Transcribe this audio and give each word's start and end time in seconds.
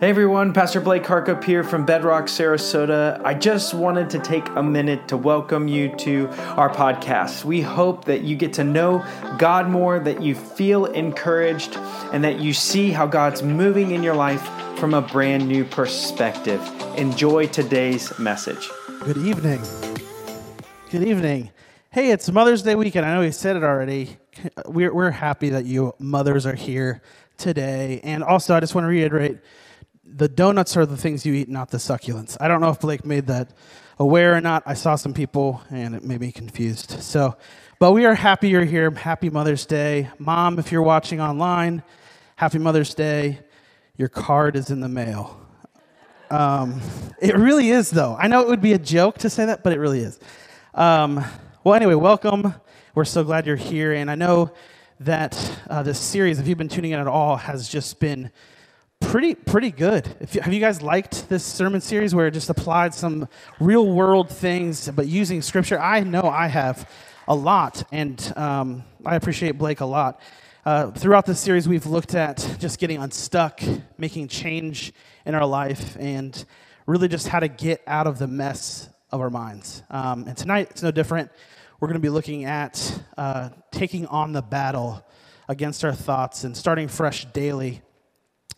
Hey 0.00 0.08
everyone, 0.08 0.54
Pastor 0.54 0.80
Blake 0.80 1.02
Harkup 1.02 1.44
here 1.44 1.62
from 1.62 1.84
Bedrock, 1.84 2.24
Sarasota. 2.24 3.20
I 3.22 3.34
just 3.34 3.74
wanted 3.74 4.08
to 4.08 4.18
take 4.18 4.48
a 4.56 4.62
minute 4.62 5.08
to 5.08 5.18
welcome 5.18 5.68
you 5.68 5.94
to 5.96 6.26
our 6.56 6.70
podcast. 6.70 7.44
We 7.44 7.60
hope 7.60 8.06
that 8.06 8.22
you 8.22 8.34
get 8.34 8.54
to 8.54 8.64
know 8.64 9.04
God 9.36 9.68
more, 9.68 10.00
that 10.00 10.22
you 10.22 10.34
feel 10.34 10.86
encouraged, 10.86 11.76
and 12.14 12.24
that 12.24 12.40
you 12.40 12.54
see 12.54 12.92
how 12.92 13.06
God's 13.06 13.42
moving 13.42 13.90
in 13.90 14.02
your 14.02 14.14
life 14.14 14.42
from 14.78 14.94
a 14.94 15.02
brand 15.02 15.46
new 15.46 15.66
perspective. 15.66 16.62
Enjoy 16.96 17.46
today's 17.48 18.18
message. 18.18 18.70
Good 19.00 19.18
evening. 19.18 19.60
Good 20.90 21.02
evening. 21.02 21.50
Hey, 21.90 22.10
it's 22.10 22.30
Mother's 22.30 22.62
Day 22.62 22.74
weekend. 22.74 23.04
I 23.04 23.12
know 23.12 23.20
we 23.20 23.32
said 23.32 23.54
it 23.54 23.62
already. 23.62 24.16
We're, 24.64 24.94
we're 24.94 25.10
happy 25.10 25.50
that 25.50 25.66
you 25.66 25.94
mothers 25.98 26.46
are 26.46 26.54
here 26.54 27.02
today. 27.36 28.00
And 28.02 28.24
also, 28.24 28.54
I 28.54 28.60
just 28.60 28.74
want 28.74 28.86
to 28.86 28.88
reiterate 28.88 29.40
the 30.16 30.28
donuts 30.28 30.76
are 30.76 30.86
the 30.86 30.96
things 30.96 31.24
you 31.24 31.34
eat, 31.34 31.48
not 31.48 31.70
the 31.70 31.78
succulents. 31.78 32.36
I 32.40 32.48
don't 32.48 32.60
know 32.60 32.70
if 32.70 32.80
Blake 32.80 33.04
made 33.04 33.26
that 33.28 33.50
aware 33.98 34.34
or 34.34 34.40
not. 34.40 34.62
I 34.66 34.74
saw 34.74 34.96
some 34.96 35.14
people 35.14 35.62
and 35.70 35.94
it 35.94 36.04
made 36.04 36.20
me 36.20 36.32
confused. 36.32 37.02
So, 37.02 37.36
but 37.78 37.92
we 37.92 38.04
are 38.04 38.14
happy 38.14 38.48
you're 38.48 38.64
here. 38.64 38.90
Happy 38.90 39.30
Mother's 39.30 39.66
Day. 39.66 40.10
Mom, 40.18 40.58
if 40.58 40.72
you're 40.72 40.82
watching 40.82 41.20
online, 41.20 41.82
happy 42.36 42.58
Mother's 42.58 42.94
Day. 42.94 43.40
Your 43.96 44.08
card 44.08 44.56
is 44.56 44.70
in 44.70 44.80
the 44.80 44.88
mail. 44.88 45.40
Um, 46.30 46.80
it 47.20 47.36
really 47.36 47.70
is, 47.70 47.90
though. 47.90 48.16
I 48.18 48.28
know 48.28 48.40
it 48.40 48.48
would 48.48 48.62
be 48.62 48.72
a 48.72 48.78
joke 48.78 49.18
to 49.18 49.30
say 49.30 49.46
that, 49.46 49.62
but 49.62 49.72
it 49.72 49.78
really 49.78 50.00
is. 50.00 50.18
Um, 50.74 51.24
well, 51.64 51.74
anyway, 51.74 51.94
welcome. 51.94 52.54
We're 52.94 53.04
so 53.04 53.24
glad 53.24 53.46
you're 53.46 53.56
here. 53.56 53.92
And 53.92 54.10
I 54.10 54.14
know 54.14 54.52
that 55.00 55.58
uh, 55.68 55.82
this 55.82 55.98
series, 55.98 56.38
if 56.38 56.46
you've 56.46 56.58
been 56.58 56.68
tuning 56.68 56.92
in 56.92 57.00
at 57.00 57.06
all, 57.06 57.36
has 57.36 57.68
just 57.68 58.00
been 58.00 58.30
pretty 59.00 59.34
pretty 59.34 59.72
good. 59.72 60.06
You, 60.32 60.40
have 60.40 60.52
you 60.52 60.60
guys 60.60 60.82
liked 60.82 61.28
this 61.28 61.44
sermon 61.44 61.80
series 61.80 62.14
where 62.14 62.28
it 62.28 62.30
just 62.30 62.48
applied 62.48 62.94
some 62.94 63.28
real 63.58 63.86
world 63.86 64.30
things, 64.30 64.88
but 64.88 65.08
using 65.08 65.42
scripture? 65.42 65.80
I 65.80 66.00
know 66.00 66.22
I 66.22 66.46
have 66.46 66.88
a 67.26 67.34
lot, 67.34 67.82
and 67.90 68.32
um, 68.36 68.84
I 69.04 69.16
appreciate 69.16 69.58
Blake 69.58 69.80
a 69.80 69.86
lot. 69.86 70.20
Uh, 70.64 70.90
throughout 70.90 71.26
this 71.26 71.40
series, 71.40 71.68
we've 71.68 71.86
looked 71.86 72.14
at 72.14 72.56
just 72.58 72.78
getting 72.78 72.98
unstuck, 72.98 73.60
making 73.98 74.28
change 74.28 74.92
in 75.24 75.34
our 75.34 75.46
life, 75.46 75.96
and 75.98 76.44
really 76.86 77.08
just 77.08 77.26
how 77.26 77.40
to 77.40 77.48
get 77.48 77.82
out 77.86 78.06
of 78.06 78.18
the 78.18 78.26
mess 78.26 78.88
of 79.10 79.20
our 79.20 79.30
minds. 79.30 79.82
Um, 79.90 80.28
and 80.28 80.36
tonight, 80.36 80.68
it's 80.70 80.82
no 80.82 80.90
different. 80.90 81.30
We're 81.80 81.88
going 81.88 81.94
to 81.94 82.00
be 82.00 82.10
looking 82.10 82.44
at 82.44 83.00
uh, 83.16 83.48
taking 83.72 84.06
on 84.06 84.32
the 84.32 84.42
battle 84.42 85.04
against 85.48 85.84
our 85.84 85.94
thoughts 85.94 86.44
and 86.44 86.56
starting 86.56 86.86
fresh 86.86 87.24
daily 87.32 87.82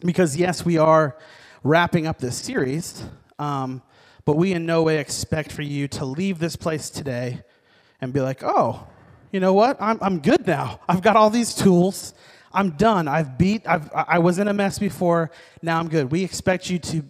because, 0.04 0.36
yes, 0.36 0.64
we 0.64 0.78
are 0.78 1.16
wrapping 1.64 2.06
up 2.06 2.18
this 2.18 2.36
series, 2.36 3.04
um, 3.38 3.82
but 4.24 4.36
we 4.36 4.52
in 4.52 4.66
no 4.66 4.82
way 4.82 4.98
expect 4.98 5.52
for 5.52 5.62
you 5.62 5.88
to 5.88 6.04
leave 6.04 6.38
this 6.38 6.56
place 6.56 6.90
today 6.90 7.42
and 8.00 8.12
be 8.12 8.20
like, 8.20 8.42
oh, 8.42 8.86
you 9.30 9.40
know 9.40 9.54
what? 9.54 9.80
I'm, 9.80 9.98
I'm 10.02 10.20
good 10.20 10.46
now. 10.46 10.80
I've 10.88 11.02
got 11.02 11.16
all 11.16 11.30
these 11.30 11.54
tools. 11.54 12.14
I'm 12.52 12.70
done. 12.70 13.08
I've 13.08 13.38
beat, 13.38 13.66
I've, 13.66 13.90
I 13.94 14.18
was 14.18 14.38
in 14.38 14.48
a 14.48 14.52
mess 14.52 14.78
before. 14.78 15.30
Now 15.62 15.78
I'm 15.78 15.88
good. 15.88 16.12
We 16.12 16.22
expect 16.22 16.68
you 16.68 16.78
to, 16.78 17.02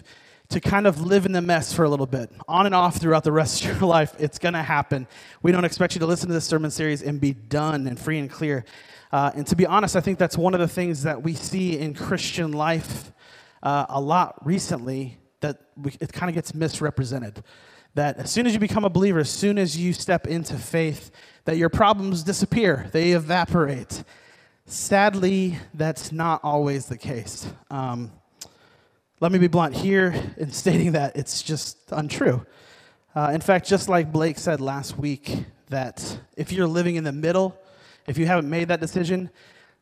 to 0.51 0.61
kind 0.61 0.87
of 0.87 1.01
live 1.01 1.27
in 1.27 1.33
the 1.33 1.43
mess 1.43 1.73
for 1.73 1.85
a 1.85 1.89
little 1.89 2.07
bit, 2.07 2.31
on 2.47 2.67
and 2.67 2.75
off 2.75 2.99
throughout 2.99 3.25
the 3.25 3.33
rest 3.33 3.65
of 3.65 3.81
your 3.81 3.89
life. 3.89 4.15
It's 4.19 4.39
going 4.39 4.55
to 4.55 4.63
happen. 4.63 5.09
We 5.43 5.51
don't 5.51 5.65
expect 5.65 5.95
you 5.95 6.01
to 6.01 6.07
listen 6.07 6.29
to 6.29 6.35
this 6.35 6.45
sermon 6.45 6.71
series 6.71 7.03
and 7.03 7.21
be 7.21 7.33
done 7.33 7.87
and 7.87 7.99
free 7.99 8.19
and 8.19 8.31
clear. 8.31 8.65
Uh, 9.13 9.31
and 9.35 9.47
to 9.47 9.55
be 9.55 9.67
honest, 9.67 9.95
I 9.95 10.01
think 10.01 10.19
that's 10.19 10.39
one 10.39 10.55
of 10.55 10.61
the 10.61 10.69
things 10.69 11.03
that 11.03 11.23
we 11.23 11.35
see 11.35 11.79
in 11.79 11.93
Christian 11.93 12.53
life 12.53 13.13
uh, 13.63 13.85
a 13.91 14.01
lot 14.01 14.45
recently 14.45 15.19
that 15.41 15.59
we, 15.77 15.93
it 16.01 16.13
kind 16.13 16.31
of 16.31 16.35
gets 16.35 16.55
misrepresented. 16.55 17.43
That 17.95 18.17
as 18.17 18.31
soon 18.31 18.47
as 18.47 18.55
you 18.55 18.59
become 18.59 18.85
a 18.85 18.91
believer, 18.91 19.19
as 19.19 19.31
soon 19.31 19.59
as 19.59 19.77
you 19.77 19.93
step 19.93 20.27
into 20.27 20.57
faith, 20.57 21.11
that 21.45 21.59
your 21.59 21.69
problems 21.69 22.23
disappear, 22.23 22.89
they 22.93 23.13
evaporate. 23.13 24.03
Sadly, 24.65 25.59
that's 25.75 26.11
not 26.11 26.41
always 26.43 26.87
the 26.87 26.97
case. 26.97 27.47
Um, 27.71 28.11
let 29.21 29.31
me 29.31 29.39
be 29.39 29.49
blunt 29.49 29.75
here 29.75 30.15
in 30.39 30.51
stating 30.53 30.93
that 30.93 31.17
it's 31.17 31.43
just 31.43 31.77
untrue. 31.93 32.47
Uh, 33.15 33.31
in 33.35 33.43
fact, 33.43 33.67
just 33.67 33.91
like 33.91 34.11
Blake 34.11 34.39
said 34.39 34.63
last 34.63 34.97
week, 34.97 35.45
that 35.69 36.19
if 36.35 36.51
you're 36.51 36.67
living 36.67 36.97
in 36.97 37.05
the 37.05 37.13
middle 37.13 37.59
if 38.07 38.19
you 38.19 38.27
haven't 38.27 38.49
made 38.49 38.69
that 38.69 38.81
decision, 38.81 39.31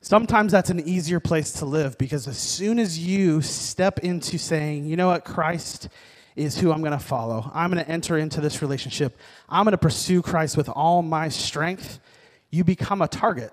sometimes 0.00 0.53
that's 0.53 0.70
an 0.70 0.81
easier 0.81 1.20
place 1.20 1.53
to 1.54 1.64
live 1.64 1.98
because 1.98 2.26
as 2.26 2.38
soon 2.38 2.78
as 2.78 2.98
you 2.98 3.41
step 3.42 4.00
into 4.00 4.38
saying, 4.38 4.86
you 4.86 4.97
know 4.97 5.08
what, 5.08 5.25
Christ 5.25 5.88
is 6.36 6.58
who 6.58 6.72
I'm 6.72 6.81
going 6.81 6.92
to 6.92 6.98
follow, 6.98 7.50
I'm 7.53 7.70
going 7.70 7.84
to 7.84 7.91
enter 7.91 8.16
into 8.19 8.41
this 8.41 8.62
relationship, 8.62 9.19
I'm 9.48 9.64
going 9.64 9.72
to 9.72 9.78
pursue 9.78 10.22
Christ 10.22 10.56
with 10.56 10.69
all 10.69 11.03
my 11.03 11.28
strength, 11.28 12.00
you 12.50 12.64
become 12.64 13.03
a 13.03 13.08
target. 13.08 13.53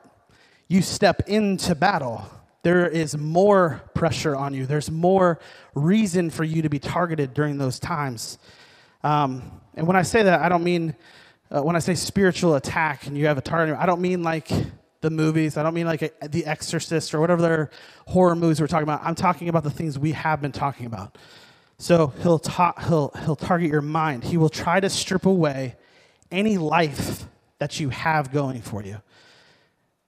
You 0.68 0.82
step 0.82 1.28
into 1.28 1.76
battle. 1.76 2.26
There 2.64 2.88
is 2.88 3.16
more 3.16 3.82
pressure 3.94 4.36
on 4.36 4.54
you, 4.54 4.66
there's 4.66 4.92
more 4.92 5.40
reason 5.74 6.30
for 6.30 6.44
you 6.44 6.62
to 6.64 6.70
be 6.70 6.80
targeted 6.80 7.34
during 7.34 7.58
those 7.58 7.80
times. 7.80 8.38
Um, 9.04 9.62
and 9.76 9.88
when 9.88 9.96
I 9.96 10.02
say 10.02 10.24
that, 10.24 10.42
I 10.42 10.50
don't 10.50 10.64
mean 10.64 10.96
uh, 11.50 11.62
when 11.62 11.76
I 11.76 11.80
say 11.80 11.96
spiritual 11.96 12.56
attack 12.56 13.08
and 13.08 13.18
you 13.18 13.28
have 13.28 13.38
a 13.38 13.42
target, 13.42 13.78
I 13.80 13.86
don't 13.86 14.02
mean 14.02 14.24
like 14.24 14.50
the 15.02 15.10
movies. 15.10 15.58
I 15.58 15.64
don't 15.64 15.74
mean 15.74 15.86
like 15.86 16.02
a, 16.02 16.12
The 16.28 16.46
Exorcist 16.46 17.14
or 17.14 17.20
whatever 17.20 17.42
their 17.42 17.70
horror 18.08 18.36
movies 18.36 18.60
we're 18.60 18.68
talking 18.68 18.84
about. 18.84 19.02
I'm 19.04 19.16
talking 19.16 19.50
about 19.50 19.64
the 19.64 19.70
things 19.70 19.98
we 19.98 20.12
have 20.14 20.42
been 20.42 20.52
talking 20.52 20.86
about. 20.86 21.18
So 21.78 22.08
he'll, 22.22 22.40
ta- 22.40 22.74
he'll, 22.88 23.12
he'll 23.24 23.36
target 23.36 23.70
your 23.70 23.82
mind. 23.82 24.24
He 24.24 24.38
will 24.38 24.50
try 24.50 24.80
to 24.80 24.90
strip 24.90 25.26
away 25.26 25.76
any 26.32 26.58
life 26.58 27.26
that 27.60 27.80
you 27.80 27.90
have 27.90 28.32
going 28.32 28.62
for 28.62 28.84
you. 28.84 29.02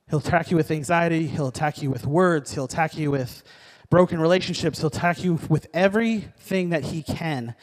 He'll 0.10 0.20
attack 0.20 0.50
you 0.50 0.58
with 0.58 0.72
anxiety. 0.72 1.28
He'll 1.28 1.48
attack 1.48 1.82
you 1.82 1.92
with 1.92 2.06
words. 2.08 2.54
He'll 2.54 2.66
attack 2.66 2.98
you 2.98 3.12
with 3.12 3.44
broken 3.92 4.20
relationships. 4.20 4.80
He'll 4.80 4.88
attack 4.88 5.24
you 5.24 5.40
with 5.48 5.68
everything 5.74 6.70
that 6.72 6.86
he 6.86 7.04
can 7.04 7.56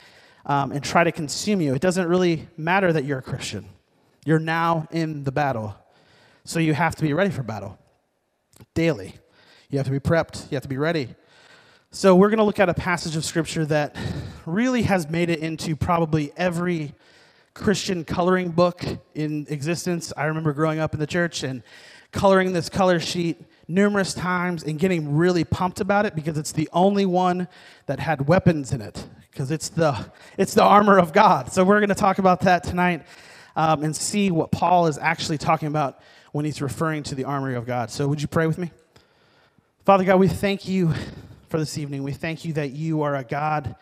um, 0.47 0.73
and 0.73 0.83
try 0.83 1.05
to 1.05 1.13
consume 1.13 1.61
you. 1.61 1.75
It 1.75 1.83
doesn't 1.83 2.09
really 2.09 2.49
matter 2.57 2.93
that 2.93 3.05
you're 3.05 3.19
a 3.19 3.23
Christian. 3.23 3.67
You're 4.25 4.39
now 4.39 4.89
in 4.91 5.25
the 5.25 5.33
battle. 5.33 5.77
So 6.45 6.61
you 6.61 6.73
have 6.73 6.95
to 6.97 7.03
be 7.03 7.13
ready 7.13 7.31
for 7.31 7.43
battle 7.43 7.79
daily. 8.75 9.17
You 9.69 9.79
have 9.79 9.87
to 9.87 9.93
be 9.93 10.01
prepped, 10.01 10.51
you 10.51 10.57
have 10.57 10.63
to 10.63 10.69
be 10.69 10.79
ready. 10.79 11.15
So 11.91 12.15
we're 12.15 12.29
going 12.29 12.39
to 12.39 12.45
look 12.45 12.61
at 12.61 12.69
a 12.69 12.75
passage 12.75 13.17
of 13.17 13.25
scripture 13.25 13.65
that 13.67 13.97
really 14.45 14.83
has 14.83 15.09
made 15.09 15.29
it 15.29 15.41
into 15.41 15.75
probably 15.75 16.33
every 16.37 16.95
Christian 17.55 18.05
coloring 18.05 18.51
book 18.51 18.85
in 19.15 19.47
existence. 19.49 20.13
I 20.17 20.27
remember 20.27 20.53
growing 20.53 20.79
up 20.79 20.95
in 20.95 21.01
the 21.01 21.07
church 21.07 21.43
and 21.43 21.63
coloring 22.13 22.53
this 22.53 22.69
color 22.69 23.01
sheet 23.01 23.41
numerous 23.67 24.15
times 24.15 24.63
and 24.63 24.79
getting 24.79 25.17
really 25.17 25.43
pumped 25.43 25.81
about 25.81 26.07
it 26.07 26.15
because 26.15 26.39
it's 26.39 26.53
the 26.53 26.69
only 26.73 27.07
one 27.07 27.49
that 27.87 27.99
had 27.99 28.29
weapons 28.29 28.73
in 28.73 28.81
it 28.81 29.07
because 29.37 29.51
it's 29.51 29.69
the 29.69 30.11
it's 30.39 30.55
the 30.55 30.63
armor 30.63 30.99
of 30.99 31.13
God. 31.13 31.53
So 31.53 31.63
we're 31.63 31.81
going 31.81 31.91
to 31.91 31.95
talk 31.95 32.19
about 32.19 32.41
that 32.41 32.65
tonight 32.65 33.03
um, 33.55 33.85
and 33.85 33.95
see 33.95 34.31
what 34.31 34.51
Paul 34.51 34.87
is 34.87 34.97
actually 34.97 35.37
talking 35.37 35.69
about 35.69 36.01
when 36.33 36.47
he's 36.47 36.63
referring 36.63 37.03
to 37.03 37.15
the 37.15 37.25
armor 37.25 37.55
of 37.55 37.67
God. 37.67 37.91
So 37.91 38.09
would 38.09 38.23
you 38.23 38.29
pray 38.29 38.47
with 38.47 38.57
me? 38.57 38.71
Father 39.85 40.05
God, 40.05 40.19
we 40.19 40.29
thank 40.29 40.67
you 40.67 40.95
for 41.51 41.59
this 41.59 41.77
evening. 41.77 42.03
We 42.03 42.13
thank 42.13 42.47
you 42.47 42.55
that 42.55 42.71
you 42.71 43.03
are 43.03 43.15
a 43.15 43.25
God 43.25 43.77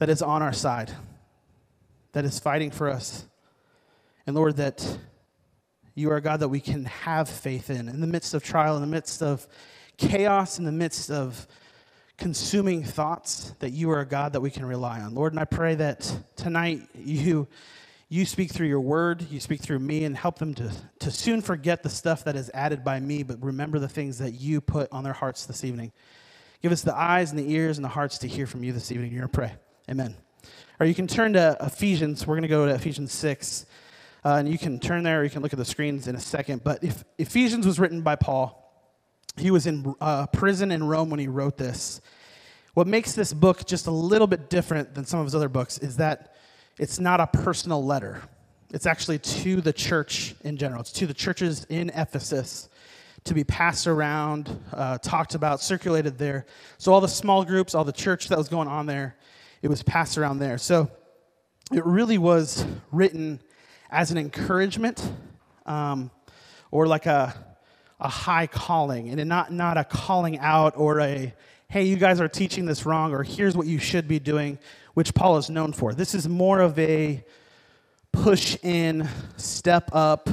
that 0.00 0.10
is 0.10 0.20
on 0.20 0.42
our 0.42 0.52
side, 0.52 0.92
that 2.12 2.26
is 2.26 2.38
fighting 2.38 2.70
for 2.70 2.90
us. 2.90 3.24
And 4.26 4.36
Lord, 4.36 4.56
that 4.56 4.98
you 5.94 6.10
are 6.10 6.16
a 6.16 6.22
God 6.22 6.40
that 6.40 6.50
we 6.50 6.60
can 6.60 6.84
have 6.84 7.30
faith 7.30 7.70
in 7.70 7.88
in 7.88 8.02
the 8.02 8.06
midst 8.06 8.34
of 8.34 8.44
trial, 8.44 8.74
in 8.74 8.82
the 8.82 8.86
midst 8.86 9.22
of 9.22 9.48
chaos, 9.96 10.58
in 10.58 10.66
the 10.66 10.72
midst 10.72 11.10
of 11.10 11.46
consuming 12.18 12.82
thoughts, 12.82 13.54
that 13.60 13.70
you 13.70 13.90
are 13.90 14.00
a 14.00 14.06
God 14.06 14.34
that 14.34 14.40
we 14.40 14.50
can 14.50 14.66
rely 14.66 15.00
on. 15.00 15.14
Lord, 15.14 15.32
and 15.32 15.40
I 15.40 15.44
pray 15.44 15.76
that 15.76 16.12
tonight 16.36 16.82
you 16.94 17.48
you 18.10 18.24
speak 18.24 18.50
through 18.50 18.68
your 18.68 18.80
word, 18.80 19.26
you 19.30 19.38
speak 19.38 19.60
through 19.60 19.80
me, 19.80 20.04
and 20.04 20.16
help 20.16 20.38
them 20.38 20.54
to, 20.54 20.72
to 21.00 21.10
soon 21.10 21.42
forget 21.42 21.82
the 21.82 21.90
stuff 21.90 22.24
that 22.24 22.36
is 22.36 22.50
added 22.54 22.82
by 22.82 22.98
me, 22.98 23.22
but 23.22 23.42
remember 23.42 23.78
the 23.78 23.88
things 23.88 24.16
that 24.18 24.32
you 24.32 24.62
put 24.62 24.90
on 24.90 25.04
their 25.04 25.12
hearts 25.12 25.44
this 25.44 25.62
evening. 25.62 25.92
Give 26.62 26.72
us 26.72 26.80
the 26.80 26.96
eyes 26.96 27.30
and 27.32 27.38
the 27.38 27.52
ears 27.52 27.76
and 27.76 27.84
the 27.84 27.90
hearts 27.90 28.16
to 28.18 28.28
hear 28.28 28.46
from 28.46 28.64
you 28.64 28.72
this 28.72 28.90
evening. 28.90 29.12
You're 29.12 29.28
pray. 29.28 29.52
Amen. 29.90 30.16
Or 30.80 30.86
you 30.86 30.94
can 30.94 31.06
turn 31.06 31.34
to 31.34 31.56
Ephesians. 31.60 32.26
We're 32.26 32.34
going 32.34 32.42
to 32.42 32.48
go 32.48 32.66
to 32.66 32.74
Ephesians 32.74 33.12
6. 33.12 33.66
Uh, 34.24 34.36
and 34.36 34.48
you 34.48 34.58
can 34.58 34.80
turn 34.80 35.02
there, 35.02 35.22
you 35.22 35.30
can 35.30 35.42
look 35.42 35.52
at 35.52 35.58
the 35.58 35.64
screens 35.64 36.08
in 36.08 36.16
a 36.16 36.20
second. 36.20 36.64
But 36.64 36.82
if 36.82 37.04
Ephesians 37.18 37.66
was 37.66 37.78
written 37.78 38.00
by 38.00 38.16
Paul, 38.16 38.67
he 39.40 39.50
was 39.50 39.66
in 39.66 39.94
uh, 40.00 40.26
prison 40.26 40.70
in 40.70 40.84
Rome 40.84 41.10
when 41.10 41.20
he 41.20 41.28
wrote 41.28 41.56
this. 41.56 42.00
What 42.74 42.86
makes 42.86 43.12
this 43.12 43.32
book 43.32 43.66
just 43.66 43.86
a 43.86 43.90
little 43.90 44.26
bit 44.26 44.50
different 44.50 44.94
than 44.94 45.04
some 45.04 45.20
of 45.20 45.26
his 45.26 45.34
other 45.34 45.48
books 45.48 45.78
is 45.78 45.96
that 45.96 46.36
it's 46.78 46.98
not 47.00 47.20
a 47.20 47.26
personal 47.26 47.84
letter. 47.84 48.22
It's 48.70 48.86
actually 48.86 49.18
to 49.18 49.60
the 49.60 49.72
church 49.72 50.34
in 50.44 50.56
general. 50.56 50.82
It's 50.82 50.92
to 50.92 51.06
the 51.06 51.14
churches 51.14 51.66
in 51.70 51.90
Ephesus, 51.90 52.68
to 53.24 53.34
be 53.34 53.42
passed 53.42 53.86
around, 53.86 54.62
uh, 54.72 54.98
talked 54.98 55.34
about, 55.34 55.60
circulated 55.60 56.18
there. 56.18 56.46
So 56.76 56.92
all 56.92 57.00
the 57.00 57.08
small 57.08 57.44
groups, 57.44 57.74
all 57.74 57.84
the 57.84 57.92
church 57.92 58.28
that 58.28 58.38
was 58.38 58.48
going 58.48 58.68
on 58.68 58.86
there, 58.86 59.16
it 59.62 59.68
was 59.68 59.82
passed 59.82 60.16
around 60.18 60.38
there. 60.38 60.58
So 60.58 60.90
it 61.72 61.84
really 61.84 62.18
was 62.18 62.64
written 62.92 63.40
as 63.90 64.10
an 64.10 64.18
encouragement 64.18 65.10
um, 65.66 66.10
or 66.70 66.86
like 66.86 67.06
a, 67.06 67.34
a 68.00 68.08
high 68.08 68.46
calling, 68.46 69.08
and 69.08 69.28
not, 69.28 69.52
not 69.52 69.76
a 69.76 69.84
calling 69.84 70.38
out 70.38 70.74
or 70.76 71.00
a, 71.00 71.34
hey, 71.68 71.82
you 71.82 71.96
guys 71.96 72.20
are 72.20 72.28
teaching 72.28 72.64
this 72.64 72.86
wrong, 72.86 73.12
or 73.12 73.22
here's 73.22 73.56
what 73.56 73.66
you 73.66 73.78
should 73.78 74.06
be 74.06 74.18
doing, 74.18 74.58
which 74.94 75.14
Paul 75.14 75.36
is 75.36 75.50
known 75.50 75.72
for. 75.72 75.92
This 75.94 76.14
is 76.14 76.28
more 76.28 76.60
of 76.60 76.78
a 76.78 77.24
push 78.12 78.56
in, 78.62 79.08
step 79.36 79.90
up, 79.92 80.28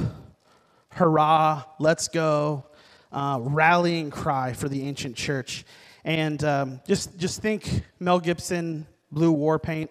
hurrah, 0.90 1.64
let's 1.78 2.08
go, 2.08 2.64
uh, 3.12 3.38
rallying 3.42 4.10
cry 4.10 4.52
for 4.52 4.68
the 4.68 4.82
ancient 4.82 5.16
church. 5.16 5.64
And 6.04 6.42
um, 6.44 6.80
just, 6.86 7.18
just 7.18 7.42
think 7.42 7.82
Mel 7.98 8.20
Gibson, 8.20 8.86
blue 9.10 9.32
war 9.32 9.58
paint. 9.58 9.90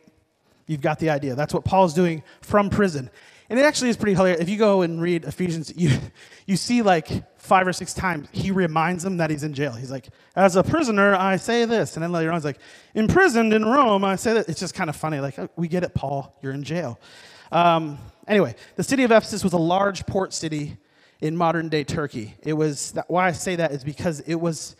You've 0.66 0.81
got 0.81 1.00
the 1.00 1.10
idea. 1.10 1.36
That's 1.36 1.54
what 1.54 1.66
Paul's 1.66 1.94
doing 1.94 2.24
from 2.42 2.69
prison. 2.69 3.10
And 3.50 3.60
it 3.60 3.63
actually 3.63 3.89
is 3.89 3.98
pretty 3.98 4.16
hilarious. 4.16 4.42
If 4.42 4.50
you 4.50 4.57
go 4.57 4.81
and 4.81 5.01
read 5.01 5.25
Ephesians, 5.25 5.72
you, 5.75 5.92
you 6.45 6.56
see 6.56 6.81
like 6.81 7.10
five 7.46 7.68
or 7.68 7.74
six 7.74 7.94
times 7.94 8.28
he 8.32 8.52
reminds 8.52 9.04
them 9.04 9.18
that 9.18 9.30
he's 9.30 9.44
in 9.44 9.54
jail. 9.54 9.72
He's 9.72 9.92
like, 9.92 10.10
as 10.36 10.56
a 10.56 10.64
prisoner, 10.64 11.16
I 11.16 11.38
say 11.38 11.66
this. 11.66 11.96
And 11.96 12.04
then 12.04 12.12
later 12.12 12.30
on, 12.30 12.36
he's 12.36 12.46
like, 12.46 12.60
imprisoned 12.94 13.54
in 13.54 13.64
Rome, 13.64 14.04
I 14.04 14.16
say 14.16 14.34
that. 14.34 14.50
It's 14.50 14.60
just 14.60 14.74
kind 14.74 14.90
of 14.90 14.96
funny. 14.96 15.20
Like, 15.20 15.38
oh, 15.40 15.50
we 15.56 15.68
get 15.68 15.84
it, 15.84 15.94
Paul, 15.94 16.38
you're 16.42 16.54
in 16.54 16.64
jail. 16.64 17.00
Um, 17.52 17.98
anyway, 18.28 18.56
the 18.76 18.84
city 18.84 19.04
of 19.04 19.12
Ephesus 19.12 19.44
was 19.44 19.54
a 19.54 19.58
large 19.58 20.06
port 20.06 20.34
city 20.34 20.78
in 21.22 21.38
modern 21.38 21.70
day 21.70 21.84
Turkey. 21.84 22.36
It 22.44 22.54
was, 22.54 22.92
that, 22.94 23.10
why 23.10 23.28
I 23.28 23.32
say 23.32 23.56
that 23.56 23.72
is 23.72 23.84
because 23.84 24.20
it 24.22 24.36
was 24.36 24.76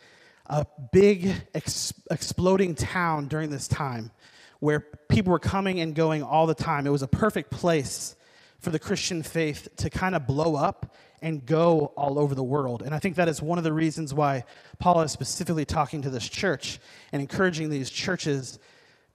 a 0.48 0.66
big 0.92 1.34
ex- 1.54 1.94
exploding 2.12 2.76
town 2.76 3.28
during 3.28 3.50
this 3.50 3.68
time 3.68 4.12
where 4.60 4.80
people 5.10 5.32
were 5.32 5.40
coming 5.40 5.80
and 5.80 5.96
going 5.96 6.24
all 6.24 6.48
the 6.48 6.56
time. 6.56 6.88
It 6.88 6.92
was 6.92 7.04
a 7.04 7.08
perfect 7.08 7.52
place 7.52 8.16
for 8.60 8.72
the 8.72 8.80
Christian 8.80 9.22
faith 9.22 9.68
to 9.78 9.90
kind 9.90 10.16
of 10.16 10.26
blow 10.26 10.56
up 10.56 10.96
and 11.26 11.44
go 11.44 11.92
all 11.98 12.20
over 12.20 12.36
the 12.36 12.44
world. 12.44 12.84
And 12.84 12.94
I 12.94 13.00
think 13.00 13.16
that 13.16 13.28
is 13.28 13.42
one 13.42 13.58
of 13.58 13.64
the 13.64 13.74
reasons 13.74 14.14
why 14.14 14.44
Paul 14.78 15.02
is 15.02 15.12
specifically 15.12 15.66
talking 15.66 16.04
to 16.04 16.12
this 16.12 16.30
church 16.30 16.78
and 17.12 17.20
encouraging 17.20 17.72
these 17.72 17.90
churches 17.90 18.60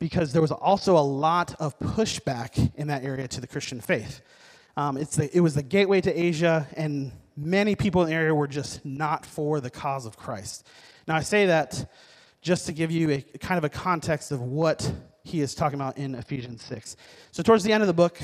because 0.00 0.32
there 0.32 0.42
was 0.42 0.50
also 0.50 0.98
a 0.98 1.06
lot 1.06 1.54
of 1.60 1.78
pushback 1.78 2.74
in 2.74 2.88
that 2.88 3.04
area 3.04 3.28
to 3.28 3.40
the 3.40 3.46
Christian 3.46 3.80
faith. 3.80 4.22
Um, 4.76 4.96
it's 4.96 5.14
the, 5.14 5.34
it 5.34 5.38
was 5.38 5.54
the 5.54 5.62
gateway 5.62 6.00
to 6.00 6.12
Asia, 6.12 6.66
and 6.76 7.12
many 7.36 7.76
people 7.76 8.02
in 8.02 8.08
the 8.08 8.14
area 8.14 8.34
were 8.34 8.48
just 8.48 8.84
not 8.84 9.24
for 9.24 9.60
the 9.60 9.70
cause 9.70 10.04
of 10.04 10.16
Christ. 10.16 10.66
Now, 11.06 11.14
I 11.14 11.20
say 11.20 11.46
that 11.46 11.92
just 12.42 12.66
to 12.66 12.72
give 12.72 12.90
you 12.90 13.08
a 13.12 13.20
kind 13.38 13.56
of 13.56 13.62
a 13.62 13.68
context 13.68 14.32
of 14.32 14.40
what 14.40 14.92
he 15.22 15.42
is 15.42 15.54
talking 15.54 15.78
about 15.78 15.96
in 15.96 16.16
Ephesians 16.16 16.64
6. 16.64 16.96
So, 17.30 17.44
towards 17.44 17.62
the 17.62 17.72
end 17.72 17.84
of 17.84 17.86
the 17.86 17.92
book, 17.94 18.18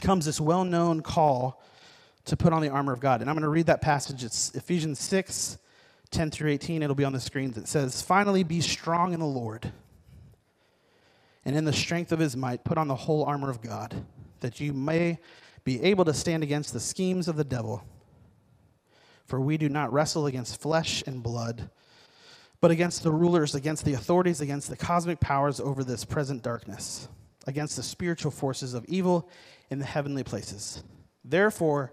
comes 0.00 0.24
this 0.26 0.40
well 0.40 0.64
known 0.64 1.02
call 1.02 1.62
to 2.26 2.36
put 2.36 2.52
on 2.52 2.60
the 2.60 2.68
armor 2.68 2.92
of 2.92 3.00
God. 3.00 3.20
And 3.20 3.30
I'm 3.30 3.36
going 3.36 3.42
to 3.42 3.48
read 3.48 3.66
that 3.66 3.80
passage. 3.80 4.22
It's 4.22 4.54
Ephesians 4.54 5.00
6 5.00 5.58
10 6.10 6.30
through 6.30 6.50
18. 6.50 6.82
It'll 6.82 6.94
be 6.94 7.04
on 7.04 7.12
the 7.12 7.20
screens. 7.20 7.56
It 7.56 7.66
says, 7.66 8.02
Finally, 8.02 8.44
be 8.44 8.60
strong 8.60 9.12
in 9.12 9.20
the 9.20 9.26
Lord, 9.26 9.72
and 11.44 11.56
in 11.56 11.64
the 11.64 11.72
strength 11.72 12.12
of 12.12 12.18
his 12.18 12.36
might, 12.36 12.64
put 12.64 12.78
on 12.78 12.88
the 12.88 12.94
whole 12.94 13.24
armor 13.24 13.50
of 13.50 13.60
God, 13.60 14.04
that 14.40 14.60
you 14.60 14.72
may 14.72 15.18
be 15.64 15.82
able 15.82 16.04
to 16.04 16.14
stand 16.14 16.42
against 16.42 16.72
the 16.72 16.80
schemes 16.80 17.26
of 17.26 17.36
the 17.36 17.44
devil. 17.44 17.82
For 19.26 19.40
we 19.40 19.56
do 19.56 19.68
not 19.68 19.92
wrestle 19.92 20.26
against 20.26 20.60
flesh 20.60 21.02
and 21.06 21.22
blood, 21.22 21.70
but 22.60 22.70
against 22.70 23.02
the 23.02 23.10
rulers, 23.10 23.56
against 23.56 23.84
the 23.84 23.94
authorities, 23.94 24.40
against 24.40 24.68
the 24.68 24.76
cosmic 24.76 25.18
powers 25.18 25.58
over 25.58 25.82
this 25.82 26.04
present 26.04 26.42
darkness, 26.42 27.08
against 27.48 27.74
the 27.74 27.82
spiritual 27.82 28.30
forces 28.30 28.74
of 28.74 28.84
evil 28.84 29.28
in 29.70 29.80
the 29.80 29.84
heavenly 29.84 30.22
places. 30.22 30.84
Therefore, 31.24 31.92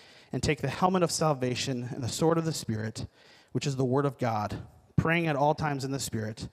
and 0.31 0.41
take 0.41 0.61
the 0.61 0.69
helmet 0.69 1.03
of 1.03 1.11
salvation 1.11 1.89
and 1.91 2.03
the 2.03 2.09
sword 2.09 2.37
of 2.37 2.45
the 2.45 2.53
Spirit, 2.53 3.05
which 3.51 3.67
is 3.67 3.75
the 3.75 3.85
Word 3.85 4.05
of 4.05 4.17
God, 4.17 4.57
praying 4.95 5.27
at 5.27 5.35
all 5.35 5.53
times 5.53 5.83
in 5.83 5.91
the 5.91 5.99
Spirit, 5.99 6.49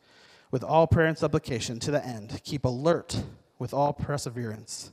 with 0.51 0.65
all 0.65 0.87
prayer 0.87 1.07
and 1.07 1.19
supplication 1.19 1.79
to 1.81 1.91
the 1.91 2.05
end. 2.05 2.41
Keep 2.45 2.65
alert 2.65 3.23
with 3.59 3.75
all 3.75 3.93
perseverance, 3.93 4.93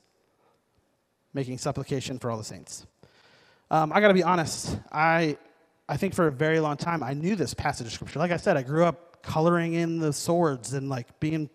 making 1.34 1.58
supplication 1.58 2.20
for 2.20 2.30
all 2.30 2.38
the 2.38 2.44
saints. 2.44 2.86
Um, 3.72 3.92
I 3.94 4.02
got 4.02 4.10
to 4.10 4.14
be 4.14 4.24
honest, 4.24 4.78
I, 4.92 5.38
I 5.90 5.98
think 5.98 6.14
for 6.14 6.28
a 6.28 6.32
very 6.32 6.60
long 6.60 6.78
time 6.78 7.02
I 7.02 7.14
knew 7.14 7.36
this 7.36 7.54
passage 7.54 7.88
of 7.88 7.94
Scripture. 7.94 8.20
Like 8.20 8.32
I 8.32 8.38
said, 8.38 8.58
I 8.58 8.62
grew 8.62 8.86
up 8.86 9.24
coloring 9.24 9.74
in 9.74 10.00
the 10.00 10.14
swords 10.14 10.74
and 10.74 10.88
like 10.88 11.20
being 11.20 11.50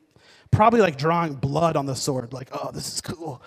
probably 0.51 0.81
like 0.81 0.99
drawing 0.99 1.35
blood 1.35 1.77
on 1.77 1.87
the 1.87 1.95
sword, 1.95 2.33
like, 2.33 2.49
oh, 2.53 2.71
this 2.73 2.93
is 2.93 3.01
cool. 3.01 3.41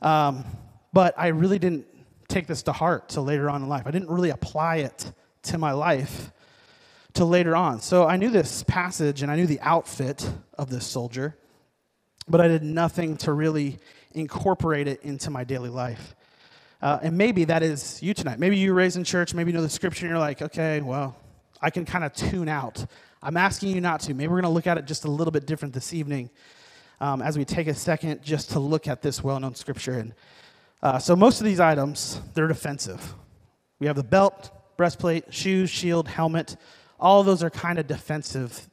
Um, 0.00 0.44
but 0.92 1.14
I 1.16 1.28
really 1.28 1.58
didn't 1.58 1.86
take 2.28 2.46
this 2.46 2.62
to 2.64 2.72
heart 2.72 3.08
till 3.08 3.24
later 3.24 3.48
on 3.48 3.62
in 3.62 3.68
life. 3.68 3.86
I 3.86 3.90
didn't 3.90 4.10
really 4.10 4.30
apply 4.30 4.76
it 4.76 5.12
to 5.44 5.58
my 5.58 5.72
life 5.72 6.30
till 7.14 7.28
later 7.28 7.56
on. 7.56 7.80
So 7.80 8.06
I 8.06 8.16
knew 8.16 8.30
this 8.30 8.62
passage 8.62 9.22
and 9.22 9.30
I 9.30 9.36
knew 9.36 9.46
the 9.46 9.60
outfit 9.60 10.30
of 10.56 10.70
this 10.70 10.86
soldier, 10.86 11.36
but 12.28 12.40
I 12.40 12.48
did 12.48 12.62
nothing 12.62 13.16
to 13.18 13.32
really 13.32 13.78
incorporate 14.12 14.88
it 14.88 15.02
into 15.02 15.30
my 15.30 15.44
daily 15.44 15.70
life. 15.70 16.14
Uh, 16.80 16.98
and 17.02 17.18
maybe 17.18 17.44
that 17.44 17.62
is 17.62 18.02
you 18.02 18.14
tonight. 18.14 18.38
Maybe 18.38 18.56
you 18.56 18.70
were 18.72 18.76
raised 18.76 18.96
in 18.96 19.04
church, 19.04 19.34
maybe 19.34 19.50
you 19.50 19.56
know 19.56 19.62
the 19.62 19.68
scripture, 19.68 20.06
and 20.06 20.10
you're 20.10 20.20
like, 20.20 20.42
okay, 20.42 20.80
well, 20.80 21.16
I 21.60 21.70
can 21.70 21.84
kind 21.84 22.04
of 22.04 22.12
tune 22.12 22.48
out. 22.48 22.86
I'm 23.20 23.36
asking 23.36 23.70
you 23.70 23.80
not 23.80 24.00
to. 24.02 24.14
Maybe 24.14 24.28
we're 24.28 24.40
going 24.40 24.50
to 24.50 24.54
look 24.54 24.68
at 24.68 24.78
it 24.78 24.84
just 24.84 25.04
a 25.04 25.10
little 25.10 25.32
bit 25.32 25.44
different 25.44 25.74
this 25.74 25.92
evening 25.92 26.30
um, 27.00 27.20
as 27.20 27.36
we 27.36 27.44
take 27.44 27.66
a 27.66 27.74
second 27.74 28.22
just 28.22 28.50
to 28.52 28.60
look 28.60 28.86
at 28.86 29.02
this 29.02 29.24
well 29.24 29.40
known 29.40 29.56
scripture. 29.56 29.98
And 29.98 30.14
uh, 30.82 30.98
so 30.98 31.16
most 31.16 31.40
of 31.40 31.44
these 31.44 31.60
items, 31.60 32.20
they're 32.34 32.46
defensive. 32.46 33.14
We 33.80 33.86
have 33.86 33.96
the 33.96 34.04
belt, 34.04 34.50
breastplate, 34.76 35.32
shoes, 35.32 35.70
shield, 35.70 36.08
helmet. 36.08 36.56
All 37.00 37.20
of 37.20 37.26
those 37.26 37.42
are 37.42 37.50
kind 37.50 37.78
of 37.78 37.86
defensive 37.86 38.68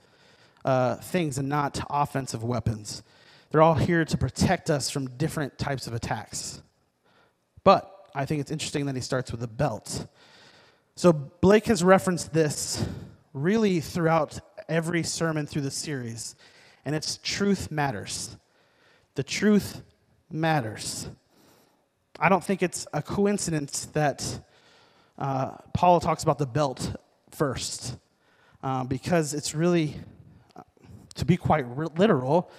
uh, 0.63 0.95
things 0.95 1.37
and 1.37 1.49
not 1.49 1.79
offensive 1.89 2.43
weapons. 2.43 3.03
They're 3.51 3.61
all 3.61 3.75
here 3.75 4.03
to 4.05 4.17
protect 4.17 4.69
us 4.69 4.89
from 4.89 5.07
different 5.11 5.57
types 5.57 5.87
of 5.87 5.93
attacks. 5.93 6.61
But 7.63 7.91
I 8.13 8.25
think 8.25 8.41
it's 8.41 8.51
interesting 8.51 8.85
that 8.87 8.95
he 8.95 9.01
starts 9.01 9.31
with 9.31 9.41
the 9.41 9.47
belt. 9.47 10.07
So 10.95 11.11
Blake 11.13 11.65
has 11.65 11.83
referenced 11.83 12.33
this 12.33 12.85
really 13.33 13.81
throughout 13.81 14.39
every 14.69 15.03
sermon 15.03 15.45
through 15.45 15.63
the 15.63 15.71
series, 15.71 16.35
and 16.85 16.95
it's 16.95 17.17
truth 17.21 17.69
matters. 17.69 18.37
The 19.15 19.23
truth 19.23 19.81
matters. 20.31 21.09
I 22.19 22.29
don't 22.29 22.43
think 22.43 22.63
it's 22.63 22.87
a 22.93 23.01
coincidence 23.01 23.85
that 23.87 24.39
uh, 25.17 25.51
Paul 25.73 25.99
talks 25.99 26.23
about 26.23 26.37
the 26.37 26.45
belt 26.45 26.95
first, 27.31 27.97
uh, 28.63 28.85
because 28.85 29.33
it's 29.33 29.53
really, 29.53 29.95
uh, 30.55 30.61
to 31.15 31.25
be 31.25 31.35
quite 31.35 31.67
literal, 31.97 32.49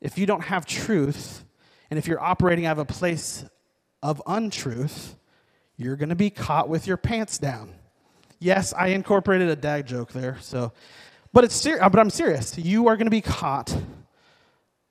if 0.00 0.16
you 0.16 0.24
don't 0.26 0.42
have 0.44 0.64
truth, 0.64 1.44
and 1.90 1.98
if 1.98 2.06
you're 2.06 2.20
operating 2.20 2.64
out 2.64 2.72
of 2.72 2.78
a 2.78 2.84
place 2.84 3.44
of 4.02 4.22
untruth, 4.26 5.16
you're 5.76 5.96
going 5.96 6.08
to 6.08 6.14
be 6.14 6.30
caught 6.30 6.68
with 6.68 6.86
your 6.86 6.96
pants 6.96 7.36
down. 7.38 7.74
Yes, 8.38 8.72
I 8.72 8.88
incorporated 8.88 9.48
a 9.48 9.56
dad 9.56 9.86
joke 9.86 10.12
there, 10.12 10.38
so, 10.40 10.72
but 11.32 11.44
it's 11.44 11.54
ser- 11.54 11.78
but 11.78 11.98
I'm 11.98 12.10
serious. 12.10 12.56
You 12.56 12.88
are 12.88 12.96
going 12.96 13.06
to 13.06 13.10
be 13.10 13.20
caught 13.20 13.76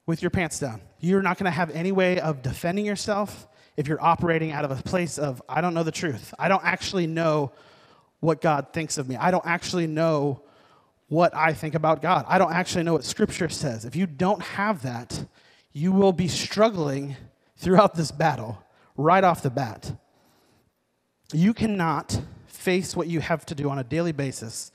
with 0.05 0.21
your 0.21 0.29
pants 0.29 0.59
down. 0.59 0.81
You're 0.99 1.21
not 1.21 1.37
going 1.37 1.45
to 1.45 1.51
have 1.51 1.71
any 1.71 1.91
way 1.91 2.19
of 2.19 2.41
defending 2.41 2.85
yourself 2.85 3.47
if 3.77 3.87
you're 3.87 4.03
operating 4.03 4.51
out 4.51 4.65
of 4.65 4.71
a 4.71 4.81
place 4.81 5.17
of, 5.19 5.41
I 5.47 5.61
don't 5.61 5.73
know 5.73 5.83
the 5.83 5.91
truth. 5.91 6.33
I 6.37 6.49
don't 6.49 6.65
actually 6.65 7.07
know 7.07 7.51
what 8.19 8.41
God 8.41 8.73
thinks 8.73 8.97
of 8.97 9.07
me. 9.07 9.15
I 9.15 9.29
don't 9.29 9.45
actually 9.45 9.85
know 9.85 10.41
what 11.07 11.33
I 11.35 11.53
think 11.53 11.75
about 11.75 12.01
God. 12.01 12.25
I 12.27 12.39
don't 12.39 12.51
actually 12.51 12.83
know 12.83 12.93
what 12.93 13.05
Scripture 13.05 13.49
says. 13.49 13.85
If 13.85 13.95
you 13.95 14.07
don't 14.07 14.41
have 14.41 14.81
that, 14.81 15.25
you 15.71 15.91
will 15.91 16.11
be 16.11 16.27
struggling 16.27 17.15
throughout 17.55 17.93
this 17.93 18.11
battle 18.11 18.61
right 18.97 19.23
off 19.23 19.43
the 19.43 19.51
bat. 19.51 19.93
You 21.31 21.53
cannot 21.53 22.19
face 22.47 22.95
what 22.95 23.07
you 23.07 23.19
have 23.19 23.45
to 23.45 23.55
do 23.55 23.69
on 23.69 23.77
a 23.77 23.83
daily 23.83 24.11
basis 24.11 24.71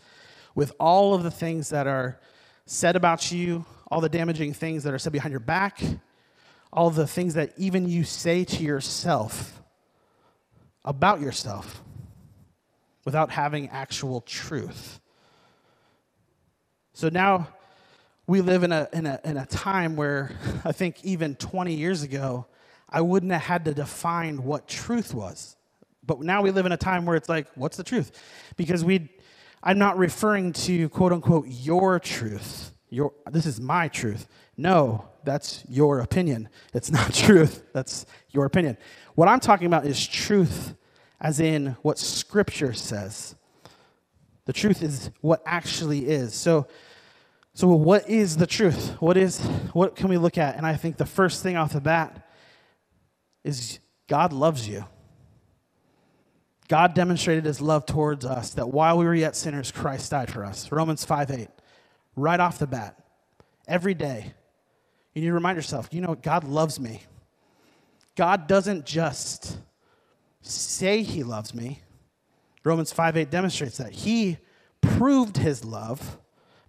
with 0.54 0.72
all 0.78 1.14
of 1.14 1.24
the 1.24 1.30
things 1.30 1.70
that 1.70 1.86
are 1.86 2.20
said 2.66 2.94
about 2.94 3.32
you, 3.32 3.64
all 3.90 4.00
the 4.00 4.08
damaging 4.08 4.54
things 4.54 4.84
that 4.84 4.94
are 4.94 4.98
said 4.98 5.12
behind 5.12 5.32
your 5.32 5.40
back, 5.40 5.82
all 6.72 6.90
the 6.90 7.06
things 7.06 7.34
that 7.34 7.52
even 7.56 7.88
you 7.88 8.04
say 8.04 8.44
to 8.44 8.62
yourself 8.62 9.62
about 10.84 11.20
yourself 11.20 11.82
without 13.04 13.30
having 13.30 13.68
actual 13.68 14.20
truth. 14.22 15.00
So 16.94 17.08
now 17.08 17.48
we 18.26 18.40
live 18.40 18.62
in 18.62 18.72
a, 18.72 18.88
in 18.92 19.06
a, 19.06 19.20
in 19.24 19.36
a 19.36 19.46
time 19.46 19.96
where 19.96 20.36
I 20.64 20.72
think 20.72 21.04
even 21.04 21.34
20 21.36 21.74
years 21.74 22.02
ago, 22.02 22.46
I 22.88 23.00
wouldn't 23.00 23.32
have 23.32 23.42
had 23.42 23.64
to 23.66 23.74
define 23.74 24.44
what 24.44 24.68
truth 24.68 25.14
was. 25.14 25.56
But 26.04 26.20
now 26.20 26.42
we 26.42 26.50
live 26.50 26.66
in 26.66 26.72
a 26.72 26.76
time 26.76 27.04
where 27.04 27.16
it's 27.16 27.28
like, 27.28 27.46
what's 27.54 27.76
the 27.76 27.84
truth? 27.84 28.12
Because 28.56 28.84
we, 28.84 29.08
I'm 29.62 29.78
not 29.78 29.98
referring 29.98 30.52
to 30.54 30.88
quote 30.88 31.12
unquote 31.12 31.46
your 31.48 32.00
truth. 32.00 32.72
Your, 32.90 33.12
this 33.30 33.46
is 33.46 33.60
my 33.60 33.88
truth. 33.88 34.26
No, 34.56 35.08
that's 35.24 35.64
your 35.68 36.00
opinion. 36.00 36.48
It's 36.74 36.90
not 36.90 37.12
truth. 37.14 37.64
That's 37.72 38.06
your 38.30 38.44
opinion. 38.44 38.76
What 39.14 39.28
I'm 39.28 39.40
talking 39.40 39.66
about 39.66 39.86
is 39.86 40.06
truth, 40.06 40.74
as 41.20 41.40
in 41.40 41.76
what 41.82 41.98
Scripture 41.98 42.72
says. 42.72 43.34
The 44.44 44.52
truth 44.52 44.82
is 44.82 45.10
what 45.20 45.42
actually 45.46 46.06
is. 46.06 46.34
So, 46.34 46.66
so 47.54 47.68
what 47.68 48.08
is 48.08 48.36
the 48.36 48.46
truth? 48.46 48.96
What 49.00 49.16
is 49.16 49.40
what 49.72 49.94
can 49.94 50.08
we 50.08 50.18
look 50.18 50.38
at? 50.38 50.56
And 50.56 50.66
I 50.66 50.74
think 50.74 50.96
the 50.96 51.06
first 51.06 51.42
thing 51.42 51.56
off 51.56 51.72
the 51.72 51.80
bat 51.80 52.28
is 53.44 53.78
God 54.08 54.32
loves 54.32 54.68
you. 54.68 54.84
God 56.68 56.94
demonstrated 56.94 57.44
his 57.44 57.60
love 57.60 57.86
towards 57.86 58.24
us 58.24 58.54
that 58.54 58.68
while 58.68 58.96
we 58.96 59.04
were 59.04 59.14
yet 59.14 59.36
sinners, 59.36 59.70
Christ 59.70 60.10
died 60.10 60.30
for 60.30 60.44
us. 60.44 60.72
Romans 60.72 61.04
5 61.04 61.30
8. 61.30 61.48
Right 62.16 62.40
off 62.40 62.58
the 62.58 62.66
bat. 62.66 62.98
Every 63.68 63.94
day. 63.94 64.32
You 65.14 65.22
need 65.22 65.28
to 65.28 65.34
remind 65.34 65.56
yourself, 65.56 65.88
you 65.92 66.00
know, 66.00 66.14
God 66.14 66.44
loves 66.44 66.80
me. 66.80 67.02
God 68.16 68.46
doesn't 68.46 68.86
just 68.86 69.58
say 70.40 71.02
he 71.02 71.22
loves 71.22 71.54
me. 71.54 71.80
Romans 72.64 72.92
5 72.92 73.16
8 73.16 73.30
demonstrates 73.30 73.78
that. 73.78 73.92
He 73.92 74.38
proved 74.80 75.36
his 75.36 75.64
love 75.64 76.18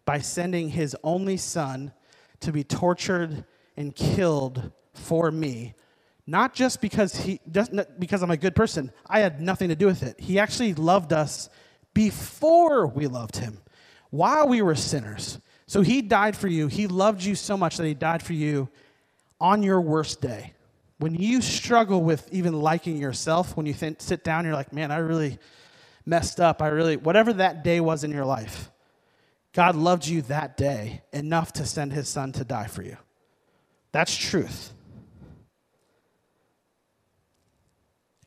by 0.05 0.19
sending 0.19 0.69
his 0.69 0.95
only 1.03 1.37
son 1.37 1.93
to 2.41 2.51
be 2.51 2.63
tortured 2.63 3.45
and 3.77 3.95
killed 3.95 4.71
for 4.93 5.31
me 5.31 5.73
not 6.25 6.53
just 6.53 6.81
because 6.81 7.15
he 7.15 7.39
just 7.51 7.71
because 7.99 8.21
I'm 8.21 8.31
a 8.31 8.37
good 8.37 8.55
person. 8.55 8.91
I 9.07 9.19
had 9.19 9.41
nothing 9.41 9.69
to 9.69 9.75
do 9.75 9.85
with 9.85 10.03
it. 10.03 10.19
He 10.19 10.39
actually 10.39 10.73
loved 10.73 11.11
us 11.11 11.49
before 11.93 12.87
we 12.87 13.07
loved 13.07 13.37
him, 13.37 13.59
while 14.09 14.47
we 14.47 14.61
were 14.61 14.75
sinners. 14.75 15.39
So 15.73 15.81
he 15.81 16.03
died 16.03 16.37
for 16.37 16.47
you. 16.47 16.67
He 16.67 16.85
loved 16.85 17.23
you 17.23 17.33
so 17.33 17.57
much 17.57 17.77
that 17.77 17.87
he 17.87 17.95
died 17.95 18.21
for 18.21 18.33
you 18.33 18.69
on 19.41 19.63
your 19.63 19.81
worst 19.81 20.21
day. 20.21 20.53
When 20.99 21.15
you 21.15 21.41
struggle 21.41 22.03
with 22.03 22.31
even 22.31 22.61
liking 22.61 22.97
yourself, 22.97 23.57
when 23.57 23.65
you 23.65 23.73
think, 23.73 23.99
sit 23.99 24.23
down, 24.23 24.45
you're 24.45 24.53
like, 24.53 24.71
man, 24.71 24.91
I 24.91 24.97
really 24.97 25.39
messed 26.05 26.39
up. 26.39 26.61
I 26.61 26.67
really, 26.67 26.95
whatever 26.95 27.33
that 27.33 27.63
day 27.63 27.79
was 27.79 28.03
in 28.03 28.11
your 28.11 28.23
life, 28.23 28.69
God 29.51 29.75
loved 29.75 30.05
you 30.05 30.21
that 30.21 30.57
day 30.57 31.01
enough 31.11 31.53
to 31.53 31.65
send 31.65 31.91
his 31.91 32.07
son 32.07 32.33
to 32.33 32.43
die 32.43 32.67
for 32.67 32.83
you. 32.83 32.97
That's 33.93 34.15
truth. 34.15 34.73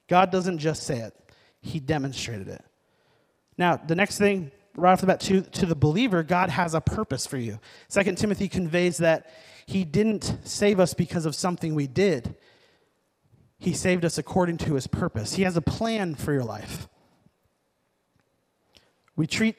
God 0.09 0.33
doesn't 0.33 0.59
just 0.59 0.83
say 0.83 0.99
it, 0.99 1.15
He 1.61 1.79
demonstrated 1.79 2.49
it. 2.49 2.65
Now, 3.57 3.77
the 3.77 3.95
next 3.95 4.19
thing, 4.19 4.51
right 4.77 4.93
off 4.93 5.01
the 5.01 5.07
bat, 5.07 5.21
to, 5.21 5.41
to 5.43 5.67
the 5.67 5.75
believer, 5.75 6.23
God 6.23 6.51
has 6.51 6.75
a 6.75 6.81
purpose 6.81 7.27
for 7.27 7.39
you. 7.39 7.59
Second 7.89 8.19
Timothy 8.19 8.49
conveys 8.49 8.99
that 8.99 9.31
He 9.67 9.85
didn't 9.85 10.39
save 10.45 10.79
us 10.79 10.95
because 10.95 11.27
of 11.27 11.35
something 11.35 11.75
we 11.75 11.87
did, 11.87 12.37
He 13.59 13.73
saved 13.73 14.05
us 14.05 14.19
according 14.19 14.59
to 14.59 14.75
His 14.75 14.87
purpose. 14.87 15.35
He 15.35 15.43
has 15.43 15.57
a 15.57 15.63
plan 15.63 16.15
for 16.15 16.33
your 16.33 16.45
life. 16.45 16.89
We 19.17 19.27
treat 19.27 19.57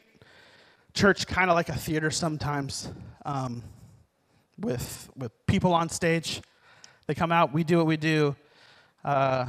church 0.93 1.25
kind 1.27 1.49
of 1.49 1.55
like 1.55 1.69
a 1.69 1.75
theater 1.75 2.11
sometimes 2.11 2.91
um, 3.25 3.63
with, 4.59 5.09
with 5.15 5.31
people 5.47 5.73
on 5.73 5.89
stage. 5.89 6.41
They 7.07 7.15
come 7.15 7.31
out, 7.31 7.53
we 7.53 7.63
do 7.63 7.77
what 7.77 7.87
we 7.87 7.97
do. 7.97 8.35
Uh, 9.03 9.47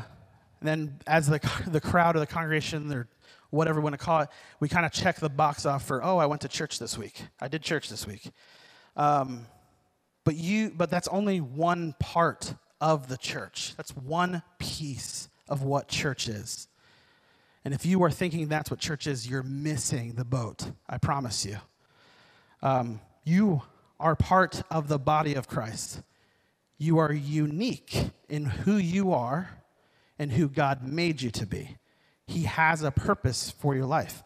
and 0.60 0.68
then 0.68 0.98
as 1.06 1.26
the, 1.26 1.40
the 1.66 1.80
crowd 1.80 2.16
or 2.16 2.20
the 2.20 2.26
congregation 2.26 2.92
or 2.92 3.06
whatever 3.50 3.80
we 3.80 3.84
want 3.84 3.94
to 3.94 4.04
call 4.04 4.20
it, 4.20 4.28
we 4.60 4.68
kind 4.68 4.84
of 4.84 4.92
check 4.92 5.16
the 5.16 5.28
box 5.28 5.64
off 5.66 5.86
for, 5.86 6.02
oh, 6.04 6.18
I 6.18 6.26
went 6.26 6.42
to 6.42 6.48
church 6.48 6.78
this 6.78 6.98
week. 6.98 7.22
I 7.40 7.48
did 7.48 7.62
church 7.62 7.88
this 7.88 8.06
week. 8.06 8.30
Um, 8.96 9.46
but 10.24 10.36
you, 10.36 10.72
but 10.76 10.90
that's 10.90 11.08
only 11.08 11.40
one 11.40 11.94
part 11.98 12.54
of 12.80 13.08
the 13.08 13.16
church. 13.16 13.74
That's 13.76 13.96
one 13.96 14.42
piece 14.58 15.28
of 15.48 15.62
what 15.62 15.88
church 15.88 16.28
is. 16.28 16.68
And 17.64 17.74
if 17.74 17.84
you 17.84 18.02
are 18.04 18.10
thinking 18.10 18.48
that's 18.48 18.70
what 18.70 18.80
church 18.80 19.06
is, 19.06 19.28
you're 19.28 19.42
missing 19.42 20.14
the 20.14 20.24
boat. 20.24 20.70
I 20.88 20.98
promise 20.98 21.44
you. 21.44 21.58
Um, 22.62 23.00
you 23.24 23.62
are 24.00 24.16
part 24.16 24.62
of 24.70 24.88
the 24.88 24.98
body 24.98 25.34
of 25.34 25.48
Christ. 25.48 26.02
You 26.76 26.98
are 26.98 27.12
unique 27.12 28.10
in 28.28 28.44
who 28.44 28.76
you 28.76 29.12
are 29.12 29.50
and 30.18 30.32
who 30.32 30.48
God 30.48 30.82
made 30.82 31.20
you 31.20 31.30
to 31.32 31.46
be. 31.46 31.76
He 32.28 32.42
has 32.42 32.82
a 32.82 32.90
purpose 32.90 33.50
for 33.58 33.74
your 33.74 33.86
life. 33.86 34.22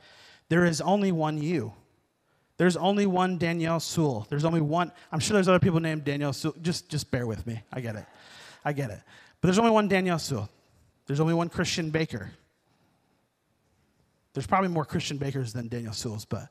There 0.49 0.65
is 0.65 0.81
only 0.81 1.13
one 1.13 1.39
you. 1.39 1.73
There's 2.59 2.77
only 2.77 3.07
one 3.07 3.39
Danielle 3.39 3.81
Sewell. 3.81 4.27
There's 4.29 4.45
only 4.45 4.61
one. 4.61 4.93
I'm 5.11 5.21
sure 5.21 5.35
there's 5.35 5.49
other 5.49 5.59
people 5.59 5.81
named 5.81 6.05
Danielle 6.05 6.33
Sewell. 6.33 6.55
Just, 6.61 6.89
just 6.89 7.11
bear 7.11 7.27
with 7.27 7.47
me. 7.47 7.63
I 7.73 7.81
get 7.81 7.97
it. 7.97 8.05
I 8.65 8.73
get 8.73 8.91
it. 8.91 9.01
But 9.41 9.47
there's 9.47 9.59
only 9.59 9.71
one 9.71 9.89
Danielle 9.89 10.19
Sewell. 10.19 10.51
There's 11.07 11.21
only 11.21 11.33
one 11.33 11.49
Christian 11.49 11.91
Baker. 11.91 12.33
There's 14.35 14.47
probably 14.47 14.69
more 14.69 14.85
Christian 14.85 15.17
Bakers 15.17 15.53
than 15.53 15.69
Danielle 15.69 15.93
Sewells, 15.93 16.25
but 16.25 16.49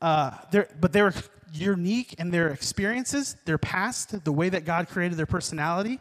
uh, 0.00 0.32
they're, 0.50 0.68
but 0.80 0.92
they're 0.92 1.12
unique 1.52 2.14
in 2.14 2.30
their 2.30 2.48
experiences, 2.48 3.36
their 3.46 3.58
past, 3.58 4.24
the 4.24 4.32
way 4.32 4.48
that 4.48 4.64
God 4.64 4.88
created 4.88 5.18
their 5.18 5.26
personality. 5.26 6.00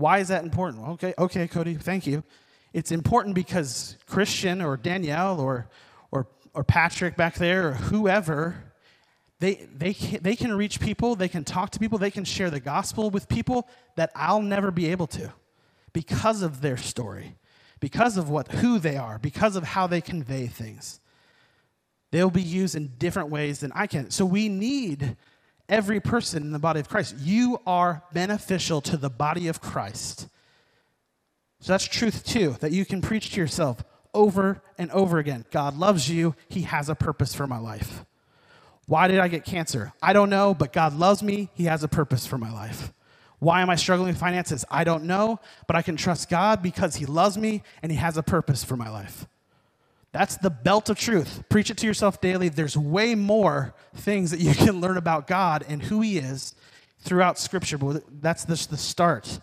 Why 0.00 0.18
is 0.18 0.28
that 0.28 0.42
important? 0.42 0.88
Okay, 0.88 1.12
okay, 1.18 1.46
Cody, 1.46 1.74
thank 1.74 2.06
you. 2.06 2.24
It's 2.72 2.90
important 2.90 3.34
because 3.34 3.96
Christian 4.06 4.62
or 4.62 4.78
Danielle 4.78 5.38
or, 5.38 5.68
or, 6.10 6.26
or 6.54 6.64
Patrick 6.64 7.16
back 7.16 7.34
there 7.34 7.68
or 7.68 7.72
whoever, 7.72 8.72
they, 9.40 9.66
they, 9.76 9.92
can, 9.92 10.22
they 10.22 10.36
can 10.36 10.54
reach 10.54 10.80
people, 10.80 11.16
they 11.16 11.28
can 11.28 11.44
talk 11.44 11.70
to 11.70 11.78
people, 11.78 11.98
they 11.98 12.10
can 12.10 12.24
share 12.24 12.48
the 12.48 12.60
gospel 12.60 13.10
with 13.10 13.28
people 13.28 13.68
that 13.96 14.10
I'll 14.14 14.40
never 14.40 14.70
be 14.70 14.90
able 14.90 15.06
to 15.08 15.34
because 15.92 16.40
of 16.40 16.62
their 16.62 16.78
story, 16.78 17.36
because 17.78 18.16
of 18.16 18.30
what, 18.30 18.48
who 18.52 18.78
they 18.78 18.96
are, 18.96 19.18
because 19.18 19.54
of 19.54 19.64
how 19.64 19.86
they 19.86 20.00
convey 20.00 20.46
things. 20.46 21.00
They'll 22.10 22.30
be 22.30 22.42
used 22.42 22.74
in 22.74 22.92
different 22.96 23.28
ways 23.28 23.60
than 23.60 23.70
I 23.72 23.86
can. 23.86 24.10
So 24.10 24.24
we 24.24 24.48
need 24.48 25.16
every 25.70 26.00
person 26.00 26.42
in 26.42 26.52
the 26.52 26.58
body 26.58 26.80
of 26.80 26.88
Christ. 26.88 27.16
You 27.18 27.60
are 27.66 28.02
beneficial 28.12 28.80
to 28.82 28.96
the 28.96 29.08
body 29.08 29.48
of 29.48 29.60
Christ. 29.60 30.28
So 31.60 31.72
that's 31.72 31.84
truth 31.84 32.26
too, 32.26 32.56
that 32.60 32.72
you 32.72 32.84
can 32.84 33.00
preach 33.00 33.32
to 33.32 33.40
yourself 33.40 33.84
over 34.12 34.62
and 34.76 34.90
over 34.90 35.18
again. 35.18 35.44
God 35.50 35.76
loves 35.76 36.10
you, 36.10 36.34
He 36.48 36.62
has 36.62 36.88
a 36.88 36.94
purpose 36.94 37.34
for 37.34 37.46
my 37.46 37.58
life. 37.58 38.04
Why 38.86 39.06
did 39.06 39.20
I 39.20 39.28
get 39.28 39.44
cancer? 39.44 39.92
I 40.02 40.12
don't 40.12 40.30
know, 40.30 40.52
but 40.52 40.72
God 40.72 40.94
loves 40.94 41.22
me, 41.22 41.48
He 41.54 41.64
has 41.64 41.84
a 41.84 41.88
purpose 41.88 42.26
for 42.26 42.38
my 42.38 42.52
life. 42.52 42.92
Why 43.38 43.62
am 43.62 43.70
I 43.70 43.76
struggling 43.76 44.08
with 44.08 44.18
finances? 44.18 44.64
I 44.70 44.84
don't 44.84 45.04
know, 45.04 45.40
but 45.66 45.76
I 45.76 45.82
can 45.82 45.96
trust 45.96 46.28
God 46.28 46.62
because 46.62 46.96
He 46.96 47.06
loves 47.06 47.38
me 47.38 47.62
and 47.82 47.92
He 47.92 47.98
has 47.98 48.16
a 48.16 48.22
purpose 48.22 48.64
for 48.64 48.76
my 48.76 48.90
life. 48.90 49.26
That's 50.12 50.36
the 50.36 50.50
belt 50.50 50.90
of 50.90 50.98
truth. 50.98 51.44
Preach 51.48 51.70
it 51.70 51.76
to 51.78 51.86
yourself 51.86 52.20
daily. 52.20 52.48
There's 52.48 52.76
way 52.76 53.14
more 53.14 53.74
things 53.94 54.32
that 54.32 54.40
you 54.40 54.54
can 54.54 54.80
learn 54.80 54.96
about 54.96 55.26
God 55.26 55.64
and 55.68 55.82
who 55.82 56.00
He 56.00 56.18
is 56.18 56.54
throughout 57.00 57.38
Scripture, 57.38 57.78
but 57.78 58.02
that's 58.20 58.44
just 58.44 58.70
the 58.70 58.76
start. 58.76 59.40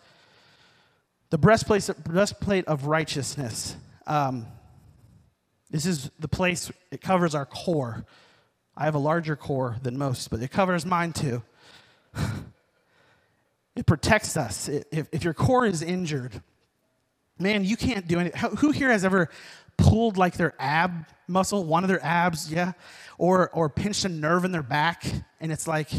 The 1.29 1.37
breastplate, 1.37 1.89
breastplate 2.03 2.65
of 2.65 2.85
righteousness. 2.85 3.75
Um, 4.05 4.45
this 5.69 5.85
is 5.85 6.09
the 6.19 6.27
place, 6.27 6.71
it 6.91 7.01
covers 7.01 7.35
our 7.35 7.45
core. 7.45 8.05
I 8.75 8.85
have 8.85 8.95
a 8.95 8.99
larger 8.99 9.35
core 9.35 9.77
than 9.81 9.97
most, 9.97 10.29
but 10.29 10.41
it 10.41 10.51
covers 10.51 10.85
mine 10.85 11.13
too. 11.13 11.43
it 13.75 13.85
protects 13.85 14.37
us. 14.37 14.69
If, 14.69 15.07
if 15.11 15.23
your 15.23 15.33
core 15.33 15.65
is 15.65 15.81
injured, 15.81 16.41
man, 17.39 17.65
you 17.65 17.75
can't 17.75 18.07
do 18.07 18.19
anything. 18.19 18.57
Who 18.57 18.71
here 18.71 18.89
has 18.89 19.03
ever 19.03 19.29
pulled 19.77 20.17
like 20.17 20.37
their 20.37 20.53
ab 20.59 21.05
muscle, 21.27 21.63
one 21.63 21.83
of 21.83 21.87
their 21.87 22.03
abs, 22.03 22.51
yeah, 22.51 22.73
or 23.17 23.49
or 23.51 23.69
pinched 23.69 24.05
a 24.05 24.09
nerve 24.09 24.45
in 24.45 24.51
their 24.51 24.63
back, 24.63 25.05
and 25.39 25.51
it's 25.51 25.67
like 25.67 25.89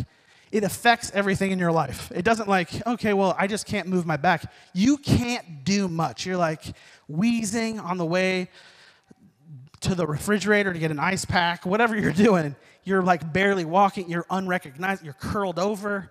it 0.51 0.65
affects 0.65 1.11
everything 1.15 1.51
in 1.51 1.59
your 1.59 1.73
life. 1.73 2.11
It 2.15 2.25
doesn't 2.25 2.49
like, 2.49 2.87
okay, 2.87 3.13
well, 3.13 3.37
I 3.39 3.47
just 3.47 3.67
can't 3.67 3.87
move 3.87 4.07
my 4.07 4.17
back. 4.17 4.51
You 4.73 4.97
can't 4.97 5.65
do 5.65 5.89
much. 5.89 6.25
You're 6.25 6.39
like 6.39 6.65
wheezing 7.07 7.79
on 7.79 7.99
the 7.99 8.07
way, 8.07 8.49
to 9.81 9.95
the 9.95 10.07
refrigerator 10.07 10.73
to 10.73 10.79
get 10.79 10.91
an 10.91 10.99
ice 10.99 11.25
pack, 11.25 11.65
whatever 11.65 11.97
you're 11.97 12.13
doing, 12.13 12.57
you're 12.85 13.03
like 13.03 13.33
barely 13.33 13.65
walking, 13.65 14.09
you're 14.11 14.27
unrecognized, 14.31 15.05
you're 15.05 15.15
curled 15.15 15.59
over. 15.59 16.11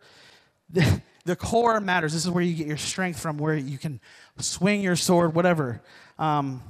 The, 0.69 1.01
the 1.25 1.35
core 1.35 1.79
matters. 1.79 2.13
This 2.13 2.25
is 2.25 2.31
where 2.31 2.43
you 2.43 2.53
get 2.53 2.67
your 2.67 2.77
strength 2.77 3.19
from, 3.19 3.37
where 3.37 3.55
you 3.55 3.77
can 3.77 3.99
swing 4.37 4.81
your 4.81 4.95
sword, 4.95 5.33
whatever. 5.33 5.81
Um, 6.19 6.63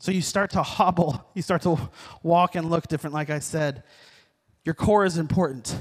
so 0.00 0.10
you 0.10 0.22
start 0.22 0.50
to 0.52 0.62
hobble, 0.62 1.24
you 1.34 1.42
start 1.42 1.62
to 1.62 1.78
walk 2.22 2.56
and 2.56 2.68
look 2.68 2.88
different, 2.88 3.14
like 3.14 3.30
I 3.30 3.38
said. 3.38 3.84
Your 4.64 4.74
core 4.74 5.04
is 5.04 5.18
important. 5.18 5.76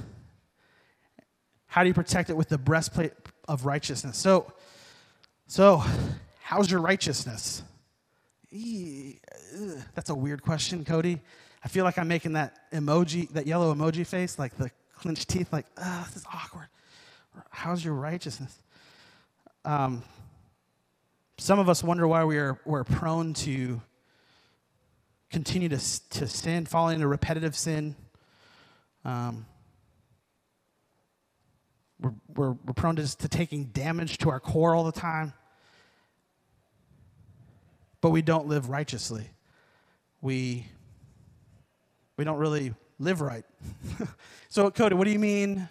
How 1.68 1.84
do 1.84 1.88
you 1.88 1.94
protect 1.94 2.30
it 2.30 2.36
with 2.36 2.50
the 2.50 2.58
breastplate 2.58 3.14
of 3.48 3.66
righteousness? 3.66 4.18
So, 4.18 4.52
so 5.48 5.84
how's 6.42 6.70
your 6.70 6.82
righteousness? 6.82 7.64
That's 8.52 10.10
a 10.10 10.16
weird 10.16 10.42
question, 10.42 10.84
Cody. 10.84 11.22
I 11.64 11.68
feel 11.68 11.86
like 11.86 11.98
I'm 11.98 12.08
making 12.08 12.34
that 12.34 12.72
emoji, 12.72 13.30
that 13.32 13.48
yellow 13.48 13.74
emoji 13.74 14.06
face, 14.06 14.38
like 14.38 14.56
the 14.58 14.72
clenched 14.96 15.30
teeth, 15.30 15.54
like, 15.54 15.66
ah, 15.78 16.04
this 16.08 16.18
is 16.18 16.26
awkward. 16.34 16.68
How's 17.52 17.86
your 17.86 17.94
righteousness? 17.94 18.58
Um, 19.64 20.04
some 21.38 21.60
of 21.60 21.70
us 21.70 21.84
wonder 21.84 22.08
why 22.08 22.26
we 22.26 22.38
are, 22.38 22.60
we're 22.66 22.84
prone 22.84 23.34
to 23.36 23.82
continue 25.31 25.69
to, 25.69 26.09
to 26.09 26.27
sin, 26.27 26.65
fall 26.65 26.89
into 26.89 27.07
repetitive 27.07 27.55
sin. 27.55 27.95
Um, 29.05 29.45
we're, 32.00 32.13
we're, 32.33 32.51
we're 32.51 32.74
prone 32.74 32.95
to, 32.95 33.17
to 33.17 33.27
taking 33.27 33.65
damage 33.65 34.17
to 34.19 34.29
our 34.29 34.39
core 34.39 34.74
all 34.74 34.83
the 34.83 34.91
time 34.91 35.33
but 38.01 38.12
we 38.12 38.21
don't 38.21 38.48
live 38.48 38.69
righteously. 38.69 39.29
We, 40.21 40.65
we 42.17 42.24
don't 42.24 42.38
really 42.38 42.74
live 42.98 43.21
right. 43.21 43.45
so, 44.50 44.69
Cody, 44.71 44.95
what 44.95 45.05
do 45.05 45.12
you 45.12 45.19
mean 45.19 45.67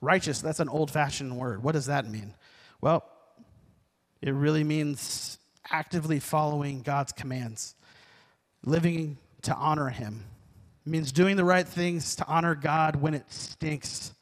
righteous? 0.00 0.40
That's 0.40 0.60
an 0.60 0.68
old 0.68 0.90
fashioned 0.90 1.36
word. 1.36 1.62
What 1.62 1.72
does 1.72 1.86
that 1.86 2.08
mean? 2.08 2.34
Well, 2.80 3.04
it 4.20 4.32
really 4.32 4.64
means 4.64 5.38
actively 5.70 6.20
following 6.20 6.82
God's 6.82 7.12
commands, 7.12 7.74
living 8.64 9.18
to 9.42 9.54
honor 9.54 9.88
Him. 9.88 10.24
It 10.86 10.90
means 10.90 11.12
doing 11.12 11.36
the 11.36 11.44
right 11.44 11.66
things 11.66 12.16
to 12.16 12.26
honor 12.26 12.54
God 12.54 12.96
when 12.96 13.14
it 13.14 13.30
stinks. 13.32 14.12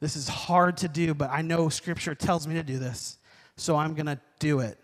This 0.00 0.16
is 0.16 0.28
hard 0.28 0.78
to 0.78 0.88
do, 0.88 1.14
but 1.14 1.30
I 1.30 1.42
know 1.42 1.68
Scripture 1.68 2.14
tells 2.14 2.46
me 2.46 2.54
to 2.54 2.62
do 2.62 2.78
this, 2.78 3.18
so 3.56 3.76
I'm 3.76 3.94
going 3.94 4.06
to 4.06 4.20
do 4.40 4.60
it. 4.60 4.78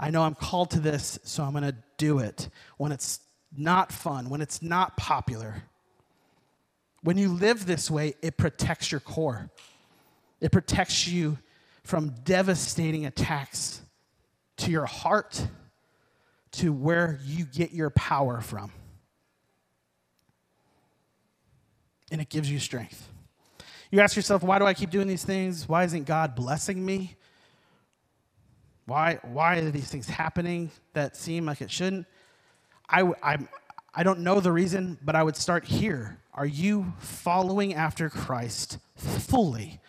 I 0.00 0.10
know 0.10 0.22
I'm 0.22 0.34
called 0.34 0.70
to 0.70 0.80
this, 0.80 1.18
so 1.22 1.42
I'm 1.42 1.52
going 1.52 1.64
to 1.64 1.76
do 1.98 2.18
it. 2.18 2.48
When 2.78 2.92
it's 2.92 3.20
not 3.56 3.92
fun, 3.92 4.28
when 4.28 4.40
it's 4.40 4.62
not 4.62 4.96
popular. 4.96 5.62
When 7.02 7.18
you 7.18 7.28
live 7.28 7.66
this 7.66 7.90
way, 7.90 8.14
it 8.22 8.36
protects 8.36 8.90
your 8.90 9.00
core, 9.00 9.50
it 10.40 10.50
protects 10.52 11.06
you 11.06 11.38
from 11.82 12.14
devastating 12.24 13.04
attacks 13.04 13.82
to 14.56 14.70
your 14.70 14.86
heart, 14.86 15.46
to 16.54 16.72
where 16.72 17.18
you 17.24 17.44
get 17.44 17.72
your 17.72 17.90
power 17.90 18.40
from. 18.40 18.70
And 22.10 22.20
it 22.20 22.28
gives 22.28 22.50
you 22.50 22.58
strength. 22.58 23.08
You 23.90 24.00
ask 24.00 24.16
yourself, 24.16 24.42
why 24.42 24.58
do 24.58 24.64
I 24.64 24.74
keep 24.74 24.90
doing 24.90 25.08
these 25.08 25.24
things? 25.24 25.68
Why 25.68 25.84
isn't 25.84 26.04
God 26.04 26.34
blessing 26.34 26.84
me? 26.84 27.16
Why, 28.86 29.18
why 29.22 29.58
are 29.58 29.70
these 29.70 29.88
things 29.88 30.08
happening 30.08 30.70
that 30.92 31.16
seem 31.16 31.46
like 31.46 31.60
it 31.60 31.70
shouldn't? 31.70 32.06
I, 32.88 33.02
I, 33.22 33.38
I 33.94 34.02
don't 34.02 34.20
know 34.20 34.40
the 34.40 34.52
reason, 34.52 34.98
but 35.02 35.16
I 35.16 35.22
would 35.22 35.36
start 35.36 35.64
here. 35.64 36.18
Are 36.34 36.46
you 36.46 36.92
following 36.98 37.74
after 37.74 38.10
Christ 38.10 38.78
fully? 38.96 39.80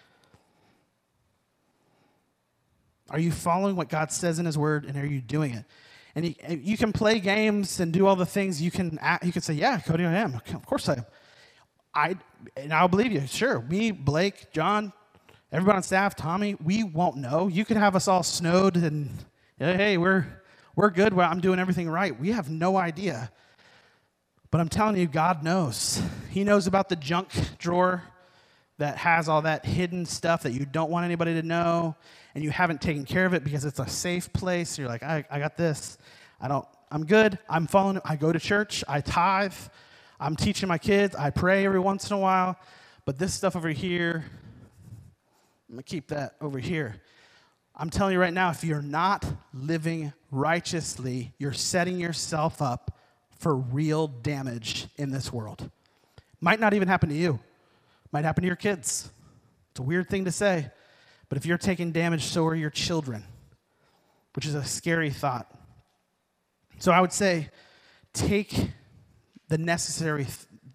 Are 3.10 3.20
you 3.20 3.32
following 3.32 3.76
what 3.76 3.90
God 3.90 4.12
says 4.12 4.40
in 4.40 4.46
His 4.46 4.58
Word, 4.58 4.86
and 4.86 4.98
are 4.98 5.06
you 5.06 5.22
doing 5.22 5.54
it? 5.54 5.66
And 6.16 6.26
you, 6.26 6.36
you 6.50 6.78
can 6.78 6.94
play 6.94 7.20
games 7.20 7.80
and 7.80 7.92
do 7.92 8.08
all 8.08 8.16
the 8.16 8.26
things. 8.26 8.62
You 8.62 8.72
can 8.72 9.00
you 9.22 9.32
can 9.34 9.42
say, 9.42 9.54
"Yeah, 9.54 9.80
Cody, 9.80 10.06
I 10.06 10.14
am. 10.14 10.42
Of 10.54 10.66
course 10.66 10.88
I 10.90 10.94
am." 10.96 11.06
I 11.94 12.16
and 12.56 12.74
I'll 12.74 12.88
believe 12.88 13.12
you. 13.12 13.28
Sure, 13.28 13.62
me, 13.62 13.92
Blake, 13.92 14.52
John, 14.52 14.94
Everybody 15.56 15.78
on 15.78 15.84
staff, 15.84 16.16
Tommy, 16.18 16.56
we 16.56 16.84
won't 16.84 17.16
know. 17.16 17.48
You 17.48 17.64
could 17.64 17.78
have 17.78 17.96
us 17.96 18.10
all 18.10 18.24
snowed 18.24 18.76
and, 18.76 19.10
hey, 19.58 19.96
we're, 19.96 20.26
we're 20.76 20.90
good. 20.90 21.14
Well, 21.14 21.32
I'm 21.32 21.40
doing 21.40 21.60
everything 21.60 21.88
right. 21.88 22.20
We 22.20 22.32
have 22.34 22.50
no 22.50 22.76
idea. 22.76 23.32
But 24.52 24.60
I'm 24.60 24.68
telling 24.68 24.98
you, 24.98 25.08
God 25.08 25.44
knows. 25.44 26.02
He 26.30 26.44
knows 26.44 26.68
about 26.68 26.90
the 26.90 26.98
junk 26.98 27.30
drawer 27.58 28.04
that 28.80 28.98
has 28.98 29.30
all 29.30 29.44
that 29.44 29.66
hidden 29.66 30.06
stuff 30.06 30.44
that 30.44 30.52
you 30.52 30.66
don't 30.66 30.92
want 30.92 31.06
anybody 31.06 31.34
to 31.36 31.42
know, 31.42 31.96
and 32.34 32.44
you 32.44 32.50
haven't 32.50 32.82
taken 32.82 33.06
care 33.06 33.26
of 33.26 33.34
it 33.34 33.46
because 33.46 33.64
it's 33.64 33.80
a 33.80 33.88
safe 33.88 34.34
place. 34.34 34.78
You're 34.78 34.90
like, 34.90 35.04
I, 35.04 35.24
I 35.32 35.40
got 35.40 35.56
this. 35.56 35.98
I 36.40 36.48
don't, 36.48 36.66
I'm 36.92 37.06
good. 37.06 37.40
I'm 37.50 37.68
following, 37.68 38.00
I 38.06 38.16
go 38.16 38.32
to 38.32 38.40
church. 38.40 38.84
I 38.88 39.02
tithe. 39.02 39.54
I'm 40.20 40.36
teaching 40.36 40.70
my 40.70 40.78
kids. 40.78 41.16
I 41.16 41.30
pray 41.30 41.66
every 41.66 41.80
once 41.80 42.10
in 42.10 42.16
a 42.16 42.20
while. 42.20 42.58
But 43.06 43.20
this 43.20 43.34
stuff 43.34 43.56
over 43.56 43.70
here, 43.70 44.26
I'm 45.70 45.76
going 45.76 45.84
to 45.84 45.84
keep 45.84 46.08
that 46.10 46.36
over 46.42 46.60
here. 46.60 47.02
I'm 47.76 47.90
telling 47.90 48.14
you 48.14 48.20
right 48.20 48.34
now, 48.34 48.52
if 48.52 48.64
you're 48.64 48.82
not 48.82 49.26
living 49.54 50.14
righteously, 50.32 51.34
you're 51.38 51.54
setting 51.54 52.00
yourself 52.00 52.62
up 52.62 52.98
for 53.38 53.56
real 53.56 54.08
damage 54.08 54.88
in 54.98 55.12
this 55.12 55.34
world. 55.34 55.70
Might 56.40 56.60
not 56.60 56.74
even 56.74 56.88
happen 56.88 57.10
to 57.10 57.16
you, 57.16 57.40
might 58.12 58.24
happen 58.24 58.44
to 58.44 58.48
your 58.48 58.56
kids. 58.56 59.10
It's 59.72 59.80
a 59.80 59.84
weird 59.84 60.10
thing 60.10 60.24
to 60.26 60.32
say, 60.32 60.72
but 61.28 61.38
if 61.38 61.46
you're 61.46 61.58
taking 61.58 61.92
damage, 61.92 62.24
so 62.24 62.46
are 62.46 62.56
your 62.56 62.70
children, 62.70 63.26
which 64.36 64.46
is 64.46 64.56
a 64.56 64.64
scary 64.64 65.10
thought. 65.10 65.52
So 66.80 66.92
I 66.92 67.02
would 67.02 67.14
say, 67.14 67.50
take 68.14 68.70
the 69.48 69.58
necessary, 69.58 70.26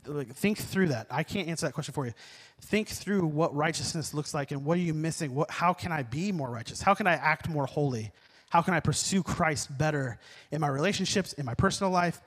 think 0.05 0.59
through 0.59 0.89
that. 0.89 1.07
I 1.11 1.23
can't 1.23 1.49
answer 1.49 1.67
that 1.67 1.73
question 1.73 1.95
for 1.95 2.07
you 2.07 2.13
think 2.61 2.89
through 2.89 3.27
what 3.27 3.55
righteousness 3.55 4.15
looks 4.15 4.35
like 4.35 4.51
and 4.51 4.65
what 4.65 4.77
are 4.77 4.83
you 4.83 4.95
missing? 4.95 5.35
What, 5.35 5.51
how 5.51 5.73
can 5.73 5.93
I 5.93 6.03
be 6.03 6.33
more 6.33 6.51
righteous? 6.51 6.81
How 6.81 6.95
can 6.95 7.07
I 7.07 7.15
act 7.15 7.49
more 7.49 7.67
holy? 7.67 8.13
How 8.51 8.63
can 8.63 8.75
I 8.75 8.81
pursue 8.81 9.23
Christ 9.23 9.77
better 9.79 10.19
in 10.51 10.61
my 10.61 10.69
relationships, 10.69 11.33
in 11.35 11.47
my 11.47 11.55
personal 11.55 11.91
life, 11.91 12.21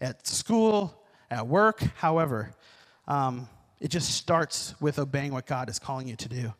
at 0.00 0.26
school, 0.26 1.02
at 1.30 1.46
work, 1.46 1.80
however? 1.96 2.52
Um, 3.06 3.48
it 3.80 3.88
just 3.88 4.10
starts 4.10 4.74
with 4.80 4.98
obeying 4.98 5.32
what 5.32 5.46
God 5.46 5.68
is 5.68 5.78
calling 5.78 6.08
you 6.08 6.16
to 6.16 6.28
do. 6.28 6.52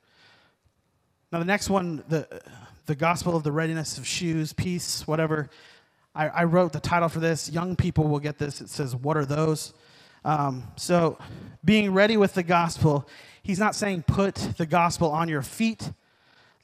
Now, 1.32 1.40
the 1.40 1.44
next 1.44 1.68
one, 1.68 2.04
the, 2.08 2.42
the 2.86 2.94
gospel 2.94 3.36
of 3.36 3.42
the 3.42 3.52
readiness 3.52 3.98
of 3.98 4.06
shoes, 4.06 4.52
peace, 4.52 5.06
whatever. 5.06 5.50
I, 6.18 6.26
I 6.28 6.44
wrote 6.44 6.72
the 6.72 6.80
title 6.80 7.08
for 7.08 7.20
this. 7.20 7.48
Young 7.48 7.76
people 7.76 8.08
will 8.08 8.18
get 8.18 8.38
this. 8.38 8.60
It 8.60 8.68
says, 8.68 8.94
What 8.96 9.16
are 9.16 9.24
those? 9.24 9.72
Um, 10.24 10.64
so, 10.76 11.16
being 11.64 11.94
ready 11.94 12.16
with 12.16 12.34
the 12.34 12.42
gospel, 12.42 13.08
he's 13.40 13.60
not 13.60 13.76
saying 13.76 14.02
put 14.02 14.34
the 14.34 14.66
gospel 14.66 15.12
on 15.12 15.28
your 15.28 15.42
feet 15.42 15.92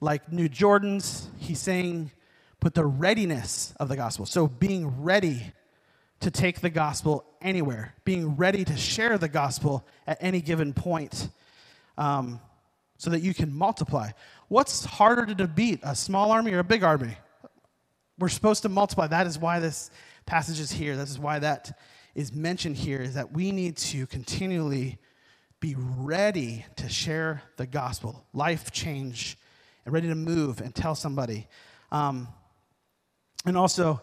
like 0.00 0.32
new 0.32 0.48
Jordans. 0.48 1.26
He's 1.38 1.60
saying 1.60 2.10
put 2.58 2.74
the 2.74 2.84
readiness 2.84 3.72
of 3.78 3.88
the 3.88 3.94
gospel. 3.94 4.26
So, 4.26 4.48
being 4.48 5.02
ready 5.02 5.52
to 6.18 6.32
take 6.32 6.60
the 6.60 6.70
gospel 6.70 7.24
anywhere, 7.40 7.94
being 8.04 8.34
ready 8.34 8.64
to 8.64 8.76
share 8.76 9.18
the 9.18 9.28
gospel 9.28 9.86
at 10.08 10.18
any 10.20 10.40
given 10.40 10.72
point 10.72 11.28
um, 11.96 12.40
so 12.98 13.08
that 13.10 13.20
you 13.20 13.32
can 13.32 13.54
multiply. 13.54 14.10
What's 14.48 14.84
harder 14.84 15.26
to 15.26 15.34
defeat, 15.34 15.78
a 15.84 15.94
small 15.94 16.32
army 16.32 16.54
or 16.54 16.58
a 16.58 16.64
big 16.64 16.82
army? 16.82 17.16
We're 18.18 18.28
supposed 18.28 18.62
to 18.62 18.68
multiply. 18.68 19.06
That 19.08 19.26
is 19.26 19.38
why 19.38 19.58
this 19.58 19.90
passage 20.26 20.60
is 20.60 20.70
here. 20.70 20.96
This 20.96 21.10
is 21.10 21.18
why 21.18 21.40
that 21.40 21.78
is 22.14 22.32
mentioned 22.32 22.76
here 22.76 23.00
is 23.00 23.14
that 23.14 23.32
we 23.32 23.50
need 23.50 23.76
to 23.76 24.06
continually 24.06 24.98
be 25.60 25.74
ready 25.76 26.64
to 26.76 26.88
share 26.88 27.42
the 27.56 27.66
gospel, 27.66 28.24
life 28.32 28.70
change, 28.70 29.36
and 29.84 29.92
ready 29.92 30.08
to 30.08 30.14
move 30.14 30.60
and 30.60 30.74
tell 30.74 30.94
somebody. 30.94 31.48
Um, 31.90 32.28
and 33.46 33.56
also, 33.56 34.02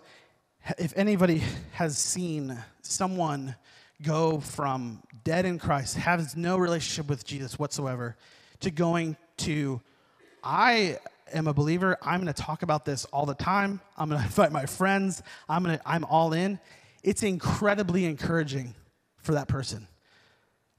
if 0.78 0.94
anybody 0.96 1.42
has 1.74 1.98
seen 1.98 2.58
someone 2.82 3.56
go 4.02 4.40
from 4.40 5.02
dead 5.24 5.46
in 5.46 5.58
Christ, 5.58 5.96
has 5.98 6.36
no 6.36 6.58
relationship 6.58 7.10
with 7.10 7.26
Jesus 7.26 7.58
whatsoever, 7.58 8.18
to 8.60 8.72
going 8.72 9.16
to, 9.38 9.82
I 10.44 10.98
am 11.34 11.48
a 11.48 11.54
believer. 11.54 11.98
I'm 12.02 12.22
going 12.22 12.34
to 12.34 12.42
talk 12.42 12.64
about 12.64 12.86
this 12.86 13.06
all 13.06 13.26
the 13.26 13.36
time. 13.36 13.82
I'm 13.98 14.10
going 14.10 14.22
to 14.22 14.26
invite 14.26 14.52
my 14.52 14.66
friends. 14.66 15.24
I'm 15.50 15.64
going 15.64 15.78
to, 15.78 15.90
I'm 15.90 16.06
all 16.06 16.34
in 16.34 16.60
it's 17.04 17.24
incredibly 17.24 18.06
encouraging 18.06 18.76
for 19.18 19.34
that 19.34 19.48
person. 19.48 19.88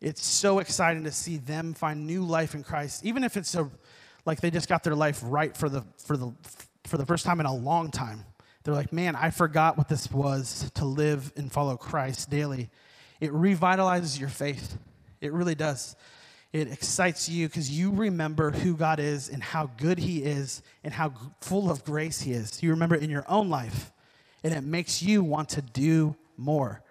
It's 0.01 0.25
so 0.25 0.59
exciting 0.59 1.05
to 1.05 1.12
see 1.12 1.37
them 1.37 1.75
find 1.75 2.07
new 2.07 2.25
life 2.25 2.55
in 2.55 2.62
Christ, 2.62 3.05
even 3.05 3.25
if 3.25 3.37
it's 3.37 3.55
a, 3.55 3.71
like 4.25 4.41
they 4.41 4.51
just 4.51 4.69
got 4.69 4.83
their 4.83 4.95
life 4.95 5.21
right 5.25 5.57
for 5.57 5.69
the, 5.69 5.85
for, 5.99 6.17
the, 6.17 6.33
for 6.85 6.97
the 6.97 7.07
first 7.07 7.25
time 7.25 7.41
in 7.41 7.47
a 7.47 7.55
long 7.55 7.91
time. 7.91 8.25
They're 8.65 8.75
like, 8.75 8.93
man, 8.93 9.17
I 9.17 9.31
forgot 9.31 9.77
what 9.77 9.88
this 9.88 10.11
was 10.11 10.71
to 10.75 10.85
live 10.85 11.33
and 11.37 11.51
follow 11.51 11.77
Christ 11.77 12.31
daily. 12.31 12.71
It 13.21 13.33
revitalizes 13.33 14.19
your 14.19 14.29
faith. 14.29 14.79
It 15.21 15.33
really 15.33 15.55
does. 15.55 15.97
It 16.53 16.71
excites 16.71 17.29
you 17.29 17.49
because 17.49 17.71
you 17.71 17.91
remember 17.91 18.51
who 18.51 18.77
God 18.77 19.01
is 19.01 19.31
and 19.31 19.43
how 19.43 19.71
good 19.79 19.99
He 19.99 20.23
is 20.23 20.62
and 20.85 20.93
how 20.93 21.15
full 21.41 21.71
of 21.71 21.85
grace 21.85 22.21
He 22.21 22.33
is. 22.33 22.62
You 22.62 22.71
remember 22.71 22.95
it 22.95 23.03
in 23.03 23.11
your 23.11 23.25
own 23.27 23.49
life, 23.49 23.91
and 24.45 24.53
it 24.53 24.62
makes 24.62 25.03
you 25.03 25.25
want 25.25 25.49
to 25.51 25.62
do 25.62 26.15
more. 26.37 26.83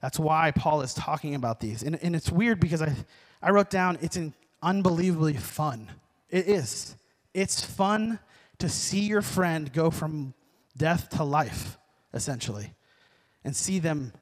That's 0.00 0.18
why 0.18 0.52
Paul 0.52 0.82
is 0.82 0.94
talking 0.94 1.34
about 1.34 1.60
these. 1.60 1.82
And, 1.82 1.98
and 2.02 2.14
it's 2.14 2.30
weird 2.30 2.60
because 2.60 2.82
I, 2.82 2.94
I 3.42 3.50
wrote 3.50 3.68
down 3.68 3.98
it's 4.00 4.16
an 4.16 4.32
unbelievably 4.62 5.34
fun. 5.34 5.90
It 6.30 6.46
is. 6.46 6.94
It's 7.34 7.64
fun 7.64 8.18
to 8.58 8.68
see 8.68 9.00
your 9.00 9.22
friend 9.22 9.72
go 9.72 9.90
from 9.90 10.34
death 10.76 11.08
to 11.10 11.24
life, 11.24 11.78
essentially, 12.14 12.72
and 13.44 13.56
see 13.56 13.78
them 13.78 14.12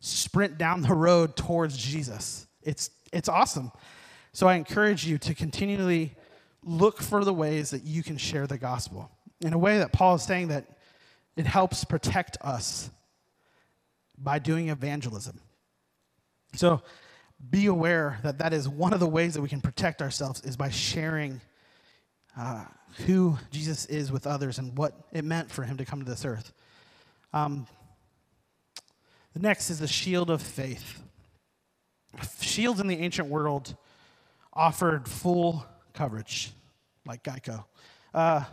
sprint 0.00 0.58
down 0.58 0.82
the 0.82 0.94
road 0.94 1.36
towards 1.36 1.76
Jesus. 1.76 2.46
It's, 2.62 2.90
it's 3.12 3.28
awesome. 3.28 3.72
So 4.32 4.46
I 4.46 4.54
encourage 4.54 5.06
you 5.06 5.18
to 5.18 5.34
continually 5.34 6.14
look 6.62 7.00
for 7.00 7.24
the 7.24 7.34
ways 7.34 7.70
that 7.70 7.84
you 7.84 8.02
can 8.02 8.16
share 8.16 8.46
the 8.46 8.58
gospel 8.58 9.10
in 9.40 9.52
a 9.52 9.58
way 9.58 9.78
that 9.78 9.92
Paul 9.92 10.16
is 10.16 10.22
saying 10.22 10.48
that 10.48 10.66
it 11.36 11.46
helps 11.46 11.84
protect 11.84 12.36
us 12.42 12.90
by 14.18 14.38
doing 14.38 14.68
evangelism. 14.68 15.40
So 16.54 16.82
be 17.48 17.66
aware 17.66 18.18
that 18.22 18.38
that 18.38 18.52
is 18.52 18.68
one 18.68 18.92
of 18.92 19.00
the 19.00 19.06
ways 19.06 19.34
that 19.34 19.40
we 19.40 19.48
can 19.48 19.60
protect 19.60 20.02
ourselves 20.02 20.42
is 20.42 20.56
by 20.56 20.68
sharing 20.68 21.40
uh, 22.36 22.64
who 23.06 23.38
Jesus 23.50 23.86
is 23.86 24.12
with 24.12 24.26
others 24.26 24.58
and 24.58 24.76
what 24.76 24.94
it 25.12 25.24
meant 25.24 25.50
for 25.50 25.62
him 25.62 25.78
to 25.78 25.84
come 25.84 26.04
to 26.04 26.10
this 26.10 26.24
earth. 26.24 26.52
Um, 27.32 27.66
the 29.32 29.40
next 29.40 29.70
is 29.70 29.78
the 29.78 29.88
shield 29.88 30.28
of 30.28 30.42
faith. 30.42 31.00
Shields 32.40 32.80
in 32.80 32.86
the 32.86 32.98
ancient 32.98 33.28
world 33.28 33.76
offered 34.52 35.08
full 35.08 35.64
coverage, 35.94 36.52
like 37.06 37.22
Geico. 37.22 37.64
Uh, 38.12 38.44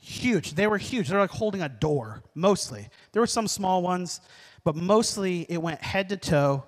huge. 0.00 0.54
They 0.54 0.66
were 0.66 0.78
huge. 0.78 1.08
They're 1.08 1.18
like 1.18 1.30
holding 1.30 1.62
a 1.62 1.68
door, 1.68 2.22
mostly. 2.34 2.88
There 3.12 3.22
were 3.22 3.26
some 3.26 3.48
small 3.48 3.82
ones, 3.82 4.20
but 4.64 4.76
mostly 4.76 5.46
it 5.48 5.60
went 5.60 5.80
head 5.80 6.08
to 6.10 6.16
toe, 6.16 6.64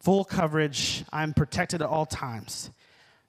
full 0.00 0.24
coverage. 0.24 1.04
I'm 1.12 1.32
protected 1.32 1.82
at 1.82 1.88
all 1.88 2.06
times. 2.06 2.70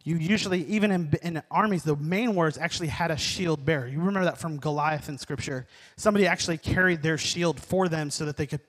You 0.03 0.17
usually, 0.17 0.65
even 0.65 0.91
in, 0.91 1.13
in, 1.21 1.41
armies, 1.49 1.83
the 1.83 1.95
main 1.95 2.35
wars 2.35 2.57
actually 2.57 2.89
had 2.89 3.09
a 3.09 3.15
shield 3.15 3.63
bearer. 3.63 3.87
You 3.87 3.99
remember 3.99 4.25
that 4.25 4.37
from 4.37 4.57
Goliath 4.57 5.07
in 5.07 5.17
scripture. 5.17 5.65
Somebody 5.95 6.27
actually 6.27 6.57
carried 6.57 7.01
their 7.01 7.17
shield 7.17 7.57
for 7.57 7.87
them 7.87 8.09
so 8.09 8.25
that 8.25 8.35
they 8.35 8.45
could 8.45 8.59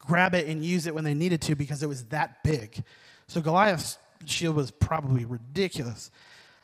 grab 0.00 0.34
it 0.34 0.48
and 0.48 0.64
use 0.64 0.88
it 0.88 0.94
when 0.94 1.04
they 1.04 1.14
needed 1.14 1.40
to 1.42 1.54
because 1.54 1.84
it 1.84 1.88
was 1.88 2.04
that 2.06 2.42
big. 2.42 2.82
So 3.30 3.40
Goliath's 3.40 3.96
shield 4.24 4.56
was 4.56 4.72
probably 4.72 5.24
ridiculous. 5.24 6.10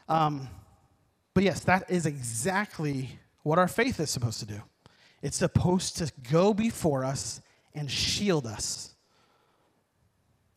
Um, 0.09 0.49
but 1.33 1.45
yes, 1.45 1.61
that 1.61 1.89
is 1.89 2.07
exactly 2.07 3.21
what 3.45 3.57
our 3.57 3.69
faith 3.69 4.01
is 4.01 4.11
supposed 4.11 4.41
to 4.41 4.47
do. 4.47 4.61
It's 5.23 5.37
supposed 5.37 5.97
to 5.99 6.11
go 6.29 6.53
before 6.53 7.05
us 7.05 7.41
and 7.73 7.89
shield 7.89 8.49
us. 8.49 8.97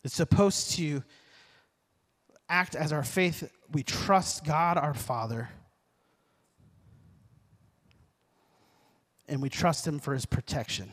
It's 0.04 0.15
supposed 0.15 0.72
to 0.78 1.04
act 2.50 2.76
as 2.76 2.91
our 2.91 3.04
faith. 3.04 3.48
We 3.72 3.84
trust 3.84 4.43
God 4.43 4.80
our 4.80 4.95
Father. 4.95 5.52
And 9.28 9.43
we 9.43 9.50
trust 9.50 9.86
Him 9.86 10.00
for 10.00 10.15
His 10.15 10.26
protection. 10.26 10.91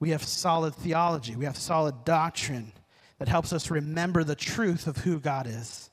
We 0.00 0.10
have 0.10 0.22
solid 0.22 0.74
theology, 0.74 1.34
we 1.34 1.46
have 1.46 1.56
solid 1.56 2.04
doctrine 2.04 2.74
that 3.18 3.28
helps 3.28 3.52
us 3.52 3.70
remember 3.70 4.24
the 4.24 4.34
truth 4.34 4.86
of 4.86 4.98
who 4.98 5.20
God 5.20 5.46
is. 5.46 5.90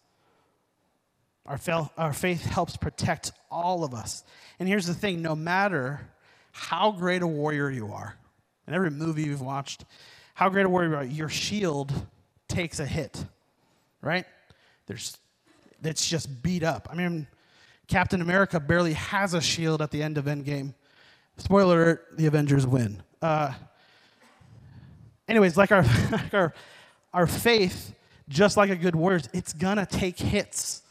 Our, 1.46 1.58
fel- 1.58 1.92
our 1.98 2.14
faith 2.14 2.46
helps 2.46 2.78
protect 2.78 3.32
all 3.50 3.84
of 3.84 3.94
us. 3.94 4.24
And 4.60 4.68
here's 4.70 4.88
the 4.88 4.94
thing 4.94 5.22
no 5.22 5.36
matter 5.36 6.02
how 6.52 6.92
great 6.92 7.22
a 7.22 7.28
warrior 7.28 7.70
you 7.70 7.92
are, 7.92 8.16
in 8.68 8.74
every 8.74 8.92
movie 8.92 9.24
you've 9.24 9.42
watched, 9.42 9.86
how 10.34 10.50
great 10.50 10.66
a 10.66 10.70
warrior 10.70 10.90
you 10.90 10.96
are, 10.96 11.04
your 11.04 11.30
shield 11.30 11.92
takes 12.48 12.80
a 12.80 12.86
hit, 12.86 13.24
right? 14.02 14.26
There's, 14.86 15.18
it's 15.84 16.08
just 16.08 16.42
beat 16.44 16.64
up. 16.64 16.88
I 16.92 16.96
mean, 16.96 17.28
Captain 17.88 18.22
America 18.22 18.60
barely 18.60 18.94
has 18.94 19.34
a 19.34 19.42
shield 19.42 19.82
at 19.82 19.92
the 19.92 20.04
end 20.04 20.18
of 20.18 20.26
Endgame. 20.26 20.74
Spoiler 21.38 21.82
alert, 21.82 22.18
the 22.18 22.28
Avengers 22.28 22.68
win. 22.68 23.02
Uh, 23.22 23.54
anyways, 25.28 25.58
like 25.58 25.72
our, 25.72 25.84
like 26.12 26.34
our, 26.34 26.54
our 27.14 27.28
faith, 27.28 27.94
just 28.30 28.58
like 28.58 28.70
a 28.70 28.76
good 28.76 28.96
word, 28.96 29.28
it's 29.34 29.54
gonna 29.54 29.86
take 29.86 30.18
hits. 30.18 30.82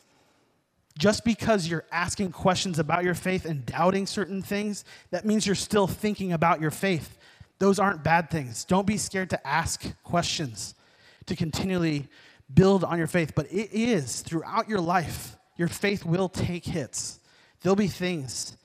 Just 0.98 1.24
because 1.24 1.66
you're 1.66 1.86
asking 1.90 2.32
questions 2.32 2.78
about 2.78 3.04
your 3.04 3.14
faith 3.14 3.46
and 3.46 3.64
doubting 3.64 4.06
certain 4.06 4.42
things, 4.42 4.84
that 5.10 5.24
means 5.24 5.46
you're 5.46 5.54
still 5.54 5.86
thinking 5.86 6.32
about 6.32 6.60
your 6.60 6.70
faith. 6.70 7.16
Those 7.58 7.78
aren't 7.78 8.02
bad 8.02 8.30
things. 8.30 8.64
Don't 8.64 8.86
be 8.86 8.96
scared 8.96 9.30
to 9.30 9.46
ask 9.46 9.84
questions, 10.02 10.74
to 11.26 11.36
continually 11.36 12.08
build 12.52 12.84
on 12.84 12.98
your 12.98 13.06
faith. 13.06 13.32
But 13.34 13.46
it 13.46 13.70
is 13.72 14.20
throughout 14.20 14.68
your 14.68 14.80
life, 14.80 15.36
your 15.56 15.68
faith 15.68 16.04
will 16.04 16.28
take 16.28 16.64
hits. 16.64 17.20
There'll 17.62 17.76
be 17.76 17.86
things 17.86 18.56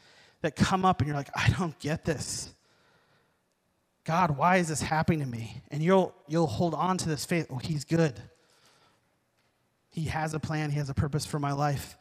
that 0.41 0.55
come 0.55 0.85
up 0.85 0.99
and 0.99 1.07
you're 1.07 1.17
like, 1.17 1.29
I 1.35 1.49
don't 1.57 1.77
get 1.79 2.05
this. 2.05 2.54
God, 4.05 4.37
why 4.37 4.57
is 4.57 4.67
this 4.67 4.81
happening 4.81 5.19
to 5.19 5.25
me? 5.25 5.63
And 5.71 5.81
you'll, 5.83 6.13
you'll 6.27 6.47
hold 6.47 6.75
on 6.75 6.97
to 6.99 7.09
this 7.09 7.25
faith. 7.25 7.47
Oh, 7.49 7.57
He's 7.57 7.83
good. 7.83 8.13
He 9.89 10.05
has 10.05 10.33
a 10.33 10.39
plan, 10.39 10.69
He 10.69 10.77
has 10.77 10.89
a 10.89 10.93
purpose 10.93 11.25
for 11.25 11.39
my 11.39 11.51
life. 11.51 11.97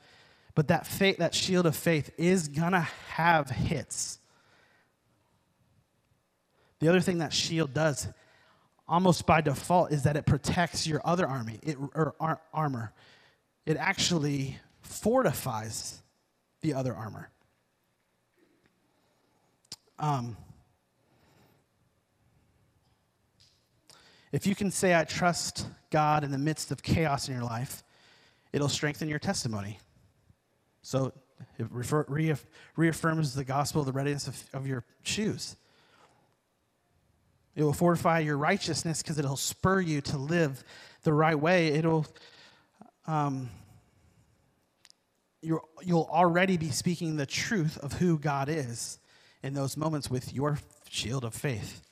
But 0.55 0.69
that 0.69 0.87
faith, 0.87 1.17
that 1.19 1.35
shield 1.35 1.67
of 1.67 1.75
faith 1.75 2.11
is 2.17 2.49
gonna 2.49 2.87
have 3.09 3.51
hits. 3.51 4.19
The 6.79 6.89
other 6.89 7.01
thing 7.01 7.19
that 7.19 7.33
shield 7.33 7.73
does, 7.73 8.07
almost 8.87 9.27
by 9.27 9.41
default, 9.41 9.91
is 9.91 10.03
that 10.03 10.17
it 10.17 10.27
protects 10.27 10.87
your 10.87 11.01
other 11.05 11.27
army 11.27 11.59
it, 11.63 11.79
or 11.95 12.15
ar- 12.21 12.43
armor. 12.53 12.93
It 13.65 13.79
actually 13.79 14.59
fortifies 14.83 16.03
the 16.61 16.75
other 16.75 16.95
armor. 16.95 17.31
Um, 19.99 20.37
if 24.35 24.49
you 24.49 24.57
can 24.57 24.73
say, 24.73 24.97
I 24.97 25.05
trust 25.05 25.65
God 25.91 26.25
in 26.25 26.33
the 26.33 26.39
midst 26.39 26.73
of 26.73 26.83
chaos 26.83 27.29
in 27.29 27.35
your 27.35 27.45
life, 27.45 27.85
it'll 28.53 28.69
strengthen 28.69 29.09
your 29.09 29.21
testimony. 29.21 29.79
So 30.83 31.13
it 31.57 31.67
refer, 31.71 32.03
reaff, 32.07 32.45
reaffirms 32.75 33.37
the 33.37 33.45
gospel, 33.45 33.85
the 33.85 33.93
readiness 33.93 34.27
of, 34.27 34.43
of 34.53 34.67
your 34.67 34.83
shoes. 35.05 35.55
It 37.55 37.63
will 37.63 37.73
fortify 37.73 38.19
your 38.19 38.37
righteousness 38.37 39.03
because 39.03 39.21
it'll 39.21 39.37
spur 39.37 39.81
you 39.81 40.01
to 40.01 40.19
live 40.19 40.65
the 41.05 41.13
right 41.13 41.39
way. 41.39 41.69
It'll, 41.69 42.05
um, 43.07 43.51
you 45.43 45.61
will 45.87 46.09
already 46.11 46.57
be 46.57 46.71
speaking 46.71 47.15
the 47.15 47.27
truth 47.27 47.79
of 47.79 47.93
who 47.93 48.19
God 48.19 48.49
is 48.49 48.99
in 49.45 49.55
those 49.55 49.77
moments 49.77 50.11
with 50.11 50.35
your 50.35 50.59
shield 50.91 51.25
of 51.25 51.35
faith. 51.35 51.83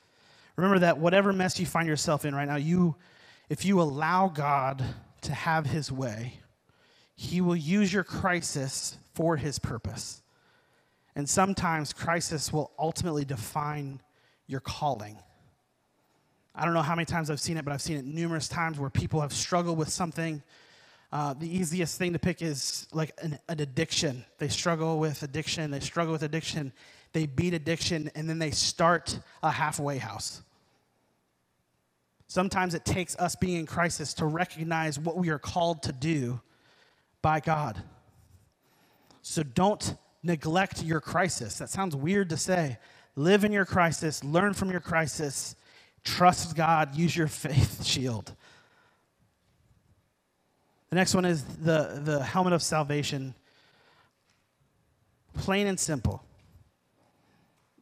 Remember 0.57 0.81
that 0.81 0.99
whatever 0.99 1.33
mess 1.33 1.59
you 1.59 1.67
find 1.67 1.88
yourself 1.88 2.25
in 2.25 2.35
right 2.35 2.49
now, 2.49 2.57
you, 2.57 2.97
if 3.49 3.65
you 3.65 3.81
allow 3.81 4.29
God 4.29 4.85
to 5.23 5.33
have 5.33 5.67
his 5.67 5.91
way, 5.91 6.41
he 7.15 7.41
will 7.41 7.57
use 7.57 7.93
your 7.93 8.05
crisis 8.05 8.97
for 9.15 9.37
His 9.37 9.59
purpose. 9.59 10.23
And 11.15 11.29
sometimes 11.29 11.93
crisis 11.93 12.53
will 12.53 12.73
ultimately 12.79 13.25
define 13.25 14.01
your 14.47 14.61
calling. 14.61 15.19
I 16.55 16.65
don't 16.65 16.75
know 16.75 16.83
how 16.83 16.95
many 16.95 17.07
times 17.07 17.31
I've 17.31 17.41
seen 17.41 17.57
it, 17.57 17.65
but 17.65 17.73
I've 17.73 17.83
seen 17.83 17.97
it 17.97 18.05
numerous 18.05 18.49
times 18.49 18.79
where 18.79 18.91
people 18.91 19.21
have 19.21 19.33
struggled 19.33 19.79
with 19.79 19.88
something. 19.88 20.43
Uh, 21.12 21.35
the 21.35 21.47
easiest 21.47 21.99
thing 21.99 22.15
to 22.15 22.19
pick 22.19 22.41
is 22.43 22.87
like 22.93 23.12
an, 23.23 23.38
an 23.49 23.61
addiction. 23.61 24.25
They 24.38 24.49
struggle 24.49 24.99
with 24.99 25.23
addiction, 25.23 25.71
they 25.71 25.81
struggle 25.81 26.12
with 26.12 26.23
addiction, 26.23 26.73
they 27.12 27.27
beat 27.27 27.55
addiction, 27.55 28.11
and 28.14 28.29
then 28.29 28.38
they 28.38 28.51
start 28.51 29.18
a 29.42 29.51
halfway 29.51 29.98
house. 29.98 30.42
Sometimes 32.27 32.75
it 32.75 32.85
takes 32.87 33.14
us 33.16 33.37
being 33.37 33.59
in 33.59 33.66
crisis 33.66 34.14
to 34.14 34.25
recognize 34.25 34.98
what 34.98 35.16
we 35.16 35.29
are 35.29 35.38
called 35.38 35.83
to 35.83 35.92
do 35.92 36.40
by 37.20 37.40
God. 37.40 37.83
So 39.20 39.42
don't 39.42 39.96
neglect 40.22 40.83
your 40.83 41.01
crisis. 41.01 41.59
That 41.59 41.68
sounds 41.68 41.94
weird 41.94 42.31
to 42.31 42.37
say. 42.37 42.79
Live 43.16 43.44
in 43.44 43.53
your 43.53 43.66
crisis, 43.66 44.25
learn 44.25 44.55
from 44.55 44.70
your 44.70 44.81
crisis, 44.81 45.55
trust 46.05 46.57
God, 46.57 46.96
use 46.96 47.14
your 47.14 47.27
faith 47.29 47.85
shield. 47.85 48.35
The 50.88 50.96
next 50.96 51.14
one 51.14 51.25
is 51.25 51.44
the, 51.44 52.01
the 52.03 52.22
helmet 52.22 52.53
of 52.53 52.62
salvation. 52.62 53.35
Plain 55.35 55.66
and 55.66 55.79
simple. 55.79 56.22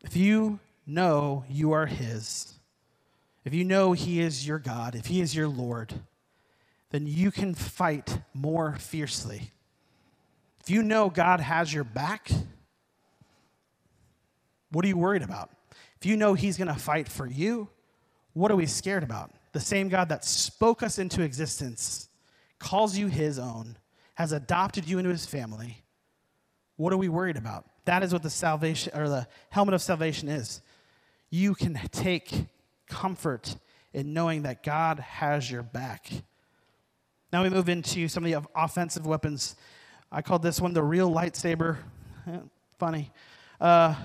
If 0.02 0.16
you 0.16 0.58
know 0.86 1.44
you 1.48 1.72
are 1.72 1.86
His, 1.86 2.54
if 3.44 3.54
you 3.54 3.64
know 3.64 3.92
He 3.92 4.20
is 4.20 4.46
your 4.46 4.58
God, 4.58 4.94
if 4.94 5.06
He 5.06 5.20
is 5.20 5.34
your 5.34 5.48
Lord, 5.48 5.94
then 6.90 7.06
you 7.06 7.30
can 7.30 7.54
fight 7.54 8.18
more 8.34 8.76
fiercely. 8.76 9.52
If 10.60 10.70
you 10.70 10.82
know 10.82 11.08
God 11.08 11.40
has 11.40 11.72
your 11.72 11.84
back, 11.84 12.30
what 14.70 14.84
are 14.84 14.88
you 14.88 14.96
worried 14.96 15.22
about? 15.22 15.50
If 15.98 16.06
you 16.06 16.16
know 16.16 16.34
He's 16.34 16.56
going 16.56 16.68
to 16.68 16.74
fight 16.74 17.08
for 17.08 17.26
you, 17.26 17.68
what 18.32 18.50
are 18.50 18.56
we 18.56 18.66
scared 18.66 19.02
about? 19.02 19.32
The 19.52 19.60
same 19.60 19.88
God 19.88 20.08
that 20.08 20.24
spoke 20.24 20.82
us 20.82 20.98
into 20.98 21.22
existence, 21.22 22.08
calls 22.58 22.96
you 22.96 23.08
His 23.08 23.38
own, 23.38 23.76
has 24.14 24.32
adopted 24.32 24.88
you 24.88 24.98
into 24.98 25.10
His 25.10 25.26
family. 25.26 25.82
What 26.76 26.92
are 26.92 26.98
we 26.98 27.08
worried 27.08 27.36
about? 27.36 27.66
That 27.90 28.04
is 28.04 28.12
what 28.12 28.22
the 28.22 28.30
salvation 28.30 28.92
or 28.96 29.08
the 29.08 29.26
helmet 29.48 29.74
of 29.74 29.82
salvation 29.82 30.28
is. 30.28 30.60
You 31.28 31.56
can 31.56 31.74
take 31.90 32.46
comfort 32.86 33.56
in 33.92 34.14
knowing 34.14 34.42
that 34.42 34.62
God 34.62 35.00
has 35.00 35.50
your 35.50 35.64
back. 35.64 36.08
Now 37.32 37.42
we 37.42 37.48
move 37.48 37.68
into 37.68 38.06
some 38.06 38.24
of 38.24 38.30
the 38.30 38.48
offensive 38.54 39.08
weapons. 39.08 39.56
I 40.12 40.22
called 40.22 40.44
this 40.44 40.60
one 40.60 40.72
the 40.72 40.84
real 40.84 41.10
lightsaber. 41.10 41.78
Funny. 42.78 43.10
Uh, 43.60 43.96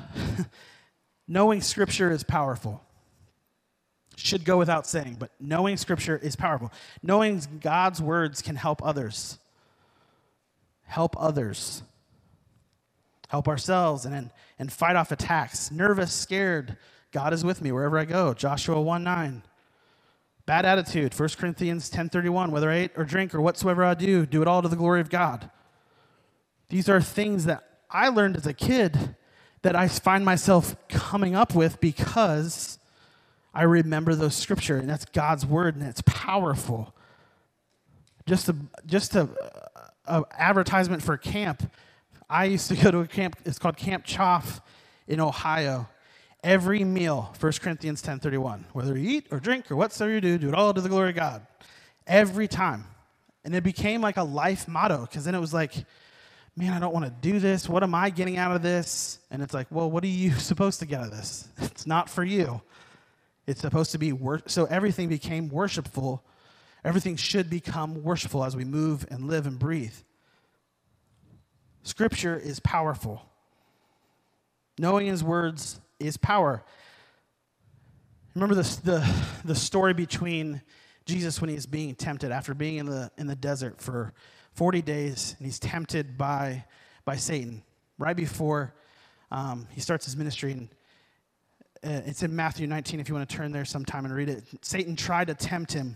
knowing 1.28 1.62
Scripture 1.62 2.10
is 2.10 2.24
powerful. 2.24 2.82
Should 4.16 4.46
go 4.46 4.58
without 4.58 4.88
saying, 4.88 5.18
but 5.20 5.30
knowing 5.40 5.78
Scripture 5.78 6.18
is 6.18 6.36
powerful. 6.36 6.74
Knowing 7.04 7.40
God's 7.62 8.02
words 8.02 8.42
can 8.42 8.56
help 8.56 8.84
others. 8.84 9.38
Help 10.86 11.16
others. 11.20 11.84
Help 13.36 13.50
ourselves 13.50 14.06
and, 14.06 14.32
and 14.58 14.72
fight 14.72 14.96
off 14.96 15.12
attacks. 15.12 15.70
Nervous, 15.70 16.14
scared. 16.14 16.78
God 17.12 17.34
is 17.34 17.44
with 17.44 17.62
me 17.62 17.70
wherever 17.70 18.00
I 18.00 18.06
go. 18.06 18.34
Joshua 18.34 18.80
1 18.80 19.04
9. 19.04 19.44
Bad 20.46 20.66
attitude, 20.66 21.14
1 21.14 21.30
Corinthians 21.38 21.90
10:31, 21.90 22.52
whether 22.52 22.72
I 22.72 22.84
eat 22.84 22.92
or 22.96 23.04
drink 23.04 23.36
or 23.36 23.42
whatsoever 23.42 23.84
I 23.84 23.94
do, 23.94 24.26
do 24.26 24.42
it 24.42 24.48
all 24.48 24.62
to 24.62 24.70
the 24.70 24.78
glory 24.78 25.02
of 25.02 25.10
God. 25.10 25.52
These 26.70 26.88
are 26.88 27.02
things 27.02 27.44
that 27.44 27.68
I 27.92 28.08
learned 28.08 28.38
as 28.38 28.48
a 28.48 28.54
kid 28.54 29.18
that 29.64 29.76
I 29.76 29.90
find 29.90 30.24
myself 30.24 30.78
coming 30.88 31.36
up 31.36 31.54
with 31.54 31.82
because 31.82 32.80
I 33.54 33.64
remember 33.64 34.16
those 34.16 34.36
scripture 34.36 34.78
and 34.78 34.90
that's 34.90 35.04
God's 35.04 35.46
word 35.46 35.76
and 35.76 35.86
it's 35.86 36.04
powerful. 36.06 36.96
Just 38.26 38.48
a 38.48 38.56
just 38.86 39.14
a, 39.14 39.28
a 40.06 40.24
advertisement 40.38 41.04
for 41.04 41.18
camp. 41.18 41.70
I 42.36 42.44
used 42.46 42.68
to 42.68 42.76
go 42.76 42.92
to 42.92 43.00
a 43.00 43.08
camp. 43.08 43.38
It's 43.46 43.58
called 43.58 43.78
Camp 43.78 44.06
Choff 44.06 44.60
in 45.08 45.22
Ohio. 45.22 45.88
Every 46.44 46.84
meal 46.84 47.34
1 47.40 47.54
corinthians 47.62 48.04
10.31 48.04 48.66
whether 48.74 48.98
you 48.98 49.10
eat 49.10 49.28
or 49.32 49.40
drink 49.40 49.72
or 49.72 49.78
whatsoever 49.78 50.14
you 50.14 50.20
do 50.20 50.38
do 50.38 50.50
it 50.50 50.54
all 50.54 50.74
to 50.74 50.82
the 50.82 50.90
glory 50.90 51.12
of 51.12 51.16
god. 51.16 51.48
Every 52.06 52.50
time. 52.50 52.84
And 53.46 53.56
it 53.56 53.64
became 53.64 54.02
like 54.02 54.18
a 54.18 54.24
life 54.24 54.68
motto 54.68 55.02
because 55.02 55.24
then 55.24 55.34
it 55.34 55.40
was 55.40 55.54
like 55.54 55.74
man 56.58 56.74
i 56.74 56.80
don't 56.80 56.94
want 56.94 57.06
to 57.06 57.12
do 57.22 57.40
this. 57.40 57.70
What 57.70 57.84
am 57.84 57.96
i 57.96 58.10
getting 58.10 58.36
out 58.36 58.54
of 58.54 58.62
this? 58.62 59.18
And 59.32 59.42
it's 59.42 59.54
like 59.54 59.68
well 59.72 59.90
what 59.90 60.04
are 60.04 60.08
you 60.08 60.32
supposed 60.52 60.82
to 60.82 60.86
get 60.86 61.00
out 61.00 61.06
of 61.06 61.12
this? 61.12 61.48
It's 61.60 61.88
not 61.88 62.10
for 62.10 62.26
you. 62.26 62.62
It's 63.48 63.62
supposed 63.62 63.92
to 63.92 63.98
be 63.98 64.12
wor- 64.12 64.42
so 64.46 64.66
everything 64.66 65.08
became 65.08 65.48
worshipful. 65.48 66.22
Everything 66.84 67.16
should 67.16 67.50
become 67.50 68.04
worshipful 68.04 68.44
as 68.44 68.58
we 68.58 68.66
move 68.66 69.08
and 69.10 69.30
live 69.30 69.48
and 69.48 69.58
breathe 69.58 69.96
scripture 71.86 72.36
is 72.36 72.60
powerful 72.60 73.22
knowing 74.78 75.08
his 75.08 75.24
words 75.24 75.80
is 76.00 76.18
power. 76.18 76.64
Remember 78.34 78.56
the, 78.56 78.80
the, 78.84 79.16
the 79.46 79.56
story 79.56 79.94
between 79.94 80.62
Jesus 81.06 81.40
when 81.40 81.50
he's 81.50 81.66
being 81.66 81.96
tempted 81.96 82.32
after 82.32 82.54
being 82.54 82.78
in 82.78 82.86
the, 82.86 83.12
in 83.18 83.28
the 83.28 83.36
desert 83.36 83.80
for 83.82 84.14
40 84.54 84.82
days 84.82 85.36
and 85.38 85.46
he's 85.46 85.60
tempted 85.60 86.18
by, 86.18 86.66
by 87.06 87.16
Satan 87.16 87.64
right 87.98 88.16
before 88.16 88.74
um, 89.32 89.68
he 89.72 89.80
starts 89.80 90.06
his 90.06 90.18
ministry. 90.18 90.52
And 90.52 90.70
uh, 91.84 92.02
it's 92.06 92.24
in 92.24 92.36
Matthew 92.36 92.68
19 92.68 93.00
if 93.00 93.08
you 93.08 93.16
want 93.16 93.30
to 93.30 93.36
turn 93.36 93.52
there 93.52 93.66
sometime 93.66 94.06
and 94.06 94.14
read 94.14 94.30
it. 94.30 94.44
Satan 94.62 94.96
tried 94.96 95.28
to 95.28 95.34
tempt 95.34 95.72
him, 95.72 95.96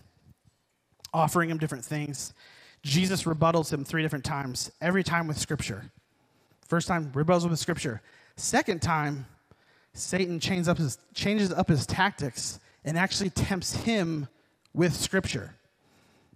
offering 1.13 1.49
him 1.49 1.57
different 1.57 1.83
things. 1.83 2.33
Jesus 2.83 3.23
rebuttals 3.23 3.71
him 3.71 3.83
three 3.83 4.01
different 4.01 4.25
times, 4.25 4.71
every 4.81 5.03
time 5.03 5.27
with 5.27 5.37
scripture. 5.37 5.91
First 6.67 6.87
time, 6.87 7.11
rebuttals 7.11 7.49
with 7.49 7.59
scripture. 7.59 8.01
Second 8.35 8.81
time, 8.81 9.25
Satan 9.93 10.39
changes 10.39 10.67
up 10.67 10.77
his, 10.77 10.97
changes 11.13 11.51
up 11.51 11.67
his 11.67 11.85
tactics 11.85 12.59
and 12.85 12.97
actually 12.97 13.29
tempts 13.31 13.73
him 13.73 14.27
with 14.73 14.95
scripture, 14.95 15.55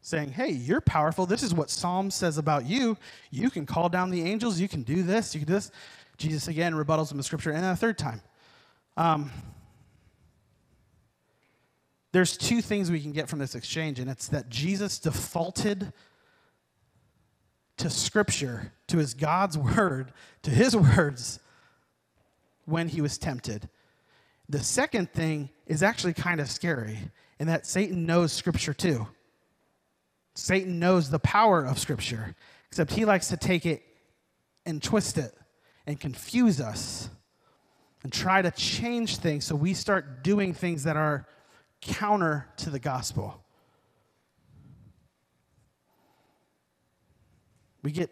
saying, 0.01 0.32
Hey, 0.32 0.49
you're 0.51 0.82
powerful. 0.82 1.25
This 1.25 1.43
is 1.43 1.53
what 1.53 1.69
Psalm 1.69 2.12
says 2.12 2.38
about 2.38 2.65
you. 2.65 2.97
You 3.32 3.49
can 3.49 3.65
call 3.65 3.89
down 3.89 4.10
the 4.10 4.23
angels. 4.23 4.60
You 4.60 4.67
can 4.67 4.84
do 4.84 5.03
this. 5.03 5.34
You 5.34 5.39
can 5.41 5.47
do 5.47 5.53
this. 5.53 5.71
Jesus 6.17 6.47
again 6.47 6.73
rebuttals 6.73 7.12
him 7.12 7.17
with 7.17 7.25
scripture. 7.25 7.51
And 7.51 7.63
then 7.63 7.71
a 7.71 7.75
third 7.75 7.97
time. 7.97 8.21
Um, 8.97 9.32
there's 12.12 12.38
two 12.38 12.62
things 12.62 12.91
we 12.91 13.01
can 13.01 13.12
get 13.12 13.27
from 13.27 13.39
this 13.39 13.56
exchange, 13.56 13.99
and 13.99 14.10
it's 14.10 14.27
that 14.27 14.49
Jesus 14.49 14.99
defaulted 14.99 15.91
to 17.78 17.90
scripture, 17.90 18.72
to 18.88 18.98
his 18.98 19.14
God's 19.14 19.58
word, 19.78 20.12
to 20.44 20.52
his 20.52 20.76
words, 20.76 21.40
when 22.66 22.88
he 22.88 23.02
was 23.02 23.18
tempted. 23.18 23.70
The 24.50 24.60
second 24.60 25.12
thing 25.12 25.50
is 25.66 25.84
actually 25.84 26.14
kind 26.14 26.40
of 26.40 26.50
scary, 26.50 27.00
in 27.40 27.48
that 27.48 27.66
Satan 27.66 28.06
knows 28.06 28.32
Scripture 28.32 28.74
too. 28.74 29.08
Satan 30.36 30.80
knows 30.80 31.10
the 31.10 31.20
power 31.20 31.64
of 31.64 31.80
Scripture, 31.80 32.36
except 32.68 32.92
he 32.92 33.06
likes 33.06 33.30
to 33.30 33.38
take 33.38 33.66
it 33.66 33.84
and 34.66 34.82
twist 34.82 35.18
it 35.18 35.34
and 35.86 36.00
confuse 36.00 36.62
us 36.62 37.10
and 38.04 38.12
try 38.12 38.42
to 38.42 38.52
change 38.52 39.18
things 39.18 39.46
so 39.46 39.56
we 39.56 39.74
start 39.74 40.24
doing 40.24 40.54
things 40.54 40.84
that 40.84 40.98
are 40.98 41.26
counter 41.82 42.48
to 42.58 42.70
the 42.70 42.80
gospel. 42.80 43.44
We 47.84 47.91
get 47.91 48.10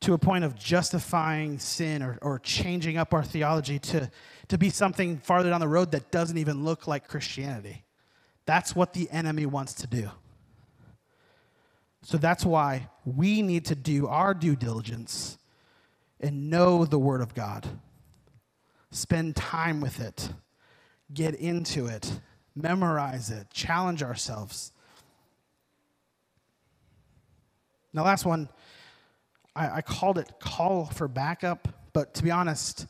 to 0.00 0.14
a 0.14 0.18
point 0.18 0.44
of 0.44 0.58
justifying 0.58 1.58
sin 1.58 2.02
or, 2.02 2.18
or 2.22 2.38
changing 2.38 2.96
up 2.96 3.14
our 3.14 3.22
theology 3.22 3.78
to, 3.78 4.10
to 4.48 4.58
be 4.58 4.70
something 4.70 5.18
farther 5.18 5.50
down 5.50 5.60
the 5.60 5.68
road 5.68 5.92
that 5.92 6.10
doesn't 6.10 6.38
even 6.38 6.64
look 6.64 6.86
like 6.86 7.06
Christianity. 7.06 7.84
That's 8.46 8.74
what 8.74 8.94
the 8.94 9.10
enemy 9.10 9.46
wants 9.46 9.74
to 9.74 9.86
do. 9.86 10.10
So 12.02 12.16
that's 12.16 12.44
why 12.44 12.88
we 13.04 13.42
need 13.42 13.66
to 13.66 13.74
do 13.74 14.06
our 14.06 14.32
due 14.32 14.56
diligence 14.56 15.36
and 16.18 16.50
know 16.50 16.84
the 16.84 16.98
Word 16.98 17.20
of 17.20 17.34
God. 17.34 17.66
Spend 18.90 19.36
time 19.36 19.80
with 19.80 20.00
it, 20.00 20.30
get 21.12 21.34
into 21.34 21.86
it, 21.86 22.20
memorize 22.56 23.30
it, 23.30 23.50
challenge 23.50 24.02
ourselves. 24.02 24.72
Now, 27.92 28.04
last 28.04 28.24
one 28.24 28.48
I, 29.54 29.76
I 29.76 29.82
called 29.82 30.18
it 30.18 30.32
call 30.40 30.86
for 30.86 31.08
backup, 31.08 31.68
but 31.92 32.14
to 32.14 32.22
be 32.22 32.30
honest, 32.30 32.86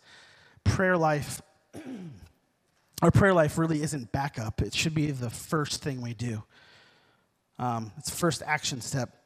prayer 0.64 0.96
life, 0.96 1.40
our 3.02 3.10
prayer 3.10 3.34
life 3.34 3.58
really 3.58 3.82
isn't 3.82 4.12
backup. 4.12 4.62
It 4.62 4.74
should 4.74 4.94
be 4.94 5.10
the 5.10 5.30
first 5.30 5.82
thing 5.82 6.02
we 6.02 6.14
do. 6.14 6.42
Um, 7.58 7.92
it's 7.98 8.10
the 8.10 8.16
first 8.16 8.42
action 8.44 8.80
step. 8.80 9.16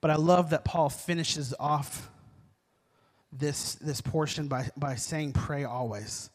But 0.00 0.10
I 0.10 0.16
love 0.16 0.50
that 0.50 0.64
Paul 0.64 0.88
finishes 0.88 1.54
off 1.58 2.10
this, 3.32 3.74
this 3.74 4.00
portion 4.00 4.48
by, 4.48 4.70
by 4.76 4.94
saying, 4.94 5.32
pray 5.32 5.64
always. 5.64 6.30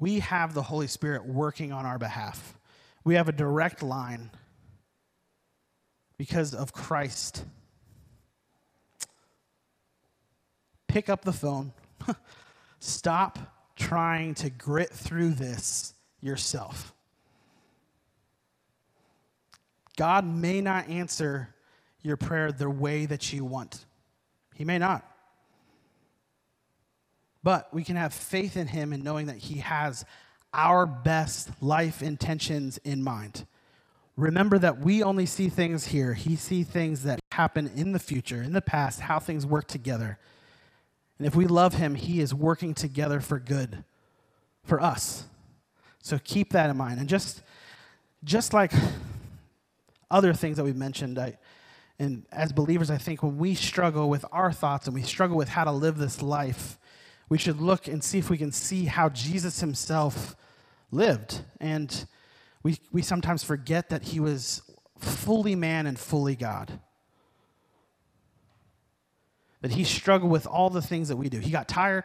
We 0.00 0.20
have 0.20 0.54
the 0.54 0.62
Holy 0.62 0.88
Spirit 0.88 1.26
working 1.26 1.72
on 1.72 1.86
our 1.86 1.98
behalf. 1.98 2.58
We 3.04 3.14
have 3.14 3.28
a 3.28 3.32
direct 3.32 3.82
line 3.82 4.30
because 6.16 6.54
of 6.54 6.72
Christ 6.72 7.44
pick 10.92 11.08
up 11.08 11.22
the 11.22 11.32
phone. 11.32 11.72
Stop 12.78 13.38
trying 13.76 14.34
to 14.34 14.50
grit 14.50 14.90
through 14.90 15.30
this 15.30 15.94
yourself. 16.20 16.92
God 19.96 20.26
may 20.26 20.60
not 20.60 20.88
answer 20.88 21.54
your 22.02 22.16
prayer 22.18 22.52
the 22.52 22.68
way 22.68 23.06
that 23.06 23.32
you 23.32 23.44
want. 23.44 23.86
He 24.54 24.64
may 24.64 24.78
not. 24.78 25.08
But 27.42 27.72
we 27.72 27.84
can 27.84 27.96
have 27.96 28.12
faith 28.12 28.56
in 28.56 28.66
Him 28.66 28.92
and 28.92 29.02
knowing 29.02 29.26
that 29.26 29.38
He 29.38 29.60
has 29.60 30.04
our 30.52 30.84
best 30.84 31.50
life 31.62 32.02
intentions 32.02 32.78
in 32.84 33.02
mind. 33.02 33.46
Remember 34.16 34.58
that 34.58 34.80
we 34.80 35.02
only 35.02 35.24
see 35.24 35.48
things 35.48 35.86
here. 35.86 36.12
He 36.12 36.36
sees 36.36 36.66
things 36.66 37.04
that 37.04 37.20
happen 37.32 37.70
in 37.74 37.92
the 37.92 37.98
future, 37.98 38.42
in 38.42 38.52
the 38.52 38.60
past, 38.60 39.00
how 39.00 39.18
things 39.18 39.46
work 39.46 39.66
together. 39.66 40.18
And 41.18 41.26
if 41.26 41.34
we 41.34 41.46
love 41.46 41.74
him, 41.74 41.94
he 41.94 42.20
is 42.20 42.34
working 42.34 42.74
together 42.74 43.20
for 43.20 43.38
good. 43.38 43.84
for 44.64 44.80
us. 44.80 45.24
So 46.00 46.18
keep 46.22 46.52
that 46.52 46.70
in 46.70 46.76
mind. 46.76 47.00
And 47.00 47.08
just, 47.08 47.42
just 48.24 48.52
like 48.52 48.72
other 50.10 50.32
things 50.32 50.56
that 50.56 50.64
we've 50.64 50.76
mentioned, 50.76 51.18
I, 51.18 51.38
and 51.98 52.24
as 52.32 52.52
believers, 52.52 52.90
I 52.90 52.98
think 52.98 53.22
when 53.22 53.38
we 53.38 53.54
struggle 53.54 54.08
with 54.08 54.24
our 54.32 54.52
thoughts 54.52 54.86
and 54.86 54.94
we 54.94 55.02
struggle 55.02 55.36
with 55.36 55.48
how 55.48 55.64
to 55.64 55.72
live 55.72 55.98
this 55.98 56.22
life, 56.22 56.78
we 57.28 57.38
should 57.38 57.60
look 57.60 57.86
and 57.86 58.02
see 58.02 58.18
if 58.18 58.28
we 58.28 58.38
can 58.38 58.52
see 58.52 58.86
how 58.86 59.08
Jesus 59.08 59.60
himself 59.60 60.36
lived. 60.90 61.40
And 61.60 62.06
we, 62.62 62.78
we 62.90 63.02
sometimes 63.02 63.44
forget 63.44 63.88
that 63.90 64.02
he 64.02 64.20
was 64.20 64.62
fully 64.98 65.54
man 65.54 65.86
and 65.86 65.98
fully 65.98 66.36
God. 66.36 66.80
That 69.62 69.72
he 69.72 69.84
struggled 69.84 70.30
with 70.30 70.46
all 70.46 70.70
the 70.70 70.82
things 70.82 71.08
that 71.08 71.16
we 71.16 71.28
do. 71.28 71.38
He 71.38 71.50
got 71.50 71.68
tired, 71.68 72.04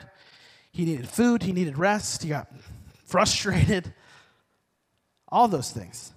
he 0.72 0.86
needed 0.86 1.10
food, 1.10 1.44
he 1.44 1.52
needed 1.52 1.78
rest, 1.78 2.24
he 2.24 2.30
got 2.30 2.48
frustrated, 3.06 3.94
all 5.28 5.48
those 5.48 5.72
things. 5.72 6.14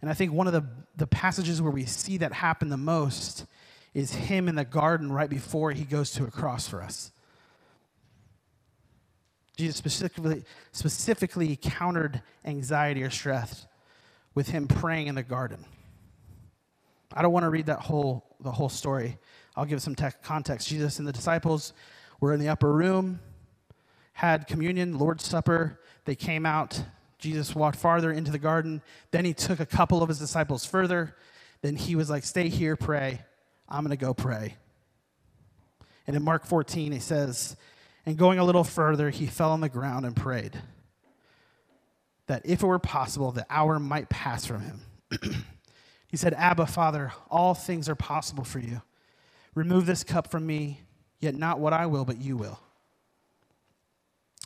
And 0.00 0.10
I 0.10 0.14
think 0.14 0.32
one 0.32 0.46
of 0.46 0.52
the, 0.52 0.66
the 0.96 1.06
passages 1.06 1.62
where 1.62 1.72
we 1.72 1.86
see 1.86 2.18
that 2.18 2.32
happen 2.32 2.68
the 2.68 2.76
most 2.76 3.46
is 3.94 4.14
him 4.14 4.48
in 4.48 4.56
the 4.56 4.64
garden 4.64 5.10
right 5.10 5.30
before 5.30 5.72
he 5.72 5.84
goes 5.84 6.10
to 6.12 6.24
a 6.24 6.30
cross 6.30 6.68
for 6.68 6.82
us. 6.82 7.10
Jesus 9.56 9.76
specifically, 9.76 10.44
specifically 10.72 11.56
countered 11.56 12.20
anxiety 12.44 13.02
or 13.02 13.10
stress 13.10 13.66
with 14.34 14.48
him 14.48 14.68
praying 14.68 15.06
in 15.06 15.14
the 15.14 15.22
garden. 15.22 15.64
I 17.12 17.22
don't 17.22 17.32
want 17.32 17.44
to 17.44 17.50
read 17.50 17.66
that 17.66 17.80
whole, 17.80 18.36
the 18.40 18.52
whole 18.52 18.68
story. 18.68 19.16
I'll 19.56 19.64
give 19.64 19.82
some 19.82 19.94
context. 20.22 20.68
Jesus 20.68 20.98
and 20.98 21.08
the 21.08 21.12
disciples 21.12 21.72
were 22.20 22.32
in 22.32 22.40
the 22.40 22.48
upper 22.48 22.72
room, 22.72 23.20
had 24.12 24.46
communion, 24.46 24.98
Lord's 24.98 25.24
Supper. 25.24 25.80
They 26.04 26.14
came 26.14 26.44
out. 26.46 26.82
Jesus 27.18 27.54
walked 27.54 27.78
farther 27.78 28.12
into 28.12 28.30
the 28.30 28.38
garden. 28.38 28.82
Then 29.10 29.24
he 29.24 29.32
took 29.32 29.60
a 29.60 29.66
couple 29.66 30.02
of 30.02 30.08
his 30.08 30.18
disciples 30.18 30.64
further. 30.64 31.16
Then 31.62 31.76
he 31.76 31.96
was 31.96 32.10
like, 32.10 32.24
Stay 32.24 32.48
here, 32.48 32.76
pray. 32.76 33.20
I'm 33.68 33.82
going 33.82 33.96
to 33.96 33.96
go 33.96 34.14
pray. 34.14 34.56
And 36.06 36.14
in 36.14 36.22
Mark 36.22 36.46
14, 36.46 36.92
he 36.92 37.00
says, 37.00 37.56
and 38.04 38.16
going 38.16 38.38
a 38.38 38.44
little 38.44 38.62
further, 38.62 39.10
he 39.10 39.26
fell 39.26 39.50
on 39.50 39.60
the 39.60 39.68
ground 39.68 40.06
and 40.06 40.14
prayed 40.14 40.62
that 42.28 42.42
if 42.44 42.62
it 42.62 42.66
were 42.66 42.78
possible, 42.78 43.32
the 43.32 43.46
hour 43.50 43.78
might 43.78 44.08
pass 44.08 44.46
from 44.46 44.60
him. 44.60 44.80
he 46.08 46.16
said, 46.16 46.34
Abba, 46.34 46.66
Father, 46.66 47.12
all 47.30 47.54
things 47.54 47.88
are 47.88 47.94
possible 47.96 48.44
for 48.44 48.60
you. 48.60 48.82
Remove 49.56 49.86
this 49.86 50.04
cup 50.04 50.30
from 50.30 50.46
me, 50.46 50.82
yet 51.18 51.34
not 51.34 51.58
what 51.58 51.72
I 51.72 51.86
will, 51.86 52.04
but 52.04 52.20
you 52.20 52.36
will. 52.36 52.60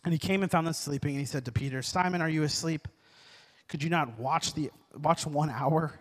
And 0.05 0.15
he 0.15 0.19
came 0.19 0.43
and 0.43 0.51
found 0.51 0.69
them 0.69 0.73
sleeping, 0.73 1.11
and 1.11 1.19
he 1.19 1.27
said 1.27 1.45
to 1.45 1.53
Peter, 1.53 1.83
Simon, 1.83 2.23
are 2.23 2.29
you 2.29 2.45
asleep? 2.45 2.87
Could 3.69 3.83
you 3.83 3.91
not 3.91 4.21
watch, 4.21 4.55
the, 4.55 4.71
watch 4.95 5.27
one 5.27 5.51
hour? 5.51 5.93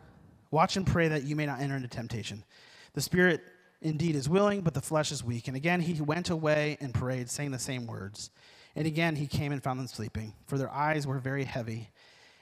Watch 0.52 0.78
and 0.78 0.86
pray 0.86 1.08
that 1.08 1.24
you 1.24 1.36
may 1.36 1.48
not 1.48 1.60
enter 1.60 1.76
into 1.76 1.88
temptation. 1.88 2.46
The 2.94 3.02
spirit 3.02 3.42
indeed 3.82 4.16
is 4.16 4.30
willing, 4.30 4.62
but 4.62 4.76
the 4.76 4.82
flesh 4.82 5.12
is 5.12 5.24
weak. 5.24 5.48
And 5.48 5.58
again 5.58 5.82
he 5.82 6.00
went 6.02 6.30
away 6.30 6.78
and 6.80 6.94
prayed, 6.94 7.32
saying 7.32 7.50
the 7.50 7.60
same 7.60 7.88
words. 7.88 8.30
And 8.76 8.86
again 8.86 9.16
he 9.16 9.26
came 9.26 9.52
and 9.52 9.64
found 9.64 9.80
them 9.80 9.88
sleeping, 9.88 10.36
for 10.46 10.60
their 10.60 10.72
eyes 10.72 11.08
were 11.08 11.18
very 11.18 11.46
heavy, 11.46 11.90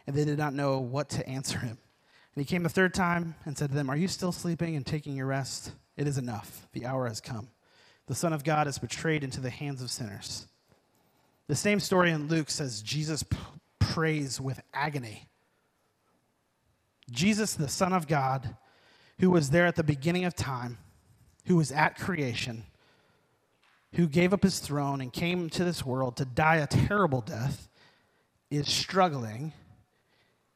and 0.06 0.15
they 0.15 0.25
did 0.25 0.38
not 0.38 0.53
know 0.53 0.80
what 0.80 1.10
to 1.12 1.27
answer 1.30 1.60
him. 1.60 1.77
And 2.36 2.45
he 2.45 2.45
came 2.45 2.63
the 2.63 2.69
third 2.69 2.93
time 2.93 3.36
and 3.45 3.58
said 3.58 3.69
to 3.69 3.75
them, 3.75 3.89
Are 3.89 3.97
you 3.97 4.10
still 4.10 4.34
sleeping 4.34 4.75
and 4.75 4.86
taking 4.86 5.15
your 5.15 5.27
rest? 5.27 5.71
It 5.98 6.08
is 6.08 6.18
enough. 6.18 6.68
The 6.72 6.86
hour 6.86 7.08
has 7.08 7.20
come. 7.20 7.50
The 8.06 8.16
Son 8.16 8.32
of 8.32 8.44
God 8.44 8.68
is 8.68 8.78
betrayed 8.78 9.24
into 9.24 9.42
the 9.42 9.50
hands 9.50 9.82
of 9.82 9.92
sinners. 9.92 10.48
The 11.48 11.56
same 11.56 11.80
story 11.80 12.12
in 12.12 12.28
Luke 12.28 12.50
says 12.50 12.82
Jesus 12.82 13.24
p- 13.24 13.38
prays 13.80 14.40
with 14.40 14.62
agony. 14.74 15.28
Jesus, 17.10 17.56
the 17.56 17.68
Son 17.68 17.94
of 17.94 18.08
God, 18.08 18.56
who 19.20 19.32
was 19.32 19.50
there 19.50 19.66
at 19.66 19.76
the 19.76 19.84
beginning 19.84 20.26
of 20.26 20.36
time, 20.36 20.78
who 21.46 21.56
was 21.56 21.72
at 21.72 21.98
creation, 21.98 22.64
who 23.94 24.08
gave 24.08 24.34
up 24.34 24.44
his 24.44 24.60
throne 24.60 25.02
and 25.02 25.12
came 25.12 25.50
to 25.50 25.64
this 25.64 25.86
world 25.86 26.18
to 26.18 26.26
die 26.26 26.58
a 26.58 26.68
terrible 26.68 27.22
death, 27.22 27.70
is 28.52 28.70
struggling. 28.70 29.54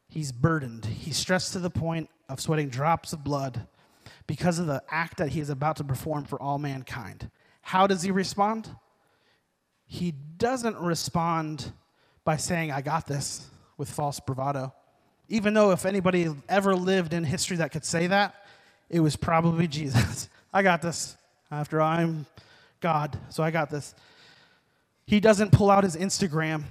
He's 0.09 0.31
burdened. 0.31 0.85
He's 0.85 1.17
stressed 1.17 1.53
to 1.53 1.59
the 1.59 1.69
point 1.69 2.09
of 2.29 2.41
sweating 2.41 2.69
drops 2.69 3.13
of 3.13 3.23
blood 3.23 3.67
because 4.27 4.59
of 4.59 4.67
the 4.67 4.83
act 4.89 5.17
that 5.17 5.29
he 5.29 5.39
is 5.39 5.49
about 5.49 5.77
to 5.77 5.83
perform 5.83 6.25
for 6.25 6.41
all 6.41 6.57
mankind. 6.57 7.29
How 7.61 7.87
does 7.87 8.01
he 8.01 8.11
respond? 8.11 8.69
He 9.85 10.11
doesn't 10.37 10.77
respond 10.77 11.71
by 12.23 12.37
saying, 12.37 12.71
I 12.71 12.81
got 12.81 13.07
this, 13.07 13.47
with 13.77 13.89
false 13.89 14.19
bravado. 14.19 14.73
Even 15.27 15.53
though 15.53 15.71
if 15.71 15.85
anybody 15.85 16.27
ever 16.47 16.75
lived 16.75 17.13
in 17.13 17.23
history 17.23 17.57
that 17.57 17.71
could 17.71 17.85
say 17.85 18.07
that, 18.07 18.35
it 18.89 18.99
was 18.99 19.15
probably 19.15 19.67
Jesus. 19.79 20.29
I 20.53 20.61
got 20.61 20.81
this. 20.81 21.17
After 21.49 21.81
all, 21.81 21.89
I'm 21.89 22.25
God, 22.79 23.17
so 23.29 23.43
I 23.43 23.51
got 23.51 23.69
this. 23.69 23.93
He 25.05 25.19
doesn't 25.19 25.51
pull 25.51 25.69
out 25.69 25.83
his 25.83 25.95
Instagram 25.95 26.63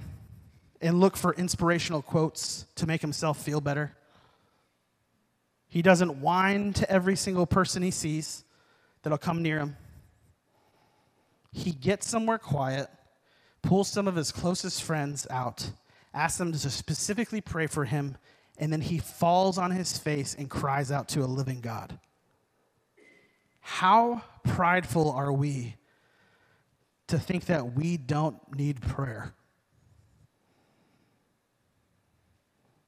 and 0.81 0.99
look 0.99 1.15
for 1.15 1.33
inspirational 1.33 2.01
quotes 2.01 2.65
to 2.75 2.87
make 2.87 3.01
himself 3.01 3.41
feel 3.43 3.61
better. 3.61 3.91
He 5.71 5.81
doesn't 5.81 6.19
whine 6.19 6.73
to 6.73 6.91
every 6.91 7.15
single 7.15 7.45
person 7.45 7.81
he 7.81 7.91
sees 7.91 8.43
that'll 9.01 9.17
come 9.17 9.41
near 9.41 9.57
him. 9.57 9.77
He 11.53 11.71
gets 11.71 12.09
somewhere 12.09 12.37
quiet, 12.37 12.89
pulls 13.61 13.87
some 13.87 14.05
of 14.05 14.17
his 14.17 14.33
closest 14.33 14.83
friends 14.83 15.25
out, 15.29 15.71
asks 16.13 16.37
them 16.37 16.51
to 16.51 16.69
specifically 16.69 17.39
pray 17.39 17.67
for 17.67 17.85
him, 17.85 18.17
and 18.57 18.71
then 18.71 18.81
he 18.81 18.97
falls 18.97 19.57
on 19.57 19.71
his 19.71 19.97
face 19.97 20.35
and 20.35 20.49
cries 20.49 20.91
out 20.91 21.07
to 21.07 21.21
a 21.21 21.25
living 21.25 21.61
God. 21.61 21.97
How 23.61 24.23
prideful 24.43 25.09
are 25.09 25.31
we 25.31 25.77
to 27.07 27.17
think 27.17 27.45
that 27.45 27.75
we 27.75 27.95
don't 27.95 28.35
need 28.53 28.81
prayer? 28.81 29.33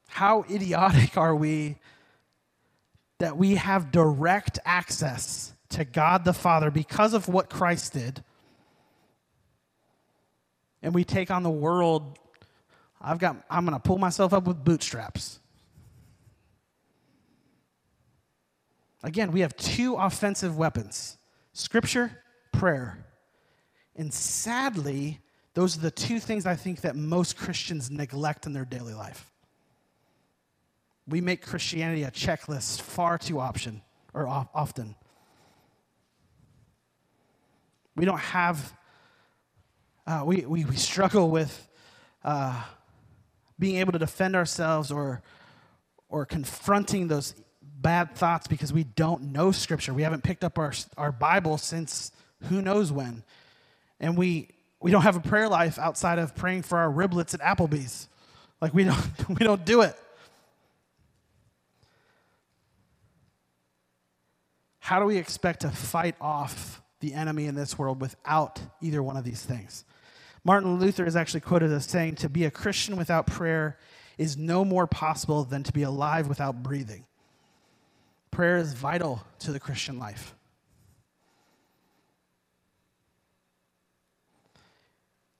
How 0.09 0.43
idiotic 0.49 1.17
are 1.17 1.33
we 1.33 1.77
that 3.23 3.37
we 3.37 3.55
have 3.55 3.89
direct 3.89 4.59
access 4.65 5.53
to 5.69 5.85
God 5.85 6.25
the 6.25 6.33
Father 6.33 6.69
because 6.69 7.13
of 7.13 7.29
what 7.29 7.49
Christ 7.49 7.93
did? 7.93 8.21
And 10.81 10.93
we 10.93 11.05
take 11.05 11.31
on 11.31 11.41
the 11.41 11.49
world. 11.49 12.19
I've 12.99 13.19
got, 13.19 13.37
I'm 13.49 13.65
going 13.65 13.79
to 13.79 13.81
pull 13.81 13.97
myself 13.97 14.33
up 14.33 14.43
with 14.43 14.61
bootstraps. 14.61 15.39
Again, 19.03 19.31
we 19.31 19.39
have 19.39 19.55
two 19.55 19.95
offensive 19.95 20.57
weapons 20.57 21.17
scripture, 21.53 22.11
prayer. 22.51 23.05
And 23.95 24.13
sadly, 24.13 25.21
those 25.53 25.77
are 25.77 25.79
the 25.79 25.91
two 25.91 26.19
things 26.19 26.45
I 26.45 26.57
think 26.57 26.81
that 26.81 26.97
most 26.97 27.37
Christians 27.37 27.89
neglect 27.89 28.45
in 28.45 28.51
their 28.51 28.65
daily 28.65 28.93
life. 28.93 29.31
We 31.07 31.21
make 31.21 31.45
Christianity 31.45 32.03
a 32.03 32.11
checklist 32.11 32.81
far 32.81 33.17
too 33.17 33.39
option 33.39 33.81
or 34.13 34.27
often. 34.27 34.95
We 37.95 38.05
don't 38.05 38.19
have, 38.19 38.73
uh, 40.07 40.23
we, 40.25 40.45
we, 40.45 40.65
we 40.65 40.75
struggle 40.75 41.29
with 41.29 41.67
uh, 42.23 42.63
being 43.59 43.77
able 43.77 43.91
to 43.91 43.99
defend 43.99 44.35
ourselves 44.35 44.91
or, 44.91 45.21
or 46.09 46.25
confronting 46.25 47.07
those 47.07 47.35
bad 47.61 48.15
thoughts 48.15 48.47
because 48.47 48.73
we 48.73 48.83
don't 48.83 49.31
know 49.31 49.51
Scripture. 49.51 49.93
We 49.93 50.03
haven't 50.03 50.23
picked 50.23 50.43
up 50.43 50.57
our, 50.57 50.73
our 50.97 51.11
Bible 51.11 51.57
since 51.57 52.11
who 52.43 52.61
knows 52.61 52.91
when. 52.91 53.23
And 53.99 54.17
we, 54.17 54.49
we 54.79 54.91
don't 54.91 55.03
have 55.03 55.15
a 55.15 55.21
prayer 55.21 55.47
life 55.47 55.77
outside 55.77 56.17
of 56.17 56.35
praying 56.35 56.63
for 56.63 56.77
our 56.77 56.89
riblets 56.89 57.33
at 57.33 57.41
Applebee's. 57.41 58.07
Like, 58.59 58.73
we 58.73 58.85
don't, 58.85 59.29
we 59.29 59.45
don't 59.45 59.65
do 59.65 59.81
it. 59.81 59.95
How 64.83 64.99
do 64.99 65.05
we 65.05 65.15
expect 65.15 65.61
to 65.61 65.69
fight 65.69 66.17
off 66.19 66.81
the 66.99 67.13
enemy 67.13 67.45
in 67.45 67.55
this 67.55 67.79
world 67.79 68.01
without 68.01 68.59
either 68.81 69.01
one 69.01 69.15
of 69.15 69.23
these 69.23 69.41
things? 69.41 69.85
Martin 70.43 70.77
Luther 70.77 71.05
is 71.05 71.15
actually 71.15 71.39
quoted 71.39 71.71
as 71.71 71.85
saying, 71.85 72.15
To 72.15 72.27
be 72.27 72.43
a 72.43 72.51
Christian 72.51 72.97
without 72.97 73.25
prayer 73.25 73.77
is 74.17 74.35
no 74.35 74.65
more 74.65 74.85
possible 74.85 75.45
than 75.45 75.63
to 75.63 75.71
be 75.71 75.83
alive 75.83 76.27
without 76.27 76.63
breathing. 76.63 77.05
Prayer 78.29 78.57
is 78.57 78.73
vital 78.73 79.25
to 79.39 79.53
the 79.53 79.59
Christian 79.59 79.99
life. 79.99 80.35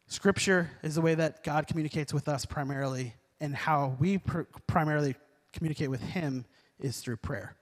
Scripture 0.08 0.72
is 0.84 0.96
the 0.96 1.02
way 1.02 1.16
that 1.16 1.44
God 1.44 1.68
communicates 1.68 2.14
with 2.14 2.30
us 2.30 2.46
primarily, 2.46 3.14
and 3.42 3.54
how 3.54 3.98
we 4.00 4.20
pr- 4.20 4.44
primarily 4.68 5.16
communicate 5.52 5.90
with 5.90 6.02
Him 6.02 6.46
is 6.80 7.02
through 7.02 7.18
prayer. 7.18 7.58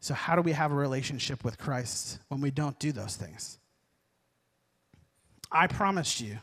So, 0.00 0.14
how 0.14 0.36
do 0.36 0.42
we 0.42 0.52
have 0.52 0.72
a 0.72 0.74
relationship 0.74 1.44
with 1.44 1.58
Christ 1.58 2.18
when 2.28 2.40
we 2.40 2.50
don't 2.50 2.78
do 2.78 2.92
those 2.92 3.16
things? 3.16 3.58
I 5.50 5.66
promised 5.66 6.20
you 6.20 6.38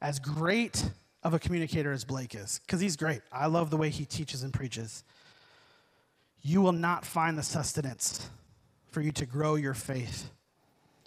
as 0.00 0.18
great 0.18 0.90
of 1.22 1.34
a 1.34 1.38
communicator 1.38 1.92
as 1.92 2.04
Blake 2.04 2.34
is, 2.34 2.60
because 2.64 2.80
he's 2.80 2.96
great. 2.96 3.20
I 3.32 3.46
love 3.46 3.70
the 3.70 3.76
way 3.76 3.90
he 3.90 4.04
teaches 4.04 4.42
and 4.42 4.52
preaches. 4.52 5.02
You 6.40 6.62
will 6.62 6.72
not 6.72 7.04
find 7.04 7.36
the 7.36 7.42
sustenance 7.42 8.30
for 8.90 9.00
you 9.00 9.10
to 9.12 9.26
grow 9.26 9.56
your 9.56 9.74
faith 9.74 10.30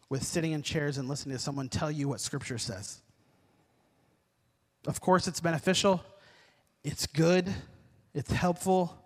with 0.09 0.23
sitting 0.23 0.51
in 0.51 0.61
chairs 0.61 0.97
and 0.97 1.07
listening 1.07 1.37
to 1.37 1.41
someone 1.41 1.69
tell 1.69 1.89
you 1.89 2.09
what 2.09 2.19
Scripture 2.19 2.57
says. 2.57 3.01
Of 4.85 4.99
course, 4.99 5.27
it's 5.27 5.39
beneficial, 5.39 6.03
it's 6.83 7.07
good, 7.07 7.51
it's 8.13 8.31
helpful, 8.31 9.00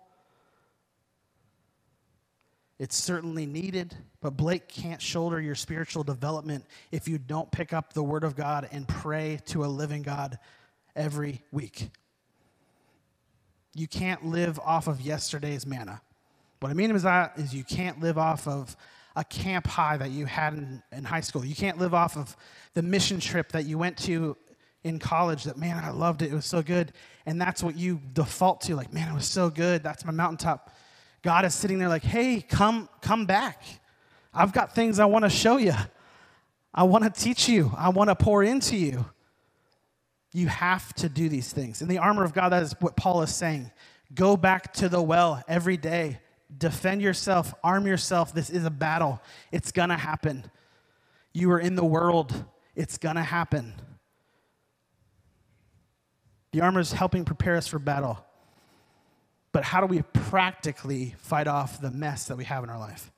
it's 2.78 2.96
certainly 2.96 3.46
needed, 3.46 3.94
but 4.20 4.36
Blake 4.36 4.68
can't 4.68 5.00
shoulder 5.00 5.40
your 5.40 5.54
spiritual 5.54 6.02
development 6.02 6.64
if 6.92 7.08
you 7.08 7.16
don't 7.16 7.50
pick 7.50 7.72
up 7.72 7.94
the 7.94 8.02
Word 8.02 8.22
of 8.22 8.36
God 8.36 8.68
and 8.70 8.86
pray 8.86 9.40
to 9.46 9.64
a 9.64 9.66
living 9.66 10.02
God 10.02 10.38
every 10.94 11.42
week. 11.52 11.90
You 13.74 13.86
can't 13.86 14.26
live 14.26 14.58
off 14.60 14.88
of 14.88 15.00
yesterday's 15.00 15.66
manna. 15.66 16.00
What 16.60 16.70
I 16.70 16.74
mean 16.74 16.90
is 16.90 17.02
that 17.02 17.38
is 17.38 17.54
you 17.54 17.64
can't 17.64 18.00
live 18.00 18.18
off 18.18 18.46
of 18.46 18.76
a 19.14 19.24
camp 19.24 19.66
high 19.66 19.96
that 19.96 20.10
you 20.10 20.26
had 20.26 20.54
in, 20.54 20.82
in 20.92 21.04
high 21.04 21.20
school. 21.20 21.44
You 21.44 21.54
can't 21.54 21.78
live 21.78 21.94
off 21.94 22.16
of 22.16 22.36
the 22.74 22.82
mission 22.82 23.20
trip 23.20 23.52
that 23.52 23.64
you 23.64 23.78
went 23.78 23.96
to 23.98 24.36
in 24.84 24.98
college 24.98 25.44
that, 25.44 25.56
man, 25.56 25.82
I 25.82 25.90
loved 25.90 26.22
it. 26.22 26.30
It 26.30 26.34
was 26.34 26.44
so 26.44 26.62
good. 26.62 26.92
And 27.24 27.40
that's 27.40 27.62
what 27.62 27.76
you 27.76 28.00
default 28.12 28.60
to, 28.62 28.76
like, 28.76 28.92
man, 28.92 29.08
it 29.10 29.14
was 29.14 29.26
so 29.26 29.50
good. 29.50 29.82
That's 29.82 30.04
my 30.04 30.12
mountaintop. 30.12 30.76
God 31.22 31.44
is 31.44 31.54
sitting 31.54 31.78
there 31.78 31.88
like, 31.88 32.04
hey, 32.04 32.40
come, 32.40 32.88
come 33.00 33.26
back. 33.26 33.62
I've 34.32 34.52
got 34.52 34.74
things 34.74 34.98
I 34.98 35.06
want 35.06 35.24
to 35.24 35.30
show 35.30 35.56
you. 35.56 35.74
I 36.74 36.82
want 36.82 37.04
to 37.04 37.10
teach 37.10 37.48
you. 37.48 37.72
I 37.76 37.88
want 37.88 38.10
to 38.10 38.14
pour 38.14 38.42
into 38.42 38.76
you. 38.76 39.06
You 40.32 40.48
have 40.48 40.92
to 40.94 41.08
do 41.08 41.28
these 41.28 41.50
things. 41.52 41.80
In 41.80 41.88
the 41.88 41.98
armor 41.98 42.22
of 42.22 42.34
God, 42.34 42.50
that 42.50 42.62
is 42.62 42.74
what 42.80 42.96
Paul 42.96 43.22
is 43.22 43.34
saying. 43.34 43.70
Go 44.14 44.36
back 44.36 44.74
to 44.74 44.88
the 44.88 45.00
well 45.00 45.42
every 45.48 45.78
day. 45.78 46.20
Defend 46.56 47.00
yourself, 47.00 47.54
arm 47.64 47.86
yourself. 47.86 48.34
This 48.34 48.50
is 48.50 48.64
a 48.64 48.70
battle. 48.70 49.20
It's 49.50 49.72
going 49.72 49.88
to 49.88 49.96
happen. 49.96 50.50
You 51.32 51.50
are 51.52 51.58
in 51.58 51.74
the 51.74 51.84
world, 51.84 52.44
it's 52.74 52.98
going 52.98 53.16
to 53.16 53.22
happen. 53.22 53.74
The 56.52 56.60
armor 56.60 56.80
is 56.80 56.92
helping 56.92 57.24
prepare 57.24 57.56
us 57.56 57.66
for 57.66 57.78
battle. 57.78 58.25
But 59.56 59.64
how 59.64 59.80
do 59.80 59.86
we 59.86 60.02
practically 60.12 61.14
fight 61.16 61.46
off 61.46 61.80
the 61.80 61.90
mess 61.90 62.26
that 62.26 62.36
we 62.36 62.44
have 62.44 62.62
in 62.62 62.68
our 62.68 62.78
life? 62.78 63.10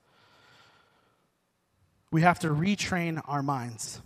We 2.12 2.20
have 2.20 2.38
to 2.38 2.46
retrain 2.46 3.20
our 3.24 3.42
minds. 3.42 4.00